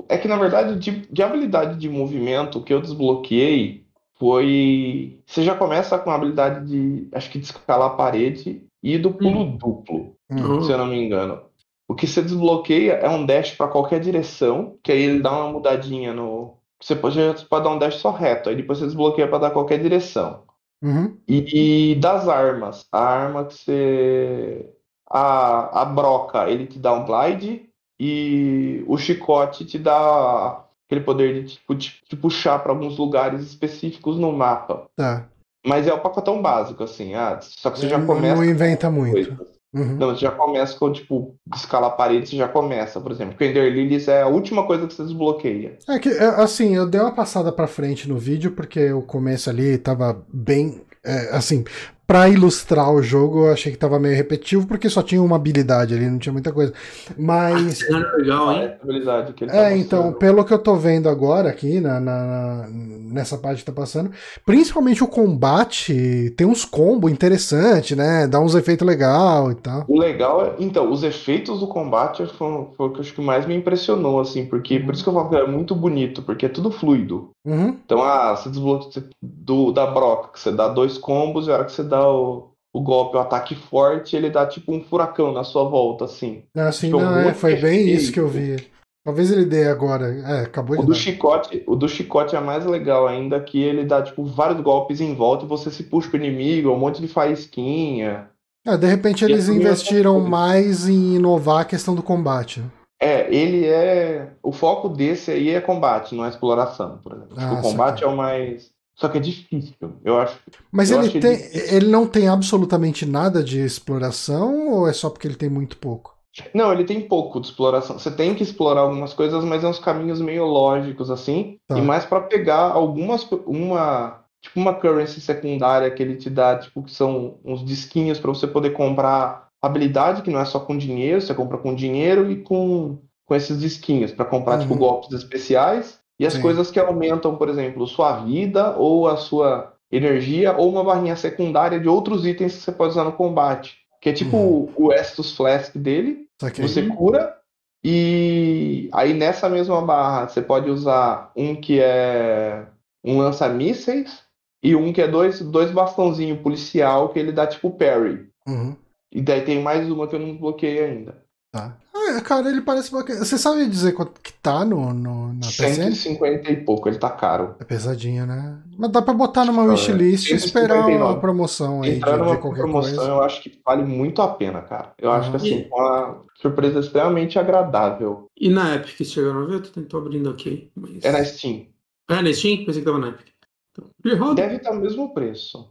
[0.08, 3.82] É que na verdade, de, de habilidade de movimento, que eu desbloqueei
[4.18, 5.18] foi.
[5.26, 7.08] Você já começa com a habilidade de.
[7.12, 9.56] Acho que de escalar a parede e do pulo hum.
[9.56, 10.62] duplo, uhum.
[10.62, 11.40] se eu não me engano.
[11.88, 15.52] O que você desbloqueia é um dash para qualquer direção, que aí ele dá uma
[15.52, 16.56] mudadinha no.
[16.80, 19.50] Você pode, você pode dar um dash só reto, aí depois você desbloqueia para dar
[19.50, 20.42] qualquer direção.
[20.82, 21.16] Uhum.
[21.28, 24.70] E, e, das armas, a arma que você.
[25.08, 27.68] A, a broca, ele te dá um glide,
[28.00, 33.42] e o chicote te dá aquele poder de tipo, te, te puxar para alguns lugares
[33.42, 34.88] específicos no mapa.
[34.96, 35.28] Tá.
[35.64, 37.14] Mas é o pacotão básico, assim.
[37.14, 38.34] Ah, só que você já começa.
[38.34, 39.46] Não inventa muito.
[39.74, 39.96] Uhum.
[39.96, 43.34] Não, você já começa com, tipo, escalar paredes, você já começa, por exemplo.
[43.40, 45.78] Ender Lilies é a última coisa que você desbloqueia.
[45.88, 49.48] É que, é, assim, eu dei uma passada pra frente no vídeo, porque o começo
[49.48, 50.82] ali tava bem.
[51.04, 51.64] É, assim,
[52.12, 55.94] para ilustrar o jogo, eu achei que tava meio repetitivo, porque só tinha uma habilidade
[55.94, 56.72] ali, não tinha muita coisa.
[57.16, 57.80] Mas.
[57.90, 58.72] Ah, legal, hein?
[58.82, 62.68] habilidade que ele é, tá então, pelo que eu tô vendo agora aqui, na, na,
[62.68, 64.10] nessa parte que tá passando,
[64.44, 68.26] principalmente o combate tem uns combos interessantes, né?
[68.26, 69.84] Dá uns efeitos legal e tal.
[69.88, 70.54] O legal é.
[70.58, 74.20] Então, os efeitos do combate foi, foi o que eu acho que mais me impressionou,
[74.20, 74.80] assim, porque.
[74.80, 77.30] Por isso que eu falo que é muito bonito, porque é tudo fluido.
[77.44, 77.76] Uhum.
[77.84, 81.64] Então, ah, você desbloqueia do, da broca, que você dá dois combos, e a hora
[81.64, 85.44] que você dá o, o golpe, o ataque forte, ele dá tipo um furacão na
[85.44, 86.44] sua volta, assim.
[86.56, 88.56] Assim, tipo, não, é, foi bem isso que eu vi.
[89.04, 90.06] Talvez ele dê agora.
[90.08, 90.98] É, acabou de o do dar.
[90.98, 95.14] chicote O do chicote é mais legal ainda, que ele dá, tipo, vários golpes em
[95.14, 98.30] volta e você se puxa pro inimigo, um monte de faísquinha.
[98.64, 102.62] É, de repente eles investiram mais em inovar a questão do combate.
[103.00, 104.28] É, ele é.
[104.40, 107.34] O foco desse aí é combate, não é exploração, por exemplo.
[107.36, 108.70] Ah, o combate é o mais.
[108.94, 109.74] Só que é difícil,
[110.04, 110.38] eu acho.
[110.70, 115.08] Mas eu ele, acho tem, ele não tem absolutamente nada de exploração ou é só
[115.10, 116.16] porque ele tem muito pouco?
[116.54, 117.98] Não, ele tem pouco de exploração.
[117.98, 121.78] Você tem que explorar algumas coisas, mas é uns caminhos meio lógicos assim, tá.
[121.78, 126.82] e mais para pegar algumas uma tipo uma currency secundária que ele te dá, tipo
[126.82, 131.20] que são uns disquinhos para você poder comprar habilidade que não é só com dinheiro,
[131.20, 134.78] você compra com dinheiro e com com esses disquinhos para comprar tipo, uhum.
[134.78, 136.40] tipo golpes especiais E as Sim.
[136.40, 141.80] coisas que aumentam, por exemplo, sua vida ou a sua energia ou uma barrinha secundária
[141.80, 143.78] de outros itens que você pode usar no combate.
[144.00, 144.72] Que é tipo uhum.
[144.76, 146.28] o Estus Flask dele.
[146.40, 146.64] Okay.
[146.64, 147.36] Você cura
[147.82, 152.66] e aí nessa mesma barra você pode usar um que é
[153.04, 154.22] um lança-mísseis
[154.62, 158.28] e um que é dois, dois bastãozinhos policial que ele dá tipo parry.
[158.46, 158.76] Uhum.
[159.10, 161.20] E daí tem mais uma que eu não bloqueei ainda.
[161.50, 161.76] Tá.
[162.16, 163.24] Ah, cara, ele parece bacana.
[163.24, 165.74] Você sabe dizer quanto que tá no, no, na PC?
[165.74, 167.54] 150 e pouco, ele tá caro.
[167.58, 168.58] É pesadinho, né?
[168.76, 172.40] Mas dá pra botar numa wishlist e esperar uma promoção aí Entrar de, numa de
[172.42, 173.10] qualquer promoção, coisa.
[173.10, 174.92] eu acho que vale muito a pena, cara.
[174.98, 178.26] Eu acho que assim, uma surpresa extremamente agradável.
[178.36, 179.62] E na Epic, chegou a ver?
[179.76, 180.70] Eu tô abrindo aqui.
[180.74, 181.04] Mas...
[181.04, 181.66] É na Steam.
[182.10, 182.64] É na Steam?
[182.64, 183.32] Pensei que tava na Epic.
[183.70, 185.70] Então, Deve estar tá o mesmo preço.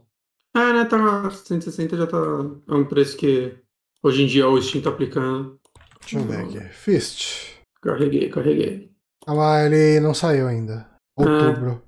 [0.54, 0.84] É, né?
[0.84, 2.18] Tá 160 já tá.
[2.68, 3.54] É um preço que
[4.02, 5.58] hoje em dia o Steam tá aplicando.
[6.02, 6.60] Deixa eu ver aqui.
[6.72, 7.56] Fist.
[7.80, 8.92] Carreguei, carreguei.
[9.26, 10.88] Ah, mas ele não saiu ainda.
[11.16, 11.82] Outubro.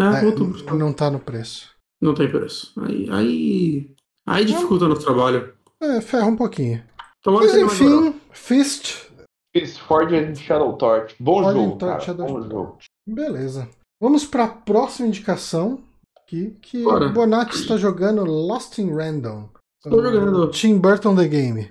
[0.00, 0.62] É, é, é outubro.
[0.62, 0.74] Tá.
[0.74, 1.70] Não tá no preço.
[2.00, 2.72] Não tem preço.
[2.80, 3.94] Aí, aí,
[4.26, 5.54] aí dificulta o nosso trabalho.
[5.82, 6.82] É, ferra um pouquinho.
[7.22, 9.10] Tomara mas enfim, Fist.
[9.54, 11.14] Fist, Forge Shadow Torch.
[11.20, 12.00] Bom Forge jogo, cara.
[12.00, 12.78] Shadow Bom jogo.
[13.06, 13.68] Beleza.
[14.00, 15.82] Vamos para a próxima indicação.
[16.26, 19.48] Que, que o Bonatti está jogando Lost in Random.
[19.84, 20.48] Estou jogando.
[20.52, 21.70] Tim Burton The Game.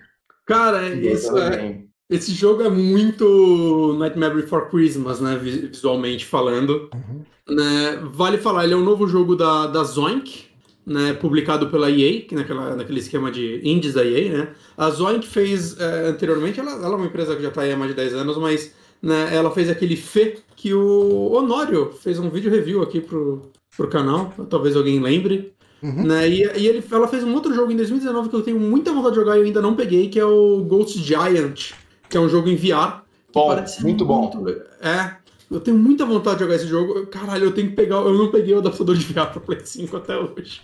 [0.49, 5.37] Cara, isso é, esse jogo é muito Nightmare Before Christmas, né?
[5.37, 6.89] Visualmente falando.
[6.91, 7.55] Uhum.
[7.55, 7.99] Né?
[8.11, 10.45] Vale falar, ele é um novo jogo da, da Zoink,
[10.83, 11.13] né?
[11.13, 14.47] Publicado pela EA, que naquela, naquele esquema de indies da EA, né?
[14.75, 17.77] A Zoink fez é, anteriormente, ela, ela, é uma empresa que já está aí há
[17.77, 18.73] mais de 10 anos, mas
[19.03, 23.87] né, ela fez aquele Fê que o Honório fez um vídeo review aqui pro, pro
[23.87, 25.53] canal, talvez alguém lembre.
[25.81, 26.07] Uhum.
[26.07, 26.27] Né?
[26.27, 29.15] E, e ele, ela fez um outro jogo em 2019 que eu tenho muita vontade
[29.15, 31.71] de jogar e eu ainda não peguei, que é o Ghost Giant,
[32.09, 33.01] que é um jogo em VR.
[33.33, 34.47] Bom, muito, muito bom.
[34.81, 35.15] É,
[35.51, 37.07] eu tenho muita vontade de jogar esse jogo.
[37.07, 37.97] Caralho, eu tenho que pegar.
[37.97, 40.61] Eu não peguei o adaptador de VR pro Play 5 até hoje.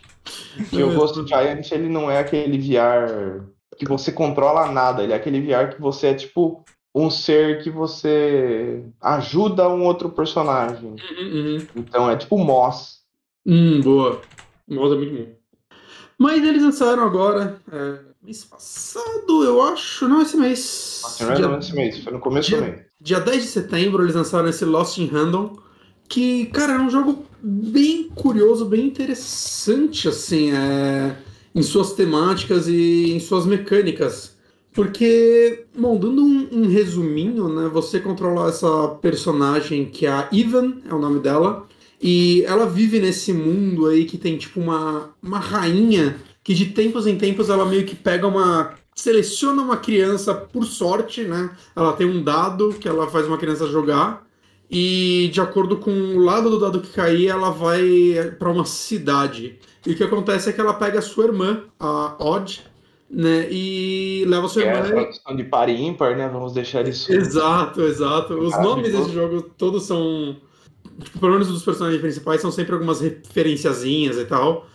[0.72, 3.44] E o Ghost Giant, ele não é aquele VR
[3.78, 6.64] que você controla nada, ele é aquele VR que você é tipo
[6.94, 10.92] um ser que você ajuda um outro personagem.
[10.92, 11.68] Uhum, uhum.
[11.76, 13.02] Então é tipo Moss.
[13.46, 14.22] Hum, boa.
[14.70, 15.46] É muito bom.
[16.18, 21.02] Mas eles lançaram agora, é, mês passado, eu acho, não esse mês.
[21.20, 22.82] Não dia, esse mês, foi no começo dia, do mês.
[23.02, 25.58] Dia 10 de setembro eles lançaram esse Lost in Random,
[26.08, 31.18] que, cara, é um jogo bem curioso, bem interessante, assim, é,
[31.54, 34.36] em suas temáticas e em suas mecânicas.
[34.76, 37.70] Porque, bom, dando um, um, resuminho, né?
[37.70, 41.66] Você controla essa personagem que é a Ivan, é o nome dela.
[42.08, 47.08] E ela vive nesse mundo aí que tem tipo uma, uma rainha que de tempos
[47.08, 48.76] em tempos ela meio que pega uma.
[48.94, 51.50] seleciona uma criança por sorte, né?
[51.76, 54.24] Ela tem um dado que ela faz uma criança jogar.
[54.70, 57.82] E de acordo com o lado do dado que cair, ela vai
[58.38, 59.58] para uma cidade.
[59.84, 62.62] E o que acontece é que ela pega a sua irmã, a Odd,
[63.10, 63.48] né?
[63.50, 64.88] E leva sua irmã.
[64.90, 66.30] É a de par e ímpar, né?
[66.32, 67.12] Vamos deixar isso.
[67.12, 68.36] Exato, exato.
[68.36, 70.38] Os nomes desse jogo todos são
[71.04, 74.68] tipo, pelo menos dos personagens principais, são sempre algumas referenciazinhas e tal.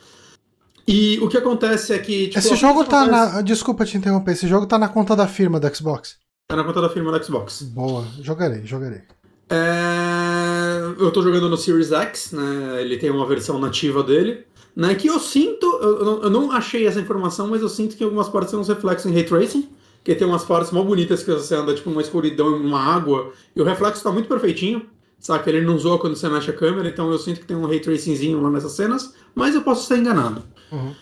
[0.86, 2.28] E o que acontece é que.
[2.28, 3.34] Tipo, esse jogo tá acontece...
[3.34, 3.42] na.
[3.42, 6.16] Desculpa te interromper, esse jogo tá na conta da firma da Xbox.
[6.48, 7.62] Tá na conta da firma da Xbox.
[7.62, 9.02] Boa, jogarei, jogarei.
[9.48, 10.80] É...
[10.98, 12.80] Eu tô jogando no Series X, né?
[12.80, 14.44] Ele tem uma versão nativa dele.
[14.74, 18.28] Né, que eu sinto, eu, eu não achei essa informação, mas eu sinto que algumas
[18.28, 19.68] partes uns reflexos em ray tracing,
[20.04, 23.32] que tem umas partes mal bonitas que você anda tipo uma escuridão em uma água,
[23.54, 24.86] e o reflexo tá muito perfeitinho.
[25.20, 25.50] Saca?
[25.50, 27.78] Ele não zoa quando você mexe a câmera, então eu sinto que tem um ray
[27.78, 30.42] tracingzinho lá nessas cenas, mas eu posso estar enganado.
[30.72, 30.94] Uhum.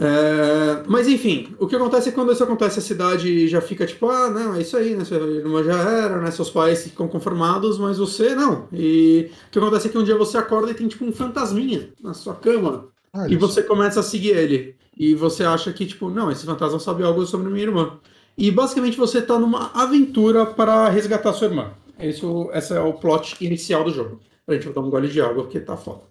[0.00, 4.08] É, mas enfim, o que acontece é quando isso acontece, a cidade já fica tipo,
[4.08, 5.04] ah, não, é isso aí, né?
[5.04, 6.30] Sua irmã já era, né?
[6.30, 8.68] Seus pais ficam conformados, mas você não.
[8.72, 11.90] E o que acontece é que um dia você acorda e tem tipo um fantasminha
[12.00, 12.86] na sua cama.
[13.12, 14.76] Ah, e você começa a seguir ele.
[14.96, 17.98] E você acha que, tipo, não, esse fantasma sabe algo sobre minha irmã.
[18.36, 21.72] E basicamente você tá numa aventura para resgatar sua irmã.
[21.98, 24.20] Esse, esse é o plot inicial do jogo.
[24.46, 26.02] A gente vai tomar um gole de água porque tá foda.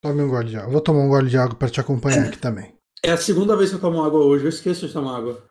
[0.00, 0.70] Tome um gole de água.
[0.70, 2.72] Vou tomar um gole de água para te acompanhar aqui também.
[3.02, 5.42] É a segunda vez que eu tomo água hoje, eu esqueço de tomar água.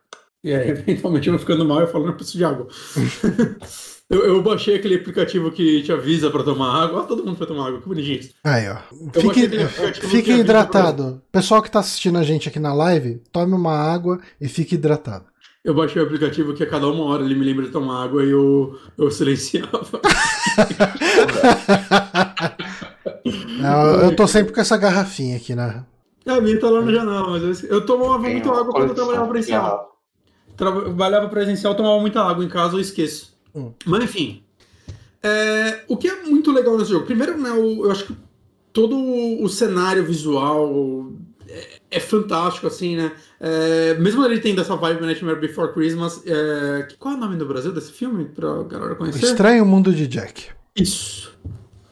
[0.42, 2.68] E aí, eventualmente, eu vou ficando mal e eu falo, não preciso de água.
[4.08, 7.02] eu, eu, baixei aquele aplicativo que te avisa para tomar água.
[7.02, 8.30] Ah, todo mundo vai tomar água, que bonitinho.
[8.44, 8.76] Aí, ó.
[9.12, 9.48] Fique,
[10.06, 11.22] fique hidratado.
[11.30, 11.40] Pra...
[11.40, 15.26] Pessoal que tá assistindo a gente aqui na live, tome uma água e fique hidratado.
[15.68, 18.24] Eu baixei o aplicativo que a cada uma hora ele me lembra de tomar água
[18.24, 20.00] e eu, eu silenciava.
[23.60, 25.84] Não, eu tô sempre com essa garrafinha aqui, né?
[26.24, 28.94] É, a minha tá lá na janela, mas eu, eu tomava muita água quando eu
[28.94, 30.00] trabalhava presencial.
[30.56, 33.38] Trabalhava presencial, tomava muita água em casa, eu esqueço.
[33.54, 33.70] Hum.
[33.84, 34.42] Mas enfim.
[35.22, 37.04] É, o que é muito legal nesse jogo?
[37.04, 38.16] Primeiro, né, o, eu acho que
[38.72, 41.12] todo o cenário visual
[41.90, 43.12] é, é fantástico, assim, né?
[43.40, 46.22] É, mesmo ele tendo essa vibe Nightmare Before Christmas.
[46.26, 48.24] É, qual é o nome do Brasil desse filme?
[48.24, 49.24] Pra galera conhecer?
[49.24, 50.46] Estranho Mundo de Jack.
[50.76, 51.36] Isso.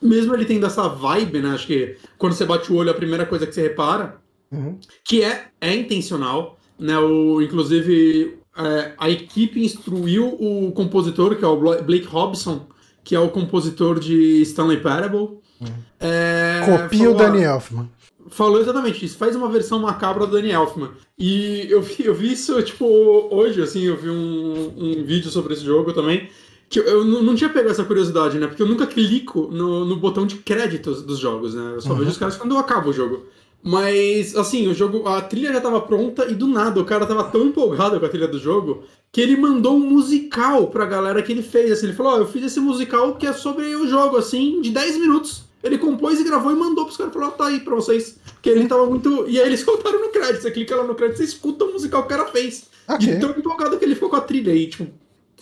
[0.01, 1.51] Mesmo ele tendo essa vibe, né?
[1.51, 4.17] Acho que quando você bate o olho, a primeira coisa que você repara,
[4.53, 4.79] uhum.
[5.05, 6.99] que é, é intencional, né?
[6.99, 12.67] O, inclusive, é, a equipe instruiu o compositor, que é o Blake Hobson,
[13.03, 15.39] que é o compositor de Stanley Parable.
[15.61, 15.69] Uhum.
[15.99, 17.89] É, Copia o Danny Elfman.
[18.29, 19.17] Falou exatamente isso.
[19.17, 20.91] Faz uma versão macabra do Danny Elfman.
[21.19, 22.85] E eu vi, eu vi isso, tipo,
[23.31, 26.29] hoje, assim, eu vi um, um vídeo sobre esse jogo também.
[26.69, 28.47] Que eu, não tinha pego essa curiosidade, né?
[28.49, 31.75] Porque eu nunca clico no, no botão de créditos dos jogos, né?
[31.77, 31.99] Eu só uhum.
[31.99, 33.27] vejo os caras quando eu acabo o jogo.
[33.63, 37.25] Mas, assim, o jogo, a trilha já tava pronta e do nada o cara tava
[37.25, 41.33] tão empolgado com a trilha do jogo que ele mandou um musical pra galera que
[41.33, 41.73] ele fez.
[41.73, 44.61] Assim, ele falou: Ó, oh, eu fiz esse musical que é sobre o jogo, assim,
[44.61, 45.46] de 10 minutos.
[45.67, 47.13] Ele compôs e gravou e mandou pros caras.
[47.13, 48.19] Falou, tá aí pra vocês.
[48.35, 49.27] Porque ele tava muito.
[49.29, 50.43] E aí eles soltaram no crédito.
[50.43, 52.69] Você clica lá no crédito, você escuta o musical que o cara fez.
[52.89, 53.15] Okay.
[53.15, 54.53] De tão empolgado que ele ficou com a trilha.
[54.53, 54.87] E, tipo,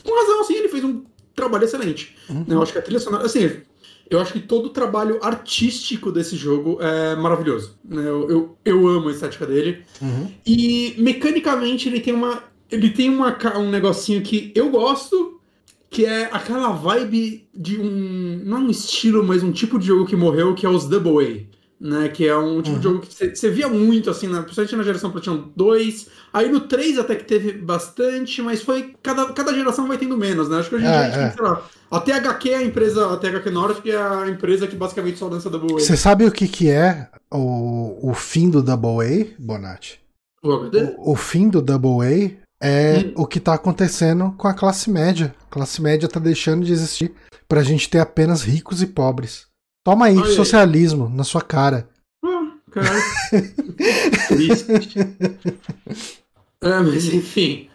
[0.02, 2.16] com razão, assim, ele fez um trabalho excelente.
[2.28, 2.44] Uhum.
[2.48, 3.26] Eu acho que a trilha sonora.
[3.26, 3.50] Assim,
[4.08, 7.78] eu acho que todo o trabalho artístico desse jogo é maravilhoso.
[7.84, 8.02] Né?
[8.02, 9.82] Eu, eu, eu amo a estética dele.
[10.00, 10.30] Uhum.
[10.46, 12.42] E mecanicamente ele tem uma.
[12.70, 15.38] Ele tem uma, um negocinho que eu gosto,
[15.94, 18.42] que é aquela vibe de um.
[18.44, 21.54] Não um estilo, mas um tipo de jogo que morreu, que é os Double A.
[21.80, 22.78] Né, que é um tipo uhum.
[22.78, 26.08] de jogo que você via muito, assim, na, principalmente na geração PlayStation 2.
[26.32, 28.94] Aí no 3 até que teve bastante, mas foi.
[29.02, 30.58] Cada, cada geração vai tendo menos, né?
[30.58, 31.30] Acho que hoje em é, dia, é.
[31.30, 31.62] sei lá.
[31.90, 35.50] A THQ é a empresa, a THQ Nordic é a empresa que basicamente só dança
[35.50, 35.78] Double A.
[35.78, 40.00] Você sabe o que, que é o, o fim do Double A, Bonatti?
[40.42, 43.12] O, o, o fim do Double A é hum.
[43.16, 45.34] o que está acontecendo com a classe média.
[45.46, 47.12] A classe média está deixando de existir
[47.46, 49.46] para a gente ter apenas ricos e pobres.
[49.84, 51.86] Toma aí, socialismo na sua cara.
[52.24, 53.02] Ah, caralho.
[56.62, 57.68] é, mas enfim.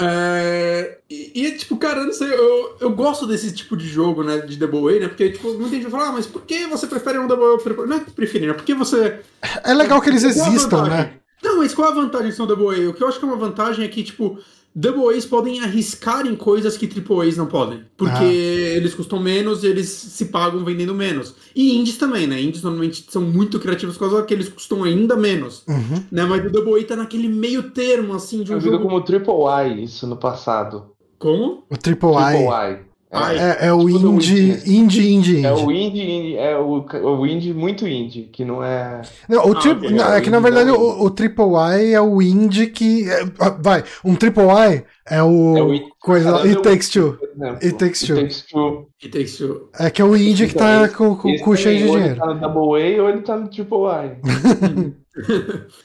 [0.00, 4.24] É, e, e, tipo, cara, eu não sei, eu, eu gosto desse tipo de jogo,
[4.24, 6.86] né, de Double A, né, porque, tipo, muita gente fala, ah, mas por que você
[6.86, 7.86] prefere um Double A?
[7.86, 9.20] Não é que preferir, né, porque você...
[9.64, 11.14] É legal que eles existam, né?
[11.42, 12.90] Não, mas qual a vantagem de ser um Double A?
[12.90, 14.38] O que eu acho que é uma vantagem é que, tipo,
[14.78, 17.84] Double A's podem arriscar em coisas que Triple A's não podem.
[17.96, 18.76] Porque ah.
[18.76, 21.34] eles custam menos e eles se pagam vendendo menos.
[21.54, 22.38] E indies também, né?
[22.38, 25.64] Indies normalmente são muito criativos por causa que eles custam ainda menos.
[25.66, 26.04] Uhum.
[26.12, 26.26] Né?
[26.26, 28.80] Mas o Double A tá naquele meio termo, assim, de um Eu jogo...
[28.80, 30.90] como Triple A isso no passado.
[31.18, 31.64] Como?
[31.70, 32.32] O Triple A.
[32.32, 32.85] Triple
[33.16, 35.46] É, é, o indie, indie, indie, indie.
[35.46, 36.84] É o indie, é o,
[37.18, 39.02] o indie muito indie, que não é.
[39.28, 39.92] Não, o ah, tri...
[39.92, 43.08] não, é, é que na verdade o, o Triple I é o indie que.
[43.08, 45.56] É, ah, vai, um Triple I é o.
[45.56, 47.18] É o coisa, It Takes Two.
[47.62, 48.18] It Takes Two.
[48.18, 48.38] It
[49.10, 49.70] Takes Two.
[49.78, 52.06] É que é o indie que tá com, com, com cheio de dinheiro.
[52.06, 54.96] Ele tá no Double A ou ele tá no Triple I.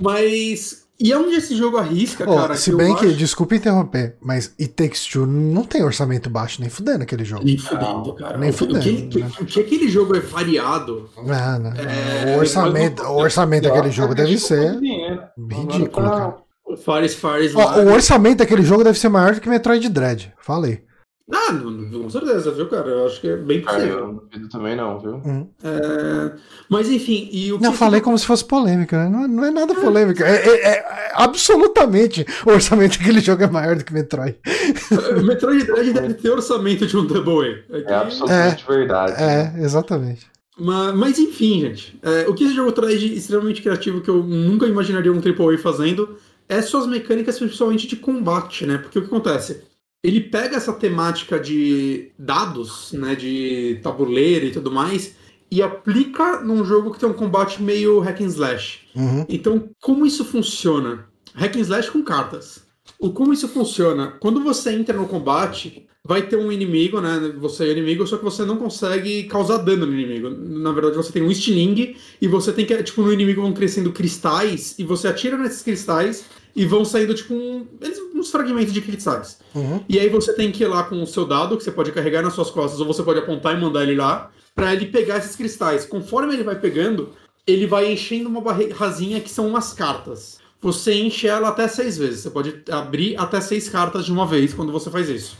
[0.00, 2.56] Mas e onde esse jogo arrisca, oh, cara?
[2.56, 3.16] Se bem que, acho...
[3.16, 7.44] desculpa interromper, mas It Takes Two não tem orçamento baixo, nem fudendo aquele jogo.
[7.44, 8.38] Nem fudendo, cara.
[8.38, 8.78] Nem fudendo.
[8.78, 9.30] O que, né?
[9.36, 11.10] que, que, aquele jogo é variado.
[11.28, 11.72] Ah, não.
[11.72, 16.36] É, o orçamento, o orçamento daquele jogo deve ser ridículo, cara.
[16.84, 20.32] Fares, Fares, oh, o orçamento daquele jogo deve ser maior do que Metroid Dread.
[20.40, 20.82] Falei.
[21.32, 22.88] Ah, com certeza, viu, cara?
[22.88, 23.88] Eu acho que é bem possível.
[23.88, 25.14] Cara, eu não duvido também não, viu?
[25.16, 25.48] Hum.
[25.62, 26.36] É...
[26.68, 29.08] Mas enfim, e o Não, falei como se fosse polêmica, né?
[29.08, 30.24] não, não é nada polêmica.
[30.24, 34.38] É, é, é, absolutamente o orçamento daquele jogo é maior do que Metroid.
[35.24, 37.76] Metroid Dread deve ter orçamento de um Double A.
[37.76, 37.92] Aqui...
[37.92, 39.12] É absolutamente é, verdade.
[39.20, 40.26] É, exatamente.
[40.56, 41.98] Mas, mas enfim, gente.
[42.02, 45.58] É, o que esse jogo traz de extremamente criativo que eu nunca imaginaria um AAA
[45.58, 46.16] fazendo
[46.48, 48.78] é suas mecânicas, principalmente de combate, né?
[48.78, 49.64] Porque o que acontece?
[50.02, 55.14] Ele pega essa temática de dados, né, de tabuleiro e tudo mais,
[55.50, 58.80] e aplica num jogo que tem um combate meio hack and slash.
[58.94, 59.24] Uhum.
[59.28, 61.06] Então, como isso funciona?
[61.34, 62.64] Hack and slash com cartas.
[62.98, 64.14] O como isso funciona?
[64.20, 67.34] Quando você entra no combate, vai ter um inimigo, né?
[67.38, 70.30] Você é inimigo, só que você não consegue causar dano no inimigo.
[70.30, 73.92] Na verdade, você tem um estilingue e você tem que, tipo, no inimigo vão crescendo
[73.92, 76.24] cristais e você atira nesses cristais
[76.56, 77.66] e vão saindo, tipo, um,
[78.14, 79.38] uns fragmentos de cristais.
[79.54, 79.84] Uhum.
[79.86, 82.22] E aí você tem que ir lá com o seu dado, que você pode carregar
[82.22, 85.36] nas suas costas, ou você pode apontar e mandar ele lá, para ele pegar esses
[85.36, 85.84] cristais.
[85.84, 87.10] Conforme ele vai pegando,
[87.46, 90.38] ele vai enchendo uma barrazinha que são umas cartas.
[90.62, 92.20] Você enche ela até seis vezes.
[92.20, 95.36] Você pode abrir até seis cartas de uma vez quando você faz isso.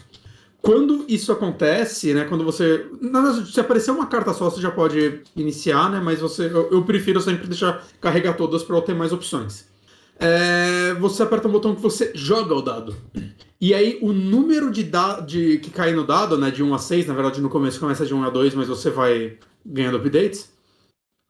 [0.60, 2.24] Quando isso acontece, né?
[2.24, 2.86] Quando você.
[3.50, 6.00] Se aparecer uma carta só, você já pode iniciar, né?
[6.00, 9.64] Mas você, eu, eu prefiro sempre deixar carregar todas para eu ter mais opções.
[10.18, 12.96] É, você aperta um botão que você joga o dado.
[13.60, 16.78] E aí o número de, da, de que cai no dado, né, de 1 a
[16.78, 20.50] 6, na verdade no começo começa de 1 a 2, mas você vai ganhando updates.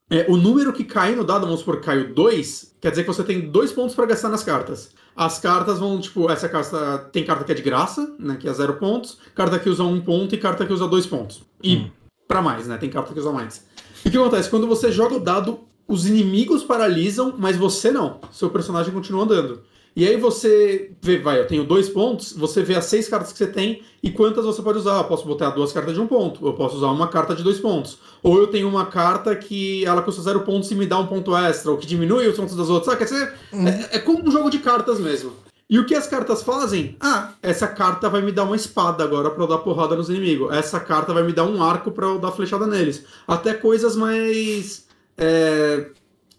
[0.08, 3.08] É, o número que cai no dado, vamos supor que caiu 2, quer dizer que
[3.08, 4.92] você tem dois pontos para gastar nas cartas.
[5.16, 8.52] As cartas vão, tipo, essa carta tem carta que é de graça, né, que é
[8.52, 11.42] zero pontos, carta que usa um ponto e carta que usa dois pontos.
[11.62, 11.90] E hum.
[12.28, 13.66] para mais, né, tem carta que usa mais.
[14.04, 14.48] E o que acontece?
[14.48, 18.20] Quando você joga o dado, os inimigos paralisam, mas você não.
[18.32, 19.62] Seu personagem continua andando.
[19.96, 23.38] E aí você vê, vai, eu tenho dois pontos, você vê as seis cartas que
[23.38, 24.98] você tem e quantas você pode usar.
[24.98, 27.58] Eu posso botar duas cartas de um ponto, eu posso usar uma carta de dois
[27.58, 27.98] pontos.
[28.22, 31.34] Ou eu tenho uma carta que ela custa zero pontos e me dá um ponto
[31.34, 32.92] extra, ou que diminui os pontos das outras.
[32.92, 33.66] Ah, quer dizer, hum.
[33.66, 35.32] é, é como um jogo de cartas mesmo.
[35.68, 36.94] E o que as cartas fazem?
[37.00, 40.54] Ah, essa carta vai me dar uma espada agora para eu dar porrada nos inimigos.
[40.54, 43.04] Essa carta vai me dar um arco para eu dar flechada neles.
[43.26, 44.85] Até coisas mais.
[45.16, 45.86] É,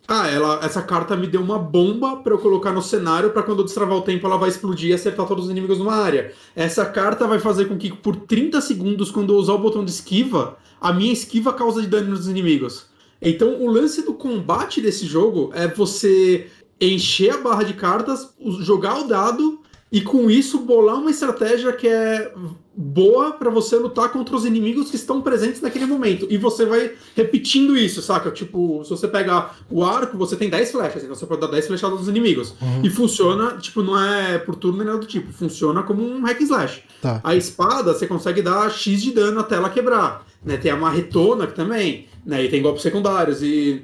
[0.08, 3.60] ah, ela, essa carta me deu uma bomba para eu colocar no cenário para quando
[3.60, 6.32] eu destravar o tempo ela vai explodir e acertar todos os inimigos numa área.
[6.56, 9.92] Essa carta vai fazer com que por 30 segundos, quando eu usar o botão de
[9.92, 12.86] esquiva, a minha esquiva causa de dano nos inimigos.
[13.22, 16.48] Então, o lance do combate desse jogo é você
[16.80, 19.60] encher a barra de cartas, jogar o dado
[19.92, 22.34] e com isso bolar uma estratégia que é
[22.80, 26.28] boa para você lutar contra os inimigos que estão presentes naquele momento.
[26.30, 28.30] E você vai repetindo isso, saca?
[28.30, 31.66] Tipo, se você pegar o arco, você tem 10 flechas, então você pode dar 10
[31.66, 32.54] flechadas nos inimigos.
[32.62, 32.82] Uhum.
[32.84, 36.40] E funciona, tipo, não é por turno nem nada do tipo, funciona como um hack
[36.42, 36.84] slash.
[37.02, 37.20] Tá.
[37.24, 40.28] A espada, você consegue dar X de dano até ela quebrar.
[40.46, 40.58] Né?
[40.58, 42.44] Tem a marretona também, né?
[42.44, 43.42] E tem golpes secundários.
[43.42, 43.84] E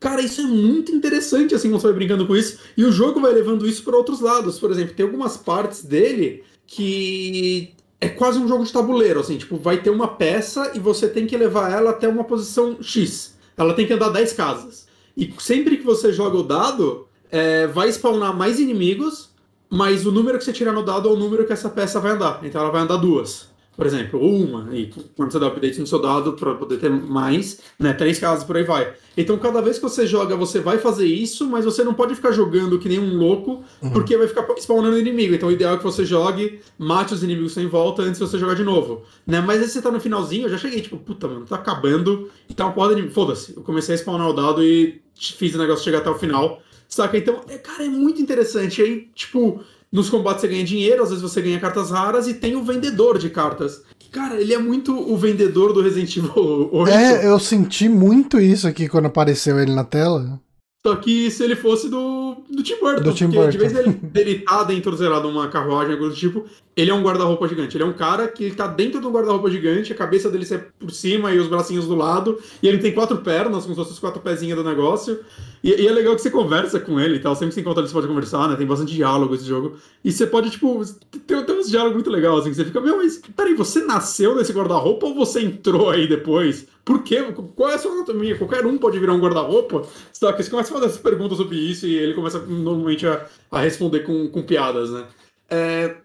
[0.00, 2.58] Cara, isso é muito interessante, assim, você vai brincando com isso.
[2.76, 4.58] E o jogo vai levando isso para outros lados.
[4.58, 9.56] Por exemplo, tem algumas partes dele que é quase um jogo de tabuleiro, assim, tipo,
[9.56, 13.36] vai ter uma peça e você tem que levar ela até uma posição X.
[13.56, 14.86] Ela tem que andar 10 casas.
[15.16, 19.30] E sempre que você joga o dado, é, vai spawnar mais inimigos,
[19.70, 22.12] mas o número que você tirar no dado é o número que essa peça vai
[22.12, 22.40] andar.
[22.42, 26.00] Então ela vai andar duas por exemplo, uma, e quando você dá update no seu
[26.00, 28.94] dado para poder ter mais, né, três casas por aí vai.
[29.16, 32.32] Então, cada vez que você joga, você vai fazer isso, mas você não pode ficar
[32.32, 33.90] jogando que nem um louco, uhum.
[33.90, 35.34] porque vai ficar spawnando inimigo.
[35.34, 38.38] Então, o ideal é que você jogue, mate os inimigos sem volta antes de você
[38.38, 39.40] jogar de novo, né?
[39.40, 42.54] Mas aí você tá no finalzinho, eu já cheguei, tipo, puta, mano, tá acabando, e
[42.54, 45.84] tá uma porra de Foda-se, eu comecei a spawnar o dado e fiz o negócio
[45.84, 46.60] chegar até o final.
[46.88, 47.16] Saca?
[47.18, 48.80] Então, é, cara, é muito interessante.
[48.80, 49.60] Aí, tipo,
[49.94, 53.16] nos combates você ganha dinheiro, às vezes você ganha cartas raras e tem o vendedor
[53.16, 53.84] de cartas.
[54.10, 56.92] Cara, ele é muito o vendedor do Resident Evil 8.
[56.92, 60.40] É, eu senti muito isso aqui quando apareceu ele na tela.
[60.84, 63.02] Só que se ele fosse do, do Tim Burton.
[63.04, 63.50] Do Tim Burton.
[63.50, 66.44] de vez ele, ele tá dentro, sei lá, de uma carruagem, algo do tipo,
[66.76, 67.76] ele é um guarda-roupa gigante.
[67.76, 70.64] Ele é um cara que tá dentro de um guarda-roupa gigante, a cabeça dele sai
[70.78, 73.92] por cima e os bracinhos do lado, e ele tem quatro pernas, como se fossem
[73.92, 75.20] os quatro pezinhos do negócio.
[75.62, 77.34] E, e, é legal que você conversa com ele e tal.
[77.34, 78.56] Sempre que você encontra ele, você pode conversar, né?
[78.56, 79.76] Tem bastante diálogo esse jogo.
[80.04, 80.82] E você pode, tipo,
[81.26, 84.34] ter, ter uns diálogos muito legais, assim, que você fica, meu, mas peraí, você nasceu
[84.34, 86.66] nesse guarda-roupa ou você entrou aí depois?
[86.84, 87.22] Por quê?
[87.56, 88.36] Qual é a sua anatomia?
[88.36, 89.86] Qualquer um pode virar um guarda-roupa?
[90.12, 94.00] Você começa a fazer essas perguntas sobre isso e ele começa normalmente a, a responder
[94.00, 95.04] com, com piadas, né?
[95.48, 95.96] É,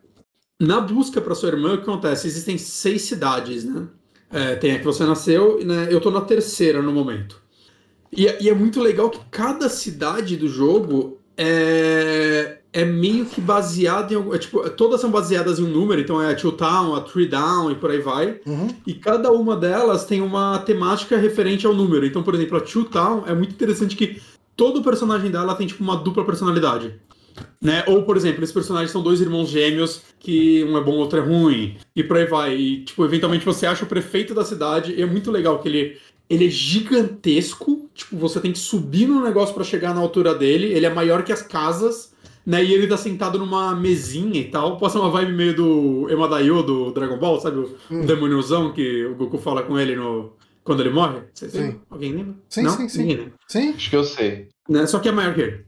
[0.59, 2.27] na busca para sua irmã, o que acontece?
[2.27, 3.87] Existem seis cidades, né?
[4.31, 5.87] É, tem a que você nasceu, né?
[5.89, 7.41] Eu tô na terceira no momento.
[8.11, 14.13] E, e, é muito legal que cada cidade do jogo é, é meio que baseada
[14.13, 14.33] em.
[14.33, 17.27] É, tipo, todas são baseadas em um número, então é a Two Town, a Three
[17.27, 18.39] Down e por aí vai.
[18.45, 18.67] Uhum.
[18.85, 22.05] E cada uma delas tem uma temática referente ao número.
[22.05, 24.21] Então, por exemplo, a Two Town é muito interessante que
[24.55, 26.99] todo personagem dela tem tipo uma dupla personalidade.
[27.61, 27.83] Né?
[27.87, 31.21] Ou, por exemplo, esses personagens são dois irmãos gêmeos, que um é bom, outro é
[31.21, 32.55] ruim, e por aí vai.
[32.55, 35.97] E, tipo, eventualmente você acha o prefeito da cidade, e é muito legal que ele,
[36.29, 40.67] ele é gigantesco, tipo, você tem que subir no negócio para chegar na altura dele,
[40.67, 42.13] ele é maior que as casas,
[42.45, 42.63] né?
[42.63, 44.77] E ele tá sentado numa mesinha e tal.
[44.79, 47.59] Passa uma vibe meio do Emadaio do Dragon Ball, sabe?
[47.59, 48.05] O hum.
[48.05, 50.33] demôniozão que o Goku fala com ele no.
[50.63, 51.21] Quando ele morre?
[51.33, 51.79] Você sim.
[51.89, 52.35] Alguém lembra?
[52.49, 52.71] Sim, Não?
[52.71, 53.27] sim, sim.
[53.47, 53.69] Sim.
[53.69, 54.49] Acho que eu sei.
[54.67, 54.85] Né?
[54.87, 55.65] Só que é maior que ele.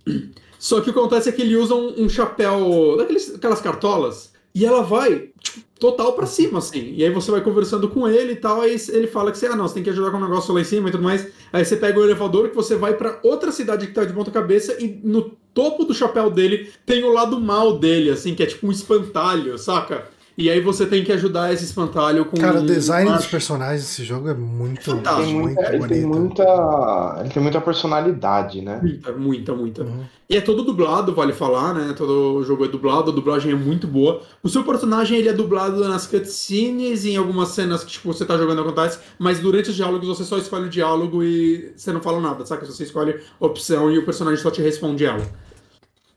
[0.61, 2.95] Só que o que acontece é que ele usa um, um chapéu.
[2.95, 4.31] Daqueles, aquelas cartolas.
[4.53, 6.93] E ela vai, tipo, total pra cima, assim.
[6.95, 9.55] E aí você vai conversando com ele e tal, aí ele fala que você, ah,
[9.55, 11.27] não, você tem que ajudar com um negócio lá em cima e tudo mais.
[11.51, 14.29] Aí você pega o elevador que você vai para outra cidade que tá de ponta
[14.29, 18.45] cabeça e no topo do chapéu dele tem o lado mal dele, assim, que é
[18.45, 20.10] tipo um espantalho, saca?
[20.37, 22.37] E aí você tem que ajudar esse espantalho com.
[22.37, 25.39] Cara, o design dos personagens desse jogo é muito, Fantástico.
[25.39, 25.83] muito muita, bonito.
[25.83, 28.79] Ele tem, muita, ele tem muita personalidade, né?
[28.81, 29.83] Muita, muita, muita.
[29.83, 30.03] Uhum.
[30.29, 31.93] E é todo dublado, vale falar, né?
[31.97, 34.21] Todo o jogo é dublado, a dublagem é muito boa.
[34.41, 38.25] O seu personagem ele é dublado nas cutscenes e em algumas cenas que tipo, você
[38.25, 42.01] tá jogando acontece, mas durante os diálogos você só escolhe o diálogo e você não
[42.01, 42.65] fala nada, sabe?
[42.65, 45.27] Você escolhe a opção e o personagem só te responde ela.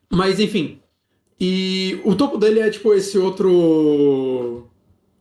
[0.09, 0.84] Mas enfim.
[1.41, 4.67] E o topo dele é tipo esse outro.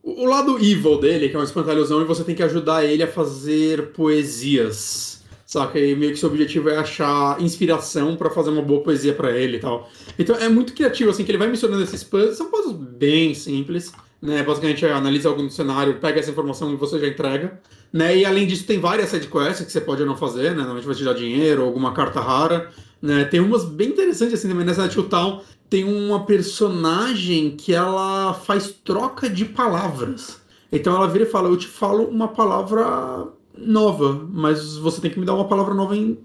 [0.02, 3.08] O lado evil dele, que é um espantalhozão, e você tem que ajudar ele a
[3.08, 5.22] fazer poesias.
[5.46, 5.78] Saca?
[5.78, 9.56] E meio que seu objetivo é achar inspiração para fazer uma boa poesia para ele
[9.56, 9.90] e tal.
[10.18, 12.36] Então é muito criativo, assim, que ele vai mencionando esses puzzles.
[12.36, 13.92] São puzzles bem simples,
[14.24, 14.42] né?
[14.42, 17.60] Basicamente analisa algum cenário, pega essa informação e você já entrega.
[17.92, 18.16] Né?
[18.18, 20.56] E além disso, tem várias sidequests que você pode ou não fazer, né?
[20.56, 22.70] Normalmente vai te dar dinheiro, alguma carta rara.
[23.00, 23.24] Né?
[23.26, 25.42] Tem umas bem interessantes assim também nessa Two Town.
[25.68, 30.40] Tem uma personagem que ela faz troca de palavras.
[30.72, 35.20] Então ela vira e fala: Eu te falo uma palavra nova, mas você tem que
[35.20, 36.18] me dar uma palavra nova em,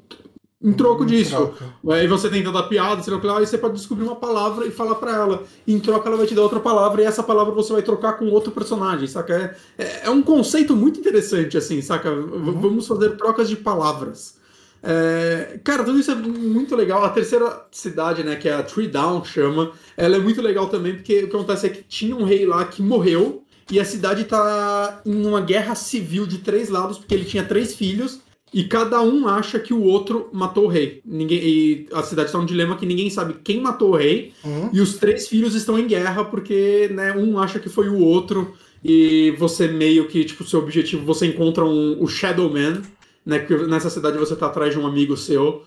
[0.61, 1.35] em troco hum, disso.
[1.35, 1.65] Troca.
[1.89, 4.95] Aí você tenta dar piada, sei lá, aí você pode descobrir uma palavra e falar
[4.95, 5.43] para ela.
[5.67, 8.25] Em troca, ela vai te dar outra palavra e essa palavra você vai trocar com
[8.25, 9.57] outro personagem, saca?
[9.77, 12.11] É, é, é um conceito muito interessante, assim, saca?
[12.11, 12.59] Uhum.
[12.59, 14.37] Vamos fazer trocas de palavras.
[14.81, 17.03] É, cara, tudo isso é muito legal.
[17.03, 20.95] A terceira cidade, né, que é a Tree Down, chama, ela é muito legal também,
[20.95, 24.23] porque o que acontece é que tinha um rei lá que morreu, e a cidade
[24.23, 28.19] tá em uma guerra civil de três lados, porque ele tinha três filhos,
[28.53, 31.01] e cada um acha que o outro matou o rei.
[31.05, 34.69] Ninguém, e a cidade está num dilema que ninguém sabe quem matou o rei, uhum.
[34.73, 38.53] e os três filhos estão em guerra porque né, um acha que foi o outro,
[38.83, 42.81] e você meio que, tipo, seu objetivo, você encontra um, o Shadow Man,
[43.25, 45.63] né, porque nessa cidade você tá atrás de um amigo seu,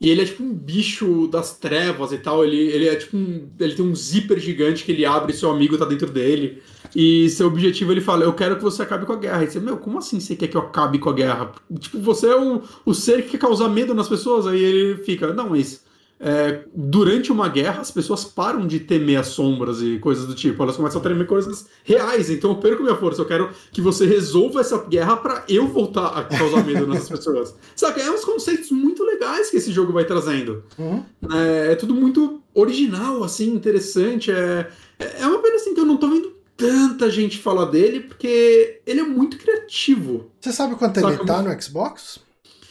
[0.00, 2.44] e ele é tipo um bicho das trevas e tal.
[2.44, 3.48] Ele, ele é tipo um.
[3.58, 6.62] Ele tem um zíper gigante que ele abre e seu amigo tá dentro dele.
[6.94, 9.44] E seu objetivo ele fala: Eu quero que você acabe com a guerra.
[9.44, 11.52] E você, meu, como assim você quer que eu acabe com a guerra?
[11.78, 14.46] Tipo, você é o, o ser que quer causar medo nas pessoas.
[14.46, 15.82] Aí ele fica: Não, mas
[16.20, 20.60] é, durante uma guerra, as pessoas param de temer as sombras e coisas do tipo.
[20.62, 22.28] Elas começam a temer coisas reais.
[22.28, 23.22] Então eu perco minha força.
[23.22, 27.54] Eu quero que você resolva essa guerra para eu voltar a causar medo nessas pessoas.
[27.76, 28.00] Saca?
[28.00, 30.64] É uns conceitos muito legais que esse jogo vai trazendo.
[30.76, 31.04] Uhum.
[31.32, 34.32] É, é, tudo muito original, assim, interessante.
[34.32, 38.82] É, é uma pena assim que eu não tô vendo tanta gente falar dele, porque
[38.84, 40.30] ele é muito criativo.
[40.40, 41.14] Você sabe quanto Saca?
[41.14, 42.18] ele tá no Xbox?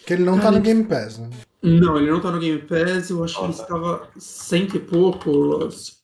[0.05, 1.29] Que ele não tá no Game Pass, né?
[1.63, 5.31] Não, ele não tá no Game Pass, eu acho que ele estava cento e pouco
[5.31, 5.95] Lost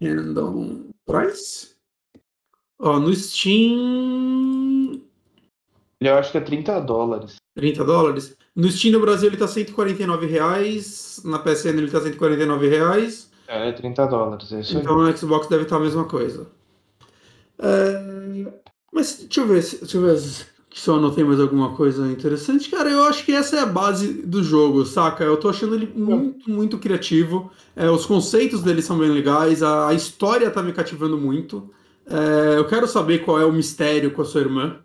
[0.00, 1.70] Random Price.
[2.78, 5.02] Ó, no Steam.
[6.00, 7.36] Eu acho que é 30 dólares.
[7.56, 8.36] 30 dólares?
[8.54, 13.30] No Steam no Brasil ele tá 149 reais, na PSN ele tá 149 reais.
[13.48, 15.10] É, 30 dólares, é isso Então aí.
[15.10, 16.46] no Xbox deve estar a mesma coisa.
[17.58, 18.46] É...
[18.92, 22.68] Mas deixa eu ver, deixa eu ver se eu anotei mais alguma coisa interessante.
[22.70, 25.24] Cara, eu acho que essa é a base do jogo, saca?
[25.24, 27.50] Eu tô achando ele muito, muito criativo.
[27.74, 31.70] É, os conceitos dele são bem legais, a, a história tá me cativando muito.
[32.06, 34.76] É, eu quero saber qual é o mistério com a sua irmã.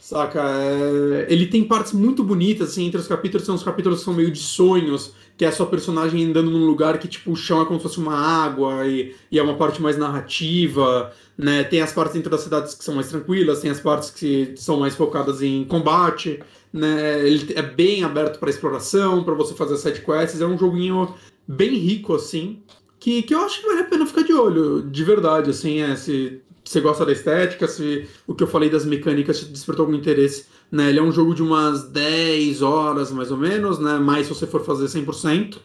[0.00, 0.42] Saca?
[0.42, 4.14] É, ele tem partes muito bonitas, assim, entre os capítulos, são os capítulos que são
[4.14, 7.62] meio de sonhos, que é a sua personagem andando num lugar que, tipo, o chão
[7.62, 11.12] é como se fosse uma água e, e é uma parte mais narrativa.
[11.38, 11.62] Né?
[11.62, 14.80] Tem as partes dentro das cidades que são mais tranquilas, tem as partes que são
[14.80, 16.42] mais focadas em combate.
[16.72, 17.24] Né?
[17.24, 20.40] Ele é bem aberto para exploração, para você fazer side quests.
[20.40, 21.14] É um joguinho
[21.46, 22.60] bem rico, assim,
[22.98, 25.50] que, que eu acho que vale a pena ficar de olho, de verdade.
[25.50, 29.44] Assim, é, se você gosta da estética, se o que eu falei das mecânicas te
[29.44, 30.46] despertou algum interesse.
[30.70, 30.90] Né?
[30.90, 33.98] Ele é um jogo de umas 10 horas, mais ou menos, né?
[33.98, 35.58] mais se você for fazer 100%.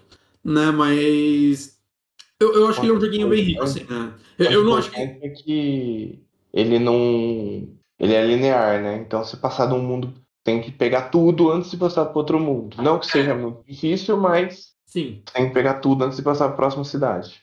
[0.43, 0.71] Né?
[0.71, 1.73] Mas
[2.43, 4.13] eu, eu acho que ele é um joguinho bem rico, assim, né?
[4.37, 4.99] Eu, eu não acho que.
[4.99, 6.19] É que
[6.53, 7.69] ele não.
[7.97, 8.97] Ele é linear, né?
[8.97, 10.13] Então, se passar de um mundo,
[10.43, 12.75] tem que pegar tudo antes de passar para outro mundo.
[12.81, 14.73] Não que seja muito difícil, mas.
[14.85, 15.21] Sim.
[15.33, 17.41] Tem que pegar tudo antes de passar para a próxima cidade.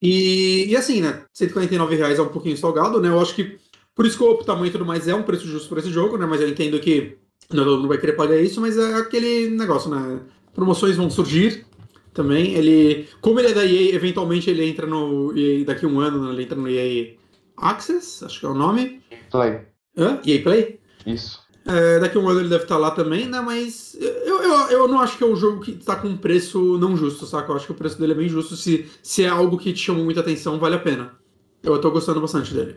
[0.00, 1.24] E, e assim, né?
[1.32, 3.08] 149 reais é um pouquinho salgado, né?
[3.08, 3.58] Eu acho que.
[3.94, 6.16] Por isso que o tamanho e tudo mais é um preço justo para esse jogo,
[6.16, 6.26] né?
[6.26, 7.18] Mas eu entendo que
[7.52, 10.20] não, não vai querer pagar isso, mas é aquele negócio, né?
[10.54, 11.66] Promoções vão surgir,
[12.12, 12.54] também.
[12.54, 16.24] Ele, como ele é da EA, eventualmente ele entra no EA daqui a um ano,
[16.24, 16.32] né?
[16.32, 17.14] ele entra no EA
[17.56, 19.02] Access, acho que é o nome.
[19.30, 19.60] Play.
[19.96, 20.20] Hã?
[20.24, 20.80] EA Play?
[21.06, 21.40] Isso.
[21.64, 23.40] É, daqui a um ano ele deve estar lá também, né?
[23.40, 26.78] Mas eu, eu, eu não acho que é um jogo que está com um preço
[26.78, 27.50] não justo, saca?
[27.50, 28.56] Eu acho que o preço dele é bem justo.
[28.56, 31.14] Se, se é algo que te chama muita atenção, vale a pena.
[31.62, 32.76] Eu estou gostando bastante dele.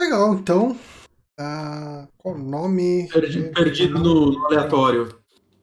[0.00, 0.76] Legal, então.
[1.40, 3.08] Uh, qual o nome?
[3.12, 5.08] Perdi, perdido no, no aleatório.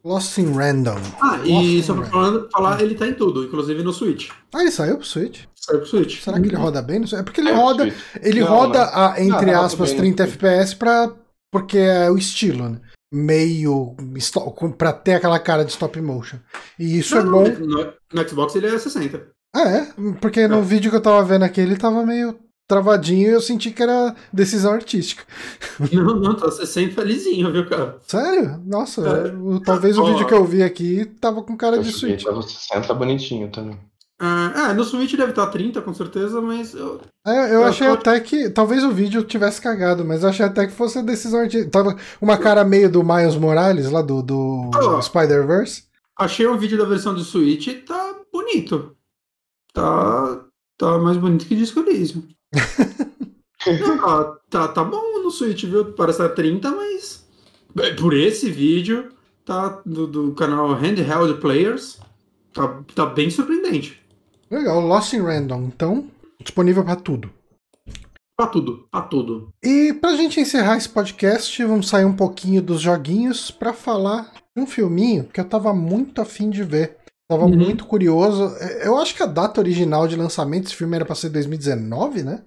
[0.03, 0.97] Lost in Random.
[1.21, 4.29] Ah, Lost e só pra falar, falar, ele tá em tudo, inclusive no Switch.
[4.53, 5.43] Ah, ele saiu pro Switch?
[5.55, 6.21] Saiu pro Switch.
[6.21, 7.03] Será que ele roda bem?
[7.13, 7.93] É porque ele é roda.
[8.21, 11.13] Ele não, roda, a, entre não, aspas, 30 FPS pra,
[11.51, 12.81] porque é o estilo, né?
[13.13, 13.95] Meio.
[14.77, 16.37] pra ter aquela cara de stop motion.
[16.79, 17.47] E isso é bom.
[17.47, 19.27] No, no, Xbox ele é 60.
[19.53, 19.93] Ah, é?
[20.19, 20.61] Porque no é.
[20.61, 22.39] vídeo que eu tava vendo aqui ele tava meio
[22.71, 25.23] travadinho e eu senti que era decisão artística.
[25.91, 27.97] Não, não, tá 60 lisinho, viu, cara?
[28.07, 28.61] Sério?
[28.65, 29.59] Nossa, é.
[29.65, 32.23] talvez o vídeo que eu vi aqui tava com cara eu de Switch.
[32.23, 33.77] Tava 60 bonitinho também.
[34.21, 36.75] Uh, é, no Switch deve estar 30, com certeza, mas.
[36.75, 38.49] Eu, é, eu, achei até que.
[38.51, 41.65] Talvez o vídeo tivesse cagado, mas eu achei até que fosse a decisão de.
[41.65, 45.85] Tava uma cara meio do Miles Morales, lá do, do oh, Spider-Verse.
[46.17, 48.95] Achei um vídeo da versão do Switch e tá bonito.
[49.73, 50.50] Tá.
[50.81, 52.23] Tá mais bonito que Disco Elysium.
[53.63, 55.93] tá, tá, tá bom no Switch, viu?
[55.93, 57.23] Parece estar 30, mas.
[57.99, 59.09] Por esse vídeo,
[59.45, 61.99] tá do, do canal Handheld Players.
[62.51, 64.01] Tá, tá bem surpreendente.
[64.49, 66.09] Legal, Lost in Random, então,
[66.41, 67.29] disponível para tudo.
[68.35, 69.49] Pra tudo, pra tudo.
[69.63, 74.63] E pra gente encerrar esse podcast, vamos sair um pouquinho dos joguinhos para falar de
[74.63, 76.97] um filminho que eu tava muito afim de ver.
[77.31, 77.55] Tava uhum.
[77.55, 78.53] muito curioso.
[78.59, 82.23] É, eu acho que a data original de lançamento desse filme era pra ser 2019,
[82.23, 82.43] né?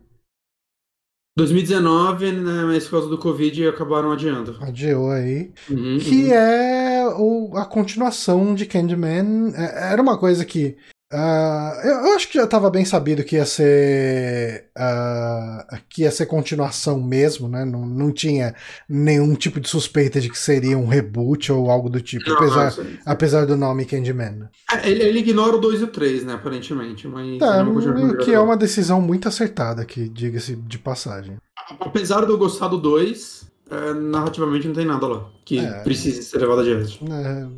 [1.38, 4.58] 2019, né, mas por causa do Covid acabaram adiando.
[4.60, 5.54] Adiou aí.
[5.70, 6.34] Uhum, que uhum.
[6.34, 9.54] é o, a continuação de Candyman.
[9.56, 10.76] É, era uma coisa que
[11.14, 16.26] Uh, eu, acho que já estava bem sabido que ia ser uh, que ia ser
[16.26, 17.64] continuação mesmo, né?
[17.64, 18.52] Não, não tinha
[18.88, 22.76] nenhum tipo de suspeita de que seria um reboot ou algo do tipo, não, apesar,
[22.76, 24.48] não, apesar do nome Candyman.
[24.72, 26.34] É, ele, ele, ignora o 2 e o 3, né?
[26.34, 31.36] Aparentemente, mas tá, o que é uma decisão muito acertada aqui, diga-se de passagem.
[31.78, 36.22] Apesar de eu gostar do 2, é, narrativamente não tem nada lá que é, precise
[36.22, 36.98] ser levado adiante.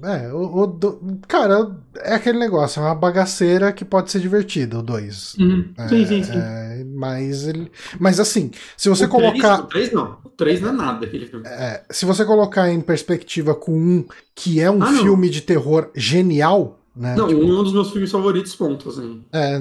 [0.03, 4.21] É, é o, o do, cara, é aquele negócio, é uma bagaceira que pode ser
[4.21, 5.37] divertida, o 2.
[5.39, 5.73] Uhum.
[5.79, 6.33] É, sim, sim, sim.
[6.37, 9.61] É, mas, ele, mas assim, se você o colocar.
[9.61, 11.47] o 3 não, o 3 não é nada aquele filme.
[11.47, 14.05] É, se você colocar em perspectiva com um
[14.35, 17.15] que é um ah, filme de terror genial, né?
[17.15, 19.23] Não, tipo, um dos meus filmes favoritos, ponto, assim.
[19.31, 19.59] É,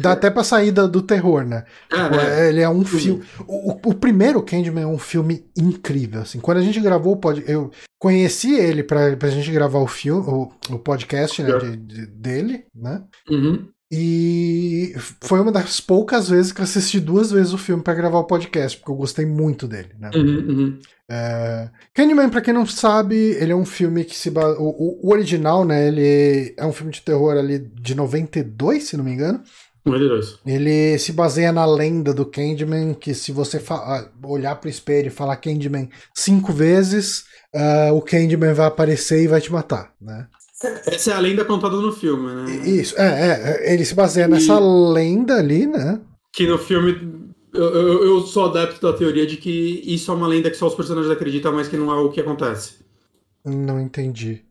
[0.00, 1.64] dá até pra sair do, do terror, né?
[1.90, 3.24] É, tipo, é, ele é um filme.
[3.46, 6.38] O, o, primeiro Candyman é um filme incrível, assim.
[6.38, 7.50] Quando a gente gravou o podcast.
[7.50, 12.06] Eu conheci ele pra, pra gente gravar o filme, o, o podcast né, de, de,
[12.06, 13.02] dele, né?
[13.28, 13.66] Uhum.
[13.90, 18.18] E foi uma das poucas vezes que eu assisti duas vezes o filme para gravar
[18.18, 19.90] o podcast, porque eu gostei muito dele.
[19.98, 20.10] Né?
[20.14, 20.78] Uhum, uhum.
[21.08, 21.70] É...
[21.94, 24.56] Candyman, pra quem não sabe, ele é um filme que se base...
[24.58, 25.86] o, o, original, né?
[25.86, 29.40] Ele é um filme de terror ali de 92, se não me engano.
[29.84, 30.40] 92.
[30.44, 34.10] Ele se baseia na lenda do Candyman, que se você fa...
[34.24, 39.40] olhar pro espelho e falar Candyman cinco vezes, uh, o Candyman vai aparecer e vai
[39.40, 40.26] te matar, né?
[40.86, 42.66] Essa é a lenda contada no filme, né?
[42.66, 44.92] Isso, é, é ele se baseia nessa e...
[44.92, 46.00] lenda ali, né?
[46.32, 47.26] Que no filme.
[47.52, 50.66] Eu, eu, eu, sou adepto da teoria de que isso é uma lenda que só
[50.66, 52.84] os personagens acreditam, mas que não é o que acontece.
[53.44, 54.44] Não entendi.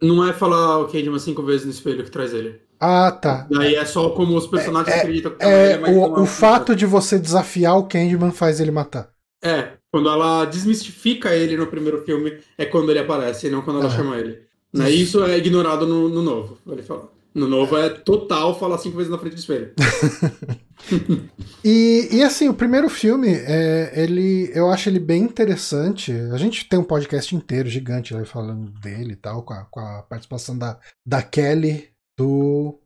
[0.00, 2.60] Não é falar o Candyman cinco vezes no espelho que traz ele.
[2.80, 3.46] Ah, tá.
[3.50, 6.86] Daí é só como os personagens é, acreditam que é, ele, O, o fato de
[6.86, 9.10] você desafiar o Candyman faz ele matar.
[9.42, 13.80] É, quando ela desmistifica ele no primeiro filme, é quando ele aparece, e não quando
[13.80, 14.47] ela chama ele.
[14.72, 14.90] Né?
[14.90, 17.10] Isso é ignorado no, no novo, ele fala.
[17.34, 19.72] No novo é total falar cinco vezes na frente do espelho.
[21.64, 26.10] e, e assim, o primeiro filme, é, ele, eu acho ele bem interessante.
[26.32, 29.78] A gente tem um podcast inteiro gigante lá falando dele e tal, com a, com
[29.78, 32.80] a participação da, da Kelly, do.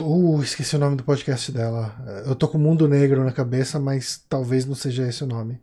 [0.00, 1.94] Uh, esqueci o nome do podcast dela.
[2.26, 5.60] Eu tô com o Mundo Negro na cabeça, mas talvez não seja esse o nome.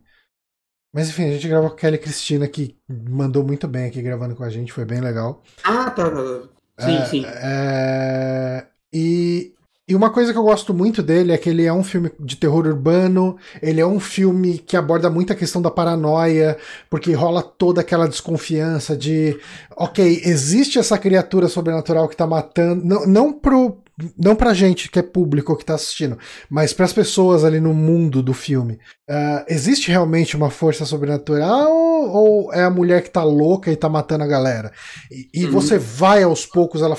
[0.92, 4.34] Mas enfim, a gente gravou com a Kelly Cristina, que mandou muito bem aqui gravando
[4.34, 5.42] com a gente, foi bem legal.
[5.62, 6.10] Ah, tá, tá.
[6.10, 6.86] tá.
[6.86, 7.24] Sim, é, sim.
[7.26, 8.66] É...
[8.92, 9.52] E,
[9.86, 12.36] e uma coisa que eu gosto muito dele é que ele é um filme de
[12.36, 16.56] terror urbano, ele é um filme que aborda muito a questão da paranoia,
[16.88, 19.38] porque rola toda aquela desconfiança de,
[19.76, 23.78] ok, existe essa criatura sobrenatural que tá matando, não, não pro,
[24.16, 26.18] não pra gente que é público que tá assistindo,
[26.48, 28.78] mas para as pessoas ali no mundo do filme.
[29.10, 33.88] Uh, existe realmente uma força sobrenatural ou é a mulher que tá louca e tá
[33.88, 34.72] matando a galera?
[35.10, 35.52] E, e uhum.
[35.52, 36.96] você vai aos poucos, ela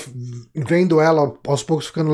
[0.54, 2.12] vendo ela aos poucos ficando,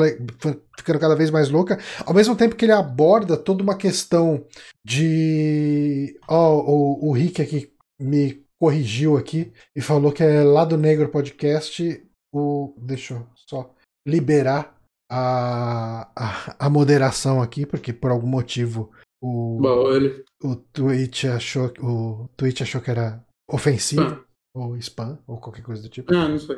[0.79, 4.45] ficando cada vez mais louca, ao mesmo tempo que ele aborda toda uma questão
[4.85, 6.17] de.
[6.29, 10.79] Ó, oh, o, o Rick aqui me corrigiu aqui e falou que é lá do
[10.79, 12.03] Negro Podcast.
[12.33, 13.75] O, deixa eu só
[14.07, 14.76] liberar
[15.11, 18.91] a, a, a moderação aqui, porque por algum motivo
[19.23, 20.25] o, Bom, ele...
[20.43, 24.25] o Twitch achou o Twitch achou que era ofensivo ah.
[24.55, 26.15] ou spam ou qualquer coisa do tipo.
[26.15, 26.57] Ah, não sei.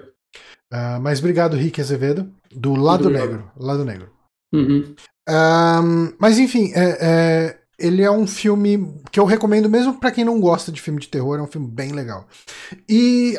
[0.72, 3.50] Uh, mas obrigado, Rick Azevedo, do Lado Negro.
[3.56, 4.10] Lado Negro.
[4.52, 4.94] Uhum.
[5.28, 10.24] Um, mas enfim, é, é, ele é um filme que eu recomendo mesmo para quem
[10.24, 12.26] não gosta de filme de terror, é um filme bem legal.
[12.88, 13.36] E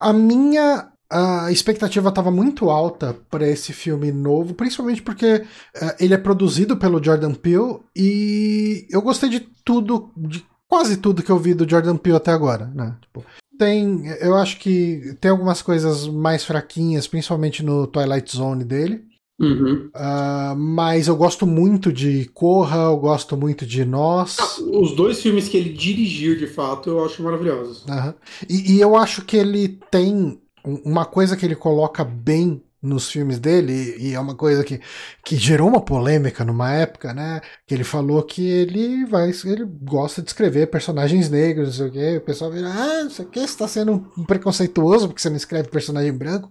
[0.00, 5.44] a minha a expectativa estava muito alta para esse filme novo, principalmente porque
[5.76, 11.22] uh, ele é produzido pelo Jordan Peele e eu gostei de tudo, de quase tudo
[11.22, 12.96] que eu vi do Jordan Peele até agora, né?
[13.02, 13.24] Tipo,
[13.58, 19.04] tem, eu acho que tem algumas coisas mais fraquinhas, principalmente no Twilight Zone dele.
[19.40, 19.90] Uhum.
[19.94, 24.36] Uh, mas eu gosto muito de Corra, eu gosto muito de Nós.
[24.38, 27.84] Ah, os dois filmes que ele dirigiu, de fato, eu acho maravilhosos.
[27.86, 28.14] Uhum.
[28.48, 33.38] E, e eu acho que ele tem uma coisa que ele coloca bem nos filmes
[33.38, 34.80] dele, e é uma coisa que,
[35.24, 37.40] que gerou uma polêmica numa época, né?
[37.64, 39.30] Que ele falou que ele vai.
[39.44, 42.16] ele gosta de escrever personagens negros, não sei o quê.
[42.16, 46.12] O pessoal vira, ah, isso aqui está sendo um preconceituoso porque você não escreve personagem
[46.12, 46.48] branco.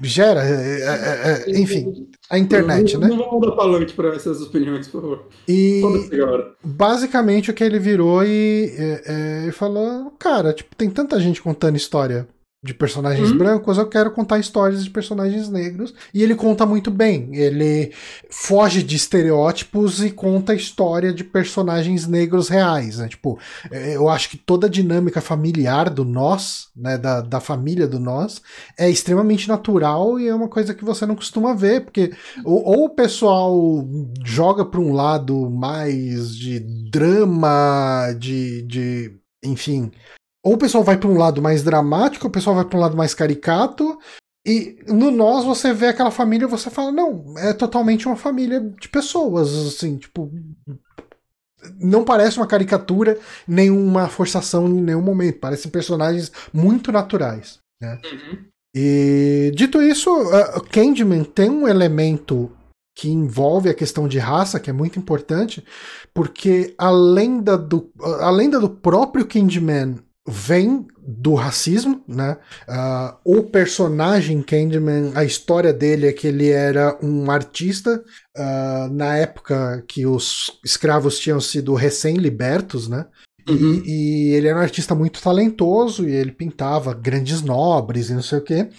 [0.00, 3.08] Gera, é, é, é, enfim, a internet, não, né?
[3.08, 5.28] Não vamos dar palanque para essas opiniões, por favor.
[5.48, 5.82] E
[6.62, 11.76] basicamente o que ele virou e, e, e falou, cara, tipo, tem tanta gente contando
[11.76, 12.28] história
[12.64, 13.36] de personagens uhum.
[13.36, 15.92] brancos, eu quero contar histórias de personagens negros.
[16.14, 17.28] E ele conta muito bem.
[17.32, 17.92] Ele
[18.30, 22.96] foge de estereótipos e conta a história de personagens negros reais.
[22.96, 23.08] Né?
[23.08, 23.38] Tipo,
[23.70, 28.00] é, eu acho que toda a dinâmica familiar do nós, né, da, da família do
[28.00, 28.40] nós,
[28.78, 32.14] é extremamente natural e é uma coisa que você não costuma ver, porque
[32.46, 33.54] ou, ou o pessoal
[34.24, 39.92] joga para um lado mais de drama, de, de enfim,
[40.44, 42.80] ou o pessoal vai para um lado mais dramático, ou o pessoal vai para um
[42.82, 43.98] lado mais caricato,
[44.46, 48.88] e no Nós você vê aquela família você fala, não, é totalmente uma família de
[48.88, 50.30] pessoas, assim, tipo.
[51.80, 53.18] Não parece uma caricatura,
[53.48, 55.40] nenhuma forçação em nenhum momento.
[55.40, 57.58] Parecem personagens muito naturais.
[57.80, 57.98] Né?
[58.04, 58.44] Uhum.
[58.76, 62.52] E dito isso, uh, Candyman tem um elemento
[62.94, 65.64] que envolve a questão de raça, que é muito importante,
[66.12, 72.38] porque a lenda do, a lenda do próprio Candyman vem do racismo, né?
[72.66, 78.02] Uh, o personagem Candyman, a história dele é que ele era um artista
[78.36, 83.06] uh, na época que os escravos tinham sido recém-libertos, né?
[83.46, 83.82] Uhum.
[83.84, 88.22] E, e, ele era um artista muito talentoso e ele pintava grandes nobres e não
[88.22, 88.70] sei o quê.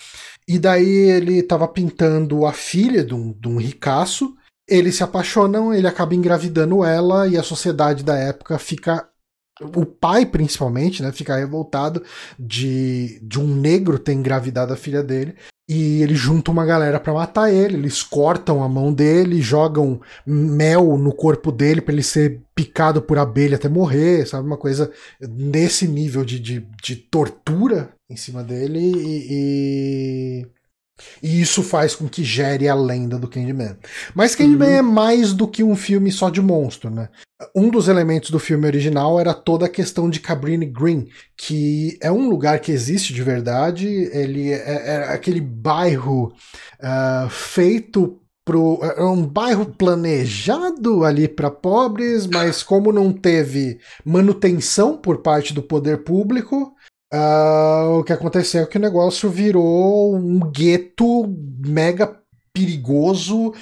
[0.48, 4.36] E daí ele estava pintando a filha de um, de um ricaço.
[4.68, 9.08] Eles se apaixonam, ele acaba engravidando ela e a sociedade da época fica
[9.62, 12.04] o pai, principalmente, né, fica revoltado
[12.38, 15.36] de, de um negro ter engravidado a filha dele.
[15.68, 17.76] E ele junta uma galera para matar ele.
[17.76, 23.18] Eles cortam a mão dele, jogam mel no corpo dele para ele ser picado por
[23.18, 24.46] abelha até morrer, sabe?
[24.46, 28.80] Uma coisa nesse nível de, de, de tortura em cima dele.
[28.80, 30.48] E, e,
[31.22, 33.78] e isso faz com que gere a lenda do Candyman.
[34.14, 34.76] Mas Candyman uhum.
[34.76, 37.10] é mais do que um filme só de monstro, né?
[37.54, 42.10] Um dos elementos do filme original era toda a questão de Cabrini Green, que é
[42.10, 43.88] um lugar que existe de verdade.
[43.88, 46.34] Ele é, é aquele bairro
[46.80, 54.96] uh, feito pro é um bairro planejado ali para pobres, mas como não teve manutenção
[54.96, 56.74] por parte do poder público,
[57.14, 61.26] Uh, o que aconteceu é que o negócio virou um gueto
[61.66, 62.20] mega
[62.52, 63.54] perigoso, uh,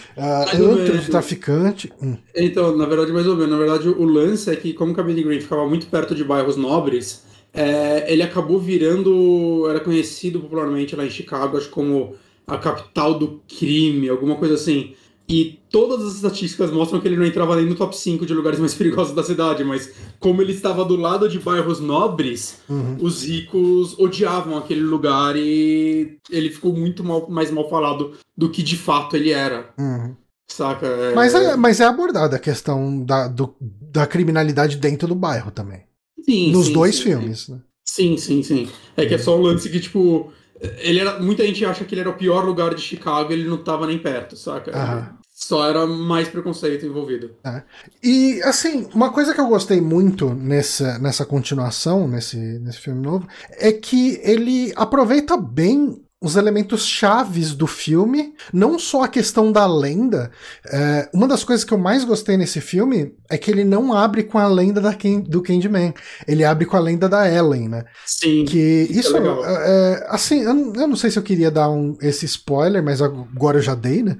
[0.53, 1.91] antro traficante.
[2.01, 2.15] Hum.
[2.35, 3.51] Então, na verdade, mais ou menos.
[3.51, 7.23] Na verdade, o lance é que, como Cabrini Green ficava muito perto de bairros nobres,
[7.53, 9.67] é, ele acabou virando.
[9.67, 12.15] Era conhecido popularmente lá em Chicago, acho como
[12.45, 14.93] a capital do crime, alguma coisa assim.
[15.27, 18.59] E todas as estatísticas mostram que ele não entrava nem no top 5 de lugares
[18.59, 22.97] mais perigosos da cidade, mas como ele estava do lado de bairros nobres, uhum.
[22.99, 28.61] os ricos odiavam aquele lugar e ele ficou muito mal, mais mal falado do que
[28.61, 29.73] de fato ele era.
[29.77, 30.15] Uhum.
[30.47, 30.85] Saca?
[30.85, 31.15] É...
[31.15, 35.83] Mas, é, mas é abordada a questão da, do, da criminalidade dentro do bairro também.
[36.23, 36.51] Sim.
[36.51, 37.53] Nos sim, dois sim, filmes, sim.
[37.53, 37.61] né?
[37.85, 38.69] Sim, sim, sim.
[38.95, 42.01] É que é só um lance que, tipo, ele era, muita gente acha que ele
[42.01, 44.71] era o pior lugar de Chicago e ele não tava nem perto, saca?
[44.71, 45.17] Aham.
[45.35, 47.31] Só era mais preconceito envolvido.
[47.43, 47.63] É.
[48.03, 53.27] E, assim, uma coisa que eu gostei muito nessa, nessa continuação, nesse, nesse filme novo,
[53.49, 59.67] é que ele aproveita bem os elementos chaves do filme, não só a questão da
[59.67, 60.31] lenda.
[60.71, 64.23] É, uma das coisas que eu mais gostei nesse filme é que ele não abre
[64.23, 65.93] com a lenda da Ken, do Candyman,
[66.25, 67.83] ele abre com a lenda da Ellen, né?
[68.05, 68.45] Sim.
[68.45, 72.25] Que isso, é, é, assim, eu, eu, não sei se eu queria dar um, esse
[72.25, 74.15] spoiler, mas agora eu já dei, né?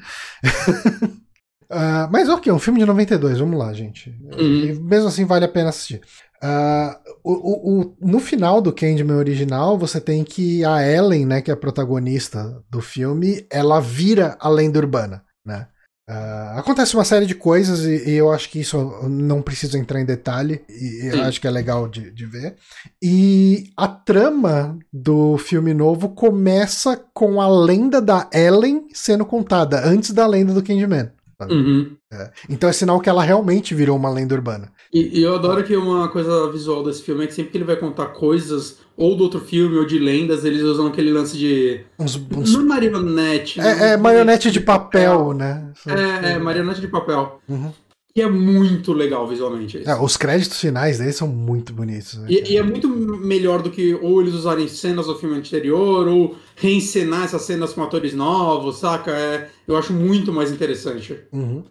[1.71, 4.13] Uh, mas ok, um filme de 92, vamos lá, gente.
[4.37, 4.77] Uhum.
[4.83, 6.01] Mesmo assim, vale a pena assistir.
[6.43, 6.93] Uh,
[7.23, 11.53] o, o, no final do Candyman original, você tem que a Ellen, né, que é
[11.53, 15.67] a protagonista do filme, ela vira a lenda urbana, né?
[16.09, 19.77] Uh, acontece uma série de coisas e, e, eu acho que isso eu não preciso
[19.77, 22.57] entrar em detalhe e eu acho que é legal de, de, ver.
[23.01, 30.11] E a trama do filme novo começa com a lenda da Ellen sendo contada antes
[30.11, 31.09] da lenda do Candyman.
[31.41, 31.95] Uhum.
[32.11, 32.31] É.
[32.49, 34.71] Então é sinal que ela realmente virou uma lenda urbana.
[34.93, 37.65] E, e, eu adoro que uma coisa visual desse filme é que sempre que ele
[37.65, 41.81] vai contar coisas ou do outro filme ou de lendas, eles usam aquele lance de.
[41.97, 42.53] Uns, uns...
[42.53, 43.59] Não é marionete.
[43.59, 45.71] É, é marionete de papel, papel né?
[45.87, 47.41] É, é, marionete de papel.
[47.49, 47.73] Uhum.
[48.15, 49.81] Que é muito legal visualmente.
[49.83, 52.13] É, os créditos finais deles são muito bonitos.
[52.15, 56.07] Né, e, e, é muito melhor do que ou eles usarem cenas do filme anterior,
[56.07, 59.11] ou reencenar essas cenas com atores novos, saca?
[59.11, 61.19] É, eu acho muito mais interessante.
[61.31, 61.63] Uhum.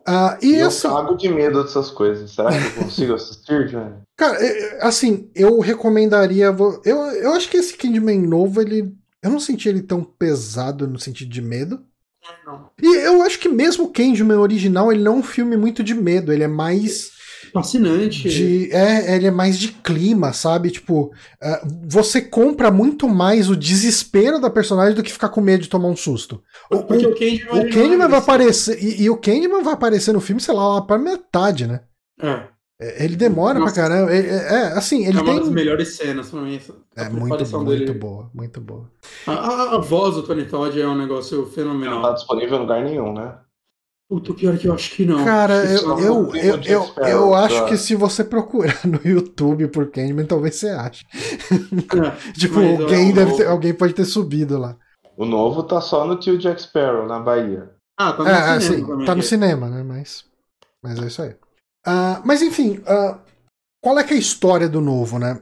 [0.00, 2.30] Uh, e eu assim, cago de medo dessas coisas.
[2.30, 3.96] Será que eu consigo assistir, Johnny?
[4.16, 4.38] Cara,
[4.80, 6.46] assim, eu recomendaria.
[6.84, 8.94] Eu, eu acho que esse Kingman novo, ele.
[9.22, 11.84] Eu não senti ele tão pesado no sentido de medo.
[12.44, 12.70] Não.
[12.80, 15.94] E eu acho que mesmo o Candyman original, ele não é um filme muito de
[15.94, 17.10] medo, ele é mais.
[17.52, 18.28] Fascinante.
[18.28, 20.70] De, é, ele é mais de clima, sabe?
[20.70, 25.62] Tipo, uh, você compra muito mais o desespero da personagem do que ficar com medo
[25.62, 26.42] de tomar um susto.
[26.70, 28.82] O, Porque o, o Candyman, o Candyman vai aparecer.
[28.82, 31.80] E, e, o Candyman vai aparecer no filme, sei lá, lá pra metade, né?
[32.22, 32.44] É.
[32.80, 33.74] É, ele demora Nossa.
[33.74, 34.10] pra caramba.
[34.12, 35.40] É, é, assim, ele é uma tem...
[35.40, 36.58] das melhores cenas pra mim.
[36.96, 38.90] É muito, muito boa, muito boa.
[39.26, 41.96] A, a, a, voz do Tony Todd é um negócio fenomenal.
[41.96, 43.34] Não tá disponível em lugar nenhum, né?
[44.08, 45.24] Puta, pior que eu acho que não.
[45.24, 50.24] Cara, eu, eu, eu, eu, eu acho que se você procurar no YouTube por Candyman,
[50.24, 51.04] talvez você ache.
[51.12, 54.76] É, tipo, alguém, deve ter, alguém pode ter subido lá.
[55.16, 57.70] O novo tá só no tio Jack Sparrow, na Bahia.
[57.96, 58.98] Ah, tá no é, cinema.
[58.98, 59.82] Sim, tá no cinema, né?
[59.82, 60.24] Mas,
[60.82, 61.34] mas é isso aí.
[61.86, 63.18] Uh, mas enfim, uh,
[63.82, 65.40] qual é que é a história do novo, né?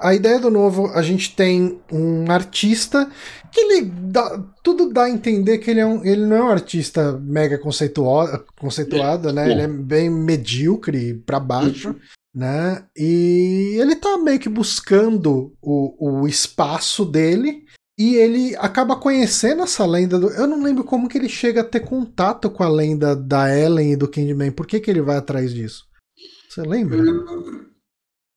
[0.00, 3.10] A ideia do novo, a gente tem um artista
[3.50, 6.50] que ele dá, tudo dá a entender que ele, é um, ele não é um
[6.50, 9.50] artista mega conceituado, conceituado né?
[9.50, 11.96] Ele é bem medíocre para baixo,
[12.32, 12.84] né?
[12.96, 17.64] E ele tá meio que buscando o, o espaço dele
[18.02, 20.28] e ele acaba conhecendo essa lenda do.
[20.30, 23.92] Eu não lembro como que ele chega a ter contato com a lenda da Ellen
[23.92, 24.50] e do Candyman.
[24.50, 25.84] Por que, que ele vai atrás disso?
[26.48, 26.98] Você lembra?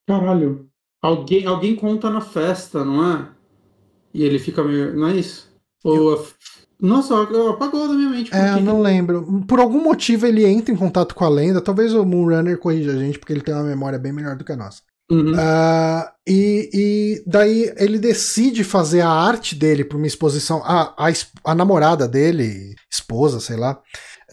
[0.08, 0.70] Caralho.
[1.02, 3.28] Alguém, alguém conta na festa, não é?
[4.14, 4.96] E ele fica meio.
[4.96, 5.50] Não é isso?
[5.84, 6.12] Ou.
[6.12, 6.28] Eu...
[6.80, 8.36] Nossa, apagou da minha mente.
[8.36, 8.84] É, eu não que...
[8.84, 9.44] lembro.
[9.48, 11.60] Por algum motivo ele entra em contato com a lenda.
[11.60, 14.52] Talvez o Moonrunner corrija a gente, porque ele tem uma memória bem melhor do que
[14.52, 14.84] a nossa.
[15.10, 15.34] Uhum.
[15.34, 20.64] Uh, e, e, daí ele decide fazer a arte dele para uma exposição.
[20.64, 21.14] A, a,
[21.44, 23.80] a, namorada dele, esposa, sei lá.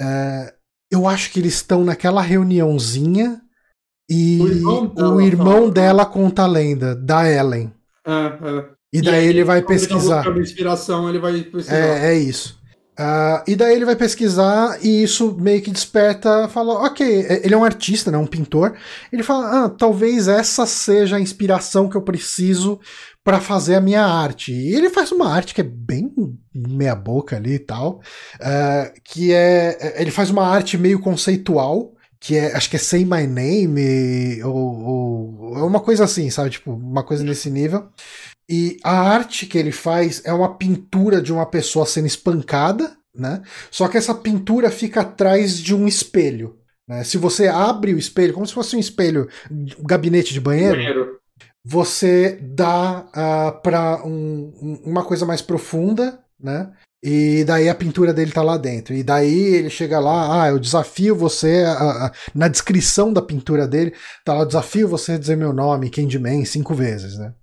[0.00, 0.52] Uh,
[0.90, 3.40] eu acho que eles estão naquela reuniãozinha
[4.08, 7.72] e o irmão dela, o irmão dela conta a lenda da Ellen.
[8.06, 8.68] É, é.
[8.92, 10.26] E daí e ele vai pesquisar.
[10.38, 11.76] inspiração, ele vai pesquisar.
[11.76, 12.61] É, é isso.
[12.98, 17.56] Uh, e daí ele vai pesquisar e isso meio que desperta, fala, ok, ele é
[17.56, 18.76] um artista, né, um pintor.
[19.10, 22.78] Ele fala, ah, talvez essa seja a inspiração que eu preciso
[23.24, 24.52] para fazer a minha arte.
[24.52, 26.12] E ele faz uma arte que é bem
[26.54, 28.00] meia boca ali e tal,
[28.40, 33.04] uh, que é, ele faz uma arte meio conceitual, que é, acho que é Say
[33.04, 37.88] My Name, ou, ou uma coisa assim, sabe, tipo, uma coisa nesse nível.
[38.48, 43.42] E a arte que ele faz é uma pintura de uma pessoa sendo espancada, né?
[43.70, 46.58] Só que essa pintura fica atrás de um espelho.
[46.88, 47.04] Né?
[47.04, 51.18] Se você abre o espelho, como se fosse um espelho, um gabinete de banheiro, banheiro.
[51.64, 56.72] você dá uh, ah, para um, uma coisa mais profunda, né?
[57.04, 58.94] E daí a pintura dele tá lá dentro.
[58.94, 61.64] E daí ele chega lá, ah, eu desafio você.
[61.66, 63.92] A, a, na descrição da pintura dele,
[64.24, 67.34] tá lá, desafio você a dizer meu nome, Candyman, cinco vezes, né?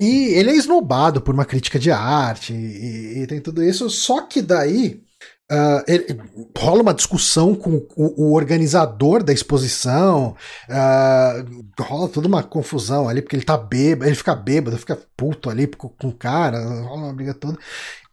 [0.00, 3.88] E ele é esnobado por uma crítica de arte e, e tem tudo isso.
[3.88, 5.02] Só que daí
[5.50, 6.20] uh, ele,
[6.56, 10.36] rola uma discussão com o, o organizador da exposição.
[10.68, 15.48] Uh, rola toda uma confusão ali, porque ele tá bêbado, ele fica bêbado, fica puto
[15.48, 17.58] ali com, com o cara, rola uma briga toda.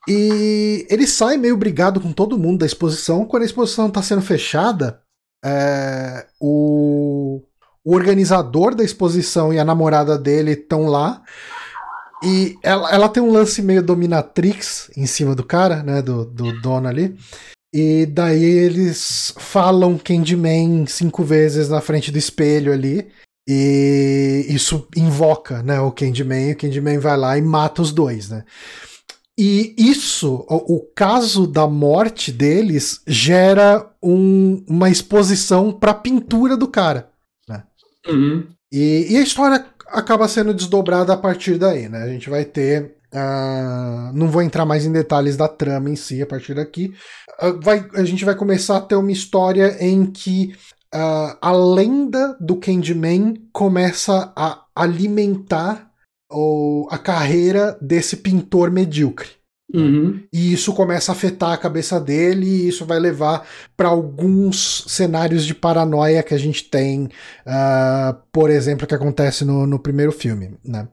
[0.07, 3.26] E ele sai meio brigado com todo mundo da exposição.
[3.26, 5.01] Quando a exposição está sendo fechada,
[5.43, 7.41] é, o,
[7.84, 11.22] o organizador da exposição e a namorada dele estão lá.
[12.23, 16.01] E ela, ela tem um lance meio dominatrix em cima do cara, né?
[16.01, 17.15] Do, do dono ali.
[17.73, 23.07] E daí eles falam Candyman cinco vezes na frente do espelho ali.
[23.47, 28.29] E isso invoca, né, o Candyman, e o Candyman vai lá e mata os dois,
[28.29, 28.45] né?
[29.37, 36.55] E isso, o, o caso da morte deles, gera um, uma exposição para a pintura
[36.55, 37.09] do cara.
[37.49, 37.63] Né?
[38.07, 38.47] Uhum.
[38.71, 42.03] E, e, a história acaba sendo desdobrada a partir daí, né?
[42.03, 42.97] A gente vai ter.
[43.13, 46.93] Uh, não vou entrar mais em detalhes da trama em si a partir daqui.
[47.39, 50.55] Uh, vai, a gente vai começar a ter uma história em que
[50.95, 55.91] uh, a lenda do Candyman começa a alimentar
[56.31, 59.42] o, a carreira desse pintor medíocre.
[59.73, 60.23] Uhum.
[60.31, 65.45] E isso começa a afetar a cabeça dele, e isso vai levar para alguns cenários
[65.45, 70.57] de paranoia que a gente tem, uh, por exemplo, que acontece no, no primeiro filme.
[70.63, 70.87] Né?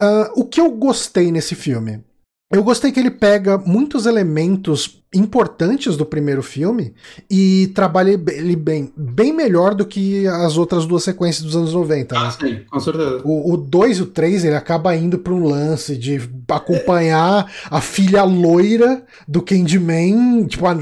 [0.00, 2.04] Uh, o que eu gostei nesse filme?
[2.52, 6.92] Eu gostei que ele pega muitos elementos importantes do primeiro filme
[7.30, 12.14] e trabalha ele bem, bem melhor do que as outras duas sequências dos anos 90.
[12.14, 12.20] Né?
[12.26, 13.22] Ah, sim, com certeza.
[13.24, 18.22] O 2 e o 3 ele acaba indo para um lance de acompanhar a filha
[18.22, 20.74] loira do Candyman, tipo a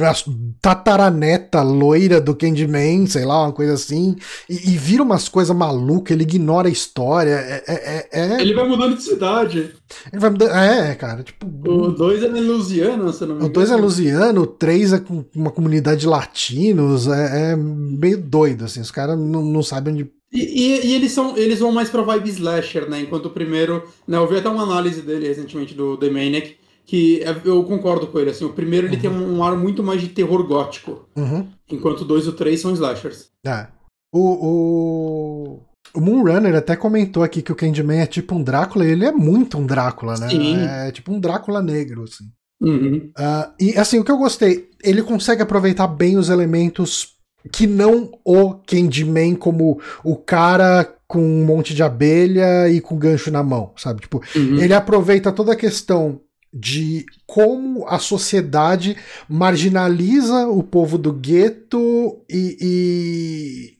[0.61, 4.16] tataraneta loira do Candyman, sei lá, uma coisa assim,
[4.51, 7.31] e, e vira umas coisas malucas, ele ignora a história.
[7.31, 8.36] É, é, é...
[8.39, 8.40] é.
[8.40, 9.73] Ele vai mudando de cidade.
[10.12, 10.51] Ele vai mudando.
[10.51, 11.47] É, cara, tipo.
[11.47, 13.51] O 2 é Lusiana, se não me engano.
[13.51, 17.56] O 2 é Lusiana italiano, o 3 é com uma comunidade de latinos, é, é
[17.56, 20.10] meio doido, assim, os caras não, não sabem onde.
[20.32, 23.01] E, e, e, eles, são, eles vão mais pra vibe slasher, né?
[23.01, 23.84] Enquanto o primeiro.
[24.06, 28.09] Né, eu vi até uma análise dele recentemente do The Maniac, que é, eu concordo
[28.09, 29.02] com ele, assim, o primeiro ele uhum.
[29.02, 31.09] tem um, um, ar muito mais de terror gótico.
[31.16, 31.47] Uhum.
[31.70, 33.30] Enquanto o 2 e o 3 são slashers.
[33.44, 33.68] É.
[34.12, 35.60] O, o,
[35.94, 39.12] o Moonrunner até comentou aqui que o Candyman é tipo um Drácula, e ele é
[39.12, 40.28] muito um Drácula, né?
[40.28, 40.56] Sim.
[40.59, 42.24] É tipo um Drácula negro, assim.
[42.61, 43.11] Uhum.
[43.19, 47.16] Uh, e assim, o que eu gostei, ele consegue aproveitar bem os elementos
[47.53, 53.31] que não o Candyman como o cara com um monte de abelha e com gancho
[53.31, 54.01] na mão, sabe?
[54.01, 54.59] Tipo, uhum.
[54.59, 56.20] ele aproveita toda a questão
[56.53, 58.97] de como a sociedade
[59.28, 63.76] marginaliza o povo do gueto e,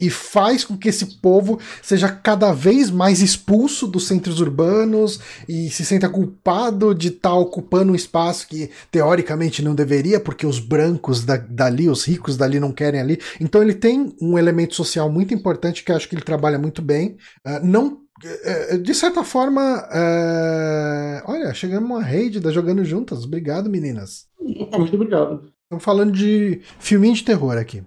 [0.00, 5.18] e faz com que esse povo seja cada vez mais expulso dos centros urbanos
[5.48, 10.46] e se sinta culpado de estar tá ocupando um espaço que teoricamente não deveria, porque
[10.46, 13.18] os brancos da, dali, os ricos dali não querem ali.
[13.40, 16.80] Então ele tem um elemento social muito importante que eu acho que ele trabalha muito
[16.80, 17.16] bem.
[17.44, 23.24] Uh, não eh, eh, de certa forma, uh, olha, chegamos uma rede da Jogando Juntas.
[23.24, 24.26] Obrigado, meninas.
[24.40, 25.52] Muito obrigado.
[25.64, 27.82] Estamos falando de filminho de terror aqui.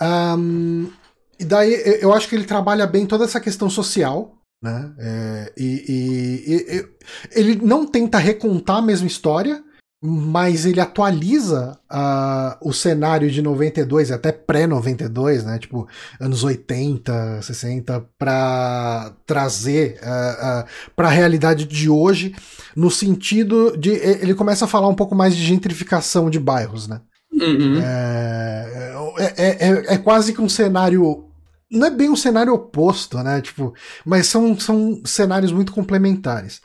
[0.00, 0.90] Um,
[1.38, 4.94] e daí eu acho que ele trabalha bem toda essa questão social, né?
[4.98, 6.88] É, e, e, e,
[7.32, 9.62] ele não tenta recontar a mesma história,
[10.02, 15.58] mas ele atualiza uh, o cenário de 92 até pré-92, né?
[15.58, 15.88] Tipo,
[16.20, 22.34] anos 80, 60, para trazer uh, uh, para a realidade de hoje,
[22.74, 23.90] no sentido de.
[23.90, 27.00] Ele começa a falar um pouco mais de gentrificação de bairros, né?
[27.32, 27.78] Uhum.
[27.80, 31.24] É, é, é, é, quase que um cenário.
[31.70, 33.40] Não é bem um cenário oposto, né?
[33.40, 33.74] Tipo,
[34.04, 36.60] mas são, são cenários muito complementares.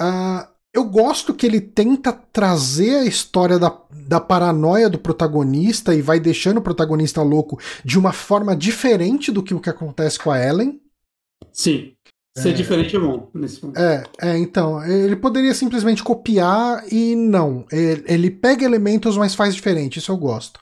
[0.00, 3.76] Uh, eu gosto que ele tenta trazer a história da,
[4.06, 9.42] da paranoia do protagonista e vai deixando o protagonista louco de uma forma diferente do
[9.42, 10.80] que o que acontece com a Ellen.
[11.50, 11.95] Sim.
[12.36, 13.78] Ser é, diferente é bom nesse ponto.
[13.78, 17.64] É, é, então, ele poderia simplesmente copiar e não.
[17.72, 20.60] Ele, ele pega elementos, mas faz diferente, isso eu gosto.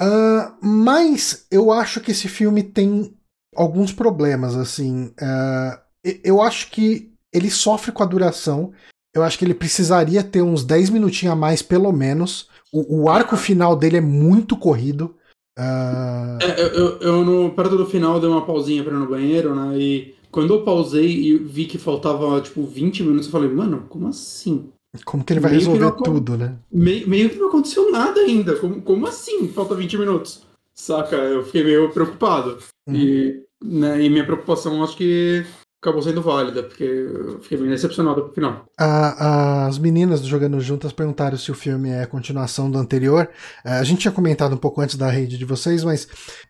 [0.00, 3.14] Uh, mas eu acho que esse filme tem
[3.56, 5.06] alguns problemas, assim.
[5.06, 8.72] Uh, eu acho que ele sofre com a duração.
[9.14, 12.48] Eu acho que ele precisaria ter uns 10 minutinhos a mais, pelo menos.
[12.70, 15.14] O, o arco final dele é muito corrido.
[15.58, 16.38] Uh...
[16.42, 19.54] É, eu, eu, eu, no, perto do final dei uma pausinha para ir no banheiro,
[19.54, 19.78] né?
[19.78, 24.08] E quando eu pausei e vi que faltava, tipo, 20 minutos, eu falei, mano, como
[24.08, 24.70] assim?
[25.04, 26.56] Como que ele vai meio resolver não, tudo, né?
[26.72, 28.56] Meio, meio que não aconteceu nada ainda.
[28.56, 29.46] Como, como assim?
[29.48, 30.42] Falta 20 minutos.
[30.74, 31.16] Saca?
[31.16, 32.58] Eu fiquei meio preocupado.
[32.86, 32.94] Uhum.
[32.94, 35.44] E, né, e minha preocupação acho que
[35.82, 38.64] acabou sendo válida, porque eu fiquei bem decepcionado pro final.
[38.78, 43.28] as meninas do Jogando Juntas perguntaram se o filme é a continuação do anterior.
[43.64, 46.06] É, a gente tinha comentado um pouco antes da rede de vocês, mas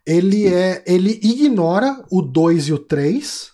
[0.07, 0.85] ele é.
[0.87, 3.52] ele ignora o 2 e o 3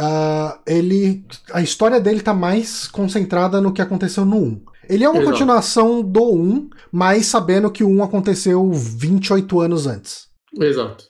[0.00, 4.64] uh, ele a história dele tá mais concentrada no que aconteceu no 1.
[4.88, 5.30] Ele é uma Exato.
[5.30, 10.28] continuação do 1, mas sabendo que o 1 aconteceu 28 anos antes.
[10.58, 11.04] Exato.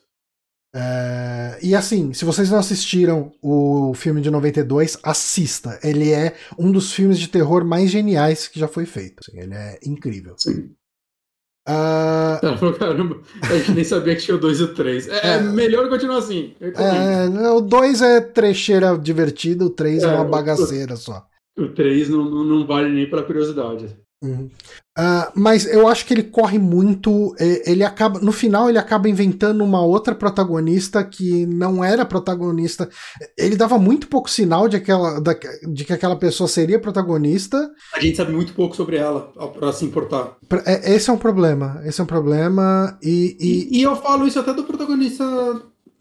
[0.74, 5.78] É, e assim, se vocês não assistiram o filme de 92, assista.
[5.82, 9.20] Ele é um dos filmes de terror mais geniais que já foi feito.
[9.20, 10.34] Assim, ele é incrível.
[10.38, 10.70] Sim.
[11.68, 12.72] Uh...
[12.78, 15.08] caramba, a gente nem sabia que tinha o 2 e o 3.
[15.08, 16.54] É, é, melhor continuar assim.
[16.60, 21.26] É, o 2 é trecheira divertida, o 3 é, é, uma bagaceira o, só.
[21.58, 23.96] O 3 não, não vale nem pela curiosidade.
[24.22, 24.50] Uhum.
[24.98, 27.34] Uh, mas eu acho que ele corre muito.
[27.38, 28.20] Ele acaba.
[28.20, 32.88] No final, ele acaba inventando uma outra protagonista que não era protagonista.
[33.38, 35.18] Ele dava muito pouco sinal de, aquela,
[35.72, 37.70] de que aquela pessoa seria protagonista.
[37.94, 40.36] A gente sabe muito pouco sobre ela para se importar.
[40.66, 41.80] É, esse é um problema.
[41.86, 42.98] Esse é um problema.
[43.02, 43.76] E, e...
[43.76, 45.24] e, e eu falo isso até do protagonista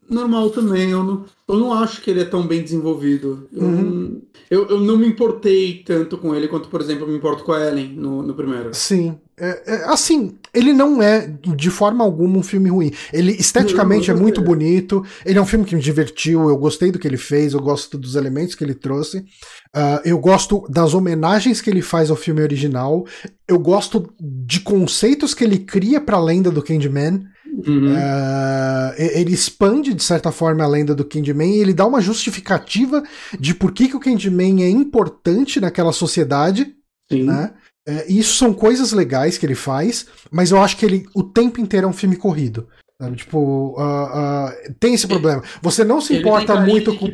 [0.10, 0.92] normal também.
[0.92, 3.48] Eu não, eu não acho que ele é tão bem desenvolvido.
[3.54, 3.82] Eu, uhum.
[3.82, 7.44] não, eu, eu, não me importei tanto com ele quanto, por exemplo, eu me importo
[7.44, 8.74] com a Ellen no, no primeiro.
[8.74, 9.18] Sim.
[9.42, 11.26] É, é, assim, ele não é
[11.56, 12.92] de forma alguma um filme ruim.
[13.14, 15.04] Ele esteticamente é muito bonito.
[15.26, 16.50] Ele é um filme que me divertiu.
[16.50, 17.54] Eu gostei do que ele fez.
[17.54, 19.20] Eu gosto dos elementos que ele trouxe.
[19.20, 23.06] Uh, eu gosto das homenagens que ele faz ao filme original.
[23.48, 27.24] Eu gosto de conceitos que ele cria para a lenda do Candyman.
[27.52, 27.94] Uhum.
[27.94, 33.04] Uh, ele expande, de certa forma, a lenda do Candyman e ele dá uma justificativa
[33.40, 36.76] de por que, que o Candyman é importante naquela sociedade.
[37.12, 37.24] Sim.
[37.24, 37.54] Né?
[37.88, 41.60] Uh, isso são coisas legais que ele faz, mas eu acho que ele o tempo
[41.60, 42.68] inteiro é um filme corrido.
[43.02, 43.16] Sabe?
[43.16, 45.42] Tipo, uh, tem esse problema.
[45.62, 47.08] Você não se importa muito com.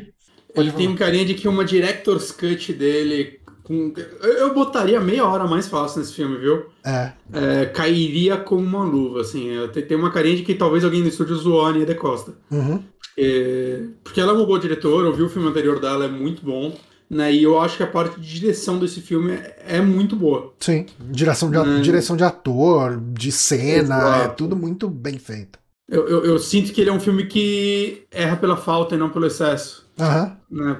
[0.56, 5.47] Ele tem um carinha de que uma director's cut dele com, eu botaria meia hora
[5.47, 6.67] mais fácil nesse filme, viu?
[6.85, 7.11] É.
[7.33, 9.49] é cairia como uma luva, assim.
[9.87, 12.33] Tem uma carinha de que talvez alguém no estúdio zoou a Ania de Costa.
[12.51, 12.81] Uhum.
[13.17, 16.45] É, porque ela é uma boa diretora, eu vi o filme anterior dela, é muito
[16.45, 16.77] bom.
[17.07, 20.53] Né, e eu acho que a parte de direção desse filme é, é muito boa.
[20.59, 21.79] Sim, direção de, né?
[21.79, 24.23] direção de ator, de cena, Exato.
[24.23, 25.59] é tudo muito bem feito.
[25.87, 29.11] Eu, eu, eu, sinto que ele é um filme que erra pela falta e não
[29.11, 29.87] pelo excesso.
[29.99, 30.31] Uhum.
[30.49, 30.77] Né?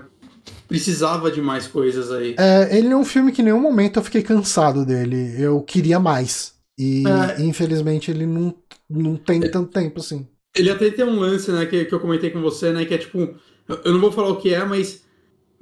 [0.68, 2.36] Precisava de mais coisas aí.
[2.38, 5.36] É, ele é um filme que em nenhum momento eu fiquei cansado dele.
[5.40, 6.54] Eu queria mais.
[6.78, 7.42] E é.
[7.42, 8.54] infelizmente ele não,
[8.90, 9.48] não tem é.
[9.48, 10.28] tanto tempo assim.
[10.56, 12.98] Ele até tem um lance, né, que, que eu comentei com você, né, que é
[12.98, 13.36] tipo.
[13.84, 15.04] Eu não vou falar o que é, mas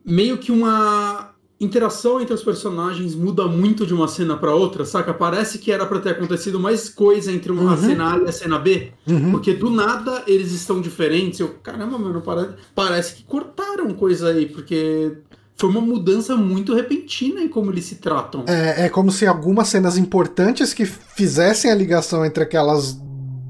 [0.06, 5.14] meio que uma interação entre os personagens muda muito de uma cena para outra, saca?
[5.14, 7.78] Parece que era para ter acontecido mais coisa entre uma uhum.
[7.78, 9.32] cena A e a cena B, uhum.
[9.32, 11.40] porque do nada eles estão diferentes.
[11.40, 15.18] Eu, caramba, mano, parece, parece que cortaram coisa aí, porque
[15.56, 18.44] foi uma mudança muito repentina em como eles se tratam.
[18.48, 23.00] É, é como se algumas cenas importantes que fizessem a ligação entre aquelas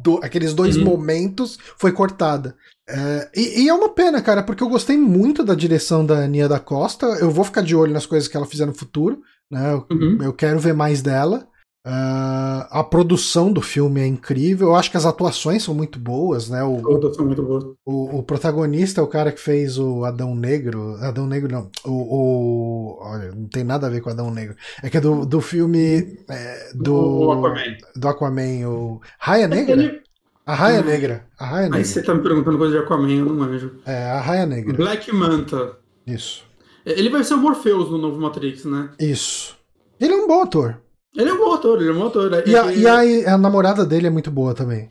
[0.03, 0.83] do, aqueles dois uhum.
[0.83, 2.55] momentos foi cortada.
[2.87, 6.49] É, e, e, é uma pena, cara, porque eu gostei muito da direção da Nia
[6.49, 7.05] da Costa.
[7.05, 9.21] Eu vou ficar de olho nas coisas que ela fizer no futuro.
[9.49, 9.73] Né?
[9.73, 10.17] Eu, uhum.
[10.21, 11.47] eu quero ver mais dela.
[11.85, 14.69] Uh, a produção do filme é incrível.
[14.69, 16.63] Eu acho que as atuações são muito boas, né?
[16.63, 17.65] O, muito boas.
[17.85, 20.95] O, o, protagonista é o cara que fez o Adão Negro.
[21.01, 21.69] Adão Negro não.
[21.83, 24.55] O, o, olha, não tem nada a ver com Adão Negro.
[24.81, 27.77] É que é do, do filme é, do, o Aquaman.
[27.97, 29.73] Do Aquaman, o Raia Negra.
[29.73, 30.02] Ele,
[30.45, 30.85] a Raia hum.
[30.85, 31.27] Negra.
[31.39, 31.77] A Raia Negra.
[31.79, 33.71] Aí você tá me perguntando coisa de Aquaman, eu não manjo.
[33.85, 34.73] É, a Raia Negra.
[34.73, 35.77] Black Manta.
[36.05, 36.43] Isso.
[36.85, 38.89] Ele vai ser o Morpheus no novo Matrix, né?
[38.99, 39.55] Isso.
[39.99, 40.81] Ele é um bom ator.
[41.15, 42.31] Ele é um bom ator, ele é um bom ator.
[42.45, 44.89] E, a, e a, a, namorada dele é muito boa também.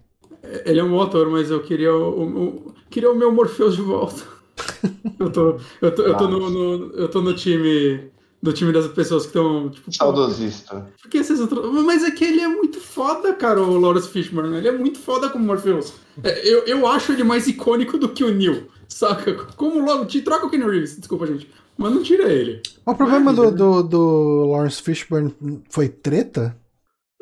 [0.65, 3.83] Ele é um bom ator, mas eu queria o, o queria o meu Morpheus de
[3.83, 4.23] volta.
[5.19, 8.11] eu tô, eu tô, eu tô, no, no, eu tô no time
[8.43, 9.95] do time das pessoas que estão, tipo.
[9.95, 10.91] Saudosista.
[11.01, 11.39] Por que vocês
[11.85, 14.57] Mas é que ele é muito foda, cara, o Lawrence Fishburne.
[14.57, 15.93] Ele é muito foda como Morpheus.
[16.25, 19.33] É, eu, eu acho ele mais icônico do que o Neil, saca?
[19.57, 20.07] Como logo.
[20.07, 21.49] Te troca o Kenny Reeves, desculpa, gente.
[21.79, 22.61] Mas não tira ele.
[22.85, 25.35] O problema é, do, do, do, Lawrence Fishburne
[25.71, 26.57] foi treta?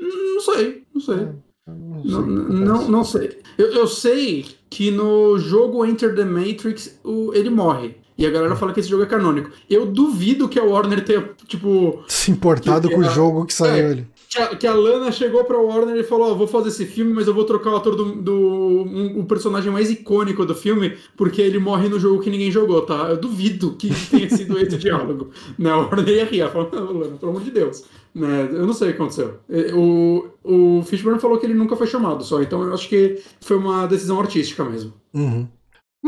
[0.00, 1.16] Não sei, não sei.
[1.16, 3.38] É, não, sei, não, não, não, sei.
[3.58, 7.96] Eu, eu sei que no jogo Enter the Matrix o, ele morre.
[8.20, 9.50] E a galera fala que esse jogo é canônico.
[9.68, 12.04] Eu duvido que a Warner tenha, tipo.
[12.06, 14.06] Se importado que, com o jogo que saiu é, ali.
[14.28, 16.84] Que a, que a, Lana chegou pra Warner e falou: Ó, oh, vou fazer esse
[16.84, 18.16] filme, mas eu vou trocar o ator do.
[18.16, 22.50] do um, o personagem mais icônico do filme, porque ele morre no jogo que ninguém
[22.50, 23.08] jogou, tá?
[23.08, 25.30] Eu duvido que tenha sido esse diálogo.
[25.58, 25.70] Né?
[25.70, 27.84] A Warner ia rir, falou: Não, Lana, pelo amor de Deus.
[28.14, 28.50] Né?
[28.52, 29.38] Eu não sei o que aconteceu.
[29.74, 33.56] O, o Fishburne falou que ele nunca foi chamado só, então eu acho que foi
[33.56, 34.92] uma decisão artística mesmo.
[35.14, 35.48] Uhum.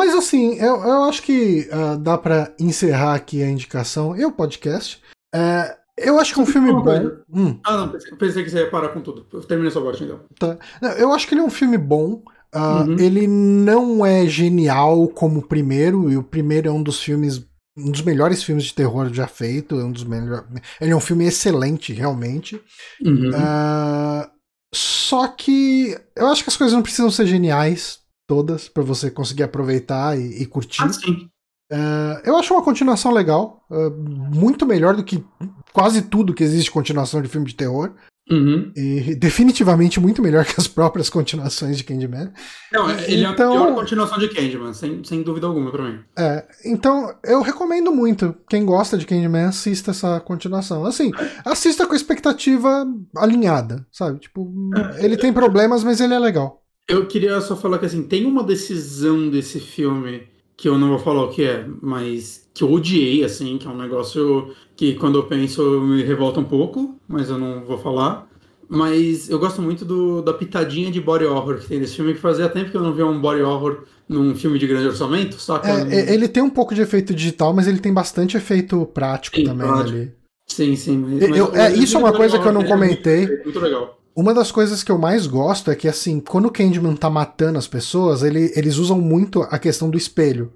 [0.03, 4.33] Mas assim, eu, eu acho que uh, dá para encerrar aqui a indicação e o
[4.33, 5.01] podcast.
[5.33, 7.13] Uh, eu acho que é um filme bom.
[7.33, 7.61] Hum.
[7.65, 7.89] Ah, não,
[8.19, 9.23] pensei que você ia parar com tudo.
[9.47, 10.19] Termina sua parte então.
[10.37, 10.59] Tá.
[10.99, 12.21] Eu acho que ele é um filme bom.
[12.53, 12.99] Uh, uhum.
[12.99, 17.41] Ele não é genial como o primeiro, e o primeiro é um dos filmes.
[17.79, 19.79] Um dos melhores filmes de terror já feito.
[19.79, 20.45] É um dos melhores.
[20.81, 22.61] Ele é um filme excelente, realmente.
[23.01, 23.31] Uhum.
[23.31, 24.29] Uh,
[24.75, 29.43] só que eu acho que as coisas não precisam ser geniais todas para você conseguir
[29.43, 30.83] aproveitar e, e curtir.
[30.83, 31.29] Ah, sim.
[31.73, 33.91] Uh, eu acho uma continuação legal, uh,
[34.35, 35.25] muito melhor do que
[35.73, 37.93] quase tudo que existe continuação de filme de terror.
[38.31, 38.73] Uhum.
[38.77, 42.33] E definitivamente muito melhor que as próprias continuações de Candyman.
[42.73, 45.83] Não, ele então, é a então- pior continuação de Candyman, sem, sem dúvida alguma pra
[45.83, 46.01] mim.
[46.17, 48.37] É, então eu recomendo muito.
[48.49, 50.85] Quem gosta de Candyman, assista essa continuação.
[50.85, 51.11] Assim,
[51.45, 52.87] assista com a expectativa
[53.17, 54.21] alinhada, sabe?
[54.21, 56.62] Tipo, é, ele tem problemas, mas ele é legal.
[56.93, 60.25] Eu queria só falar que assim, tem uma decisão desse filme
[60.55, 63.71] que eu não vou falar o que é, mas que eu odiei, assim, que é
[63.71, 68.29] um negócio que quando eu penso me revolta um pouco, mas eu não vou falar.
[68.69, 72.21] Mas eu gosto muito do, da pitadinha de body horror que tem nesse filme, que
[72.21, 75.69] fazia tempo que eu não via um body horror num filme de grande orçamento, saca?
[75.69, 79.45] É, ele tem um pouco de efeito digital, mas ele tem bastante efeito prático sim,
[79.45, 79.97] também prático.
[79.97, 80.13] ali.
[80.47, 80.99] Sim, sim.
[80.99, 83.27] Mas, eu, é, isso é uma coisa que eu não comentei.
[83.27, 84.02] Muito, muito legal.
[84.15, 87.59] Uma das coisas que eu mais gosto é que, assim, quando o Candyman tá matando
[87.59, 90.53] as pessoas, ele, eles usam muito a questão do espelho.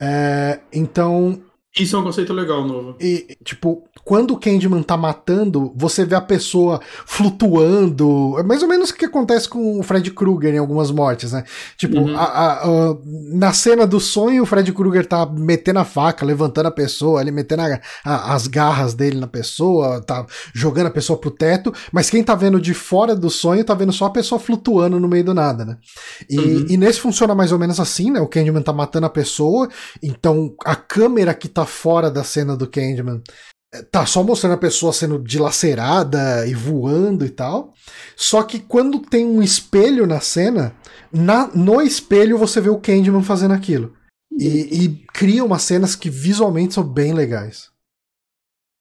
[0.00, 1.40] É, então,
[1.82, 2.96] isso é um conceito legal novo.
[3.00, 8.38] E, tipo, quando o Candyman tá matando, você vê a pessoa flutuando.
[8.38, 11.44] É mais ou menos o que acontece com o Fred Krueger em algumas mortes, né?
[11.76, 12.16] Tipo, uhum.
[12.16, 16.66] a, a, a, na cena do sonho, o Fred Krueger tá metendo a faca, levantando
[16.66, 17.62] a pessoa, ele metendo
[18.04, 20.24] as garras dele na pessoa, tá
[20.54, 23.92] jogando a pessoa pro teto, mas quem tá vendo de fora do sonho tá vendo
[23.92, 25.76] só a pessoa flutuando no meio do nada, né?
[26.28, 26.66] E, uhum.
[26.70, 28.20] e nesse funciona mais ou menos assim, né?
[28.20, 29.68] O Candyman tá matando a pessoa,
[30.02, 33.22] então a câmera que tá fora da cena do Candyman
[33.72, 37.74] é, tá só mostrando a pessoa sendo dilacerada e voando e tal.
[38.16, 40.74] Só que quando tem um espelho na cena,
[41.12, 43.94] na, no espelho você vê o Candyman fazendo aquilo.
[44.32, 47.70] E, e cria umas cenas que visualmente são bem legais.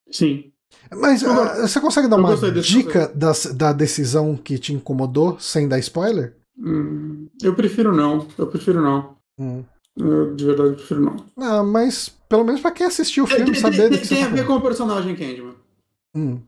[0.09, 0.51] Sim.
[0.91, 5.79] Mas uh, você consegue dar uma dica da, da decisão que te incomodou sem dar
[5.79, 6.37] spoiler?
[6.57, 8.25] Hum, eu prefiro não.
[8.37, 9.17] Eu prefiro não.
[9.37, 9.63] Hum.
[9.97, 11.15] Eu, de verdade, prefiro não.
[11.37, 14.23] Ah, mas pelo menos pra quem assistiu o filme tem, saber tem, do que Tem
[14.23, 15.55] a ver com o personagem Candyman.
[16.15, 16.39] Hum.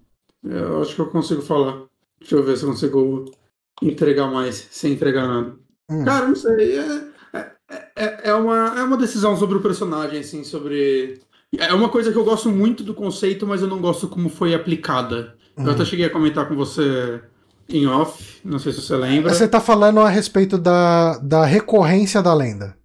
[0.43, 1.83] Eu acho que eu consigo falar.
[2.19, 3.25] Deixa eu ver se eu consigo
[3.81, 5.55] entregar mais sem entregar nada.
[5.89, 6.05] Hum.
[6.05, 6.77] Cara, não sei.
[6.77, 7.01] É,
[7.33, 11.19] é, é, é, uma, é uma decisão sobre o personagem, assim, sobre.
[11.57, 14.53] É uma coisa que eu gosto muito do conceito, mas eu não gosto como foi
[14.53, 15.35] aplicada.
[15.57, 15.65] Hum.
[15.65, 17.21] Eu até cheguei a comentar com você
[17.67, 19.33] em off, não sei se você lembra.
[19.33, 22.78] Você tá falando a respeito da, da recorrência da lenda.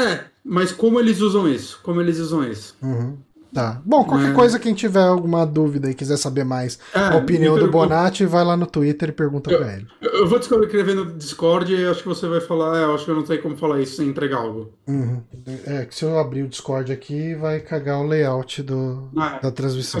[0.00, 1.80] É, mas como eles usam isso?
[1.82, 2.74] Como eles usam isso?
[2.82, 3.18] Uhum.
[3.52, 3.82] Tá.
[3.84, 4.34] Bom, qualquer é...
[4.34, 8.44] coisa, quem tiver alguma dúvida e quiser saber mais é, a opinião do Bonatti, vai
[8.44, 9.86] lá no Twitter e pergunta eu, pra ele.
[10.00, 13.10] Eu vou escrever no Discord e acho que você vai falar, é, eu acho que
[13.10, 14.72] eu não sei como falar isso sem entregar algo.
[14.86, 15.22] Uhum.
[15.66, 19.40] É, que se eu abrir o Discord aqui, vai cagar o layout do, ah, é.
[19.40, 20.00] da transmissão.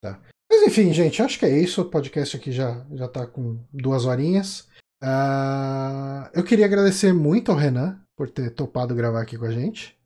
[0.00, 0.18] Tá.
[0.50, 1.80] Mas enfim, gente, acho que é isso.
[1.82, 4.68] O podcast aqui já, já tá com duas horinhas.
[5.02, 9.96] Uh, eu queria agradecer muito ao Renan por ter topado gravar aqui com a gente.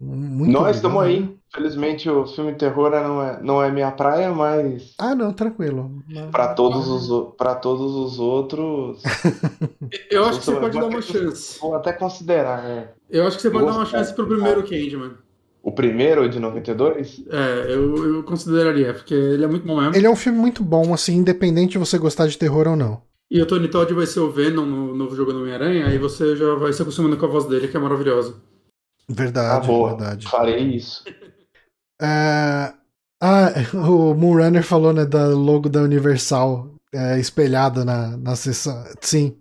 [0.00, 1.34] Muito Nós estamos aí.
[1.52, 4.92] Felizmente o filme terror não é, não é minha praia, mas.
[4.98, 6.02] Ah, não, tranquilo.
[6.32, 9.02] Para todos os para todos os outros.
[10.10, 11.58] eu acho que você pode dar uma chance.
[11.60, 12.64] Vou até considerar.
[12.68, 12.92] É.
[13.08, 15.12] Eu acho que você pode dar uma chance pro primeiro Candyman.
[15.62, 17.24] O primeiro de 92?
[17.30, 19.96] É, eu, eu consideraria, porque ele é muito bom mesmo.
[19.96, 23.00] Ele é um filme muito bom, assim, independente de você gostar de terror ou não.
[23.34, 26.36] E o Tony Todd vai ser o Venom no novo jogo do Homem-Aranha, aí você
[26.36, 28.36] já vai se acostumando com a voz dele, que é maravilhosa.
[29.08, 29.88] Verdade, ah, boa.
[29.88, 30.28] verdade.
[30.28, 31.02] Farei isso.
[32.00, 32.72] É...
[33.20, 38.84] Ah, o Moonrunner falou, né, da logo da Universal é, espelhada na, na sessão.
[39.00, 39.36] Sim.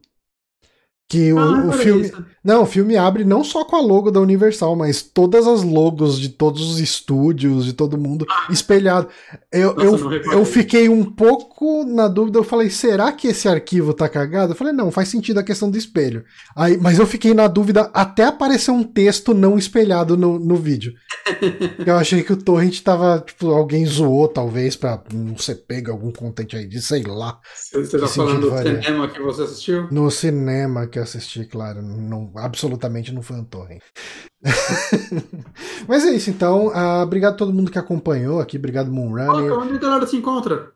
[1.10, 2.08] Que o, ah, o filme.
[2.08, 2.26] Isso.
[2.44, 6.20] Não, o filme abre não só com a logo da Universal, mas todas as logos
[6.20, 8.48] de todos os estúdios, de todo mundo ah.
[8.52, 9.08] espelhado.
[9.52, 13.94] Eu, Nossa, eu, eu fiquei um pouco na dúvida, eu falei, será que esse arquivo
[13.94, 14.52] tá cagado?
[14.52, 16.26] Eu falei, não, faz sentido a questão do espelho.
[16.56, 20.94] Aí, mas eu fiquei na dúvida até aparecer um texto não espelhado no, no vídeo.
[21.86, 26.12] eu achei que o torrent tava, tipo, alguém zoou, talvez, pra não ser pego algum
[26.12, 27.40] content aí de sei lá.
[27.72, 29.88] Você tá falando do cinema que você assistiu?
[29.90, 31.82] No cinema que eu assisti, claro.
[31.82, 33.82] Não, absolutamente não foi um torrent.
[35.88, 36.68] Mas é isso, então.
[36.68, 38.58] Uh, obrigado a todo mundo que acompanhou aqui.
[38.58, 39.58] Obrigado, Moonrunner.
[39.58, 40.72] Onde a galera se encontra?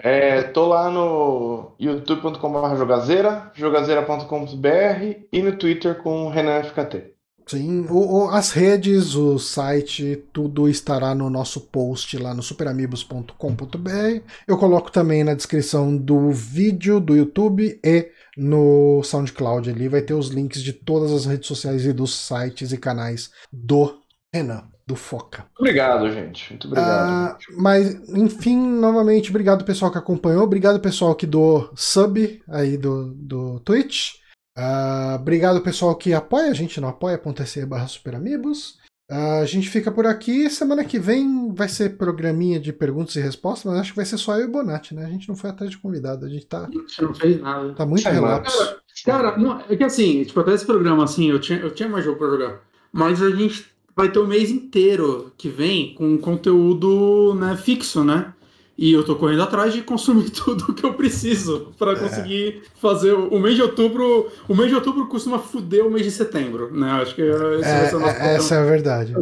[0.00, 7.14] É, tô lá no youtube.com.br jogazeira, jogazeira.com.br e no Twitter com Renan FKT.
[7.48, 14.22] Sim, o, o, as redes, o site, tudo estará no nosso post lá no superamigos.com.br.
[14.46, 20.14] Eu coloco também na descrição do vídeo do YouTube e no SoundCloud ali vai ter
[20.14, 24.00] os links de todas as redes sociais e dos sites e canais do
[24.32, 25.46] Renan, do Foca.
[25.58, 26.50] Obrigado, gente.
[26.50, 26.88] Muito obrigado.
[26.88, 33.12] Ah, mas, enfim, novamente, obrigado pessoal que acompanhou, obrigado pessoal que do sub aí do,
[33.12, 34.14] do Twitch.
[34.56, 38.77] Uh, obrigado pessoal que apoia a gente no apoia.se barra superamigos.
[39.10, 40.50] A gente fica por aqui.
[40.50, 44.18] Semana que vem vai ser programinha de perguntas e respostas, mas acho que vai ser
[44.18, 45.06] só eu e o Bonatti, né?
[45.06, 46.66] A gente não foi atrás de convidado, a gente tá.
[46.66, 47.72] A gente não fez nada.
[47.72, 48.58] Tá muito é, relapso.
[49.04, 51.88] Cara, cara não, é que assim, tipo, até esse programa, assim, eu tinha, eu tinha
[51.88, 52.60] mais jogo pra jogar.
[52.92, 53.66] Mas a gente
[53.96, 58.34] vai ter o mês inteiro que vem com conteúdo né, fixo, né?
[58.78, 61.96] E eu tô correndo atrás de consumir tudo que eu preciso para é.
[61.96, 64.30] conseguir fazer o mês de outubro.
[64.48, 66.88] O mês de outubro costuma fuder o mês de setembro, né?
[66.92, 69.14] Acho que é, é, Essa é a verdade.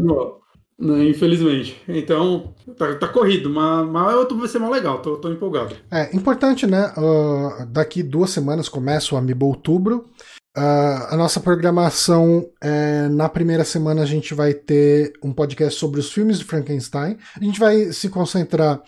[0.79, 1.81] Né, infelizmente.
[1.89, 5.75] Então, tá, tá corrido, mas, mas outro vai ser mais legal, tô, tô empolgado.
[5.91, 6.93] É, importante, né?
[6.99, 10.05] Uh, daqui duas semanas começa o Amiibo Outubro.
[10.57, 16.01] Uh, a nossa programação, é, na primeira semana a gente vai ter um podcast sobre
[16.01, 17.19] os filmes de Frankenstein.
[17.39, 18.83] A gente vai se concentrar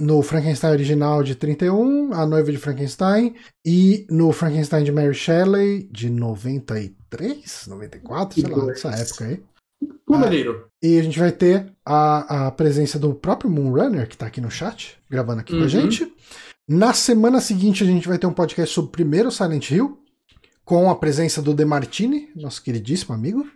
[0.00, 3.34] no Frankenstein original de 31, A Noiva de Frankenstein,
[3.64, 9.42] e no Frankenstein de Mary Shelley de 93, 94, sei lá, nessa época aí.
[10.12, 10.30] Ah,
[10.82, 14.50] e a gente vai ter a, a presença do próprio Moonrunner, que está aqui no
[14.50, 15.60] chat, gravando aqui uhum.
[15.60, 15.70] com a uhum.
[15.70, 16.12] gente.
[16.68, 19.98] Na semana seguinte, a gente vai ter um podcast sobre o primeiro Silent Hill,
[20.64, 23.46] com a presença do Demartini, nosso queridíssimo amigo.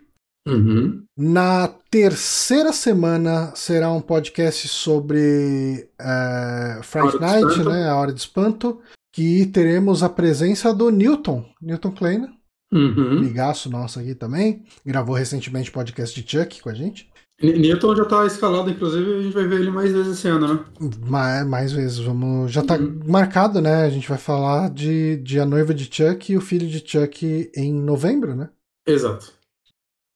[0.47, 1.03] Uhum.
[1.17, 8.79] Na terceira semana será um podcast sobre uh, Fright Night, né, a Hora de Espanto,
[9.11, 12.27] que teremos a presença do Newton, Newton Klein,
[12.73, 13.31] Uhum.
[13.69, 14.65] Nosso aqui também.
[14.85, 17.09] Gravou recentemente podcast de Chuck com a gente.
[17.41, 20.65] Newton já tá escalado, inclusive, a gente vai ver ele mais vezes esse ano, né?
[21.05, 22.51] Mais, mais vezes, vamos.
[22.51, 22.99] Já tá uhum.
[23.05, 23.83] marcado, né?
[23.83, 27.51] A gente vai falar de, de A Noiva de Chuck e o filho de Chuck
[27.55, 28.49] em novembro, né?
[28.87, 29.33] Exato.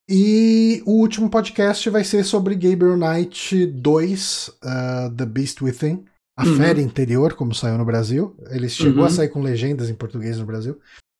[0.09, 6.03] E o último podcast vai ser sobre Gabriel Knight 2, uh, The Beast Within.
[6.35, 6.55] A uhum.
[6.55, 8.35] Fera Interior, como saiu no Brasil.
[8.49, 9.07] Ele chegou uhum.
[9.07, 10.79] a sair com legendas em português no Brasil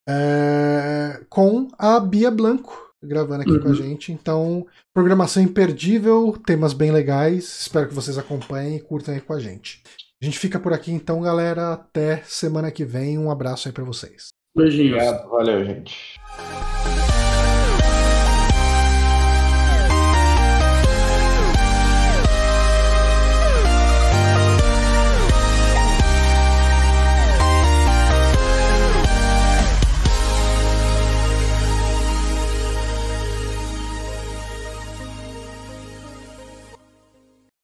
[0.10, 3.60] é, com a Bia Blanco gravando aqui uhum.
[3.60, 3.76] com a uhum.
[3.76, 4.12] gente.
[4.12, 7.62] Então, programação imperdível, temas bem legais.
[7.62, 9.82] Espero que vocês acompanhem e curtam aí com a gente.
[10.22, 11.74] A gente fica por aqui então, galera.
[11.74, 13.18] Até semana que vem.
[13.18, 14.30] Um abraço aí para vocês.
[14.54, 15.02] Beijinhos.
[15.02, 15.30] Obrigado.
[15.30, 16.20] Valeu, gente.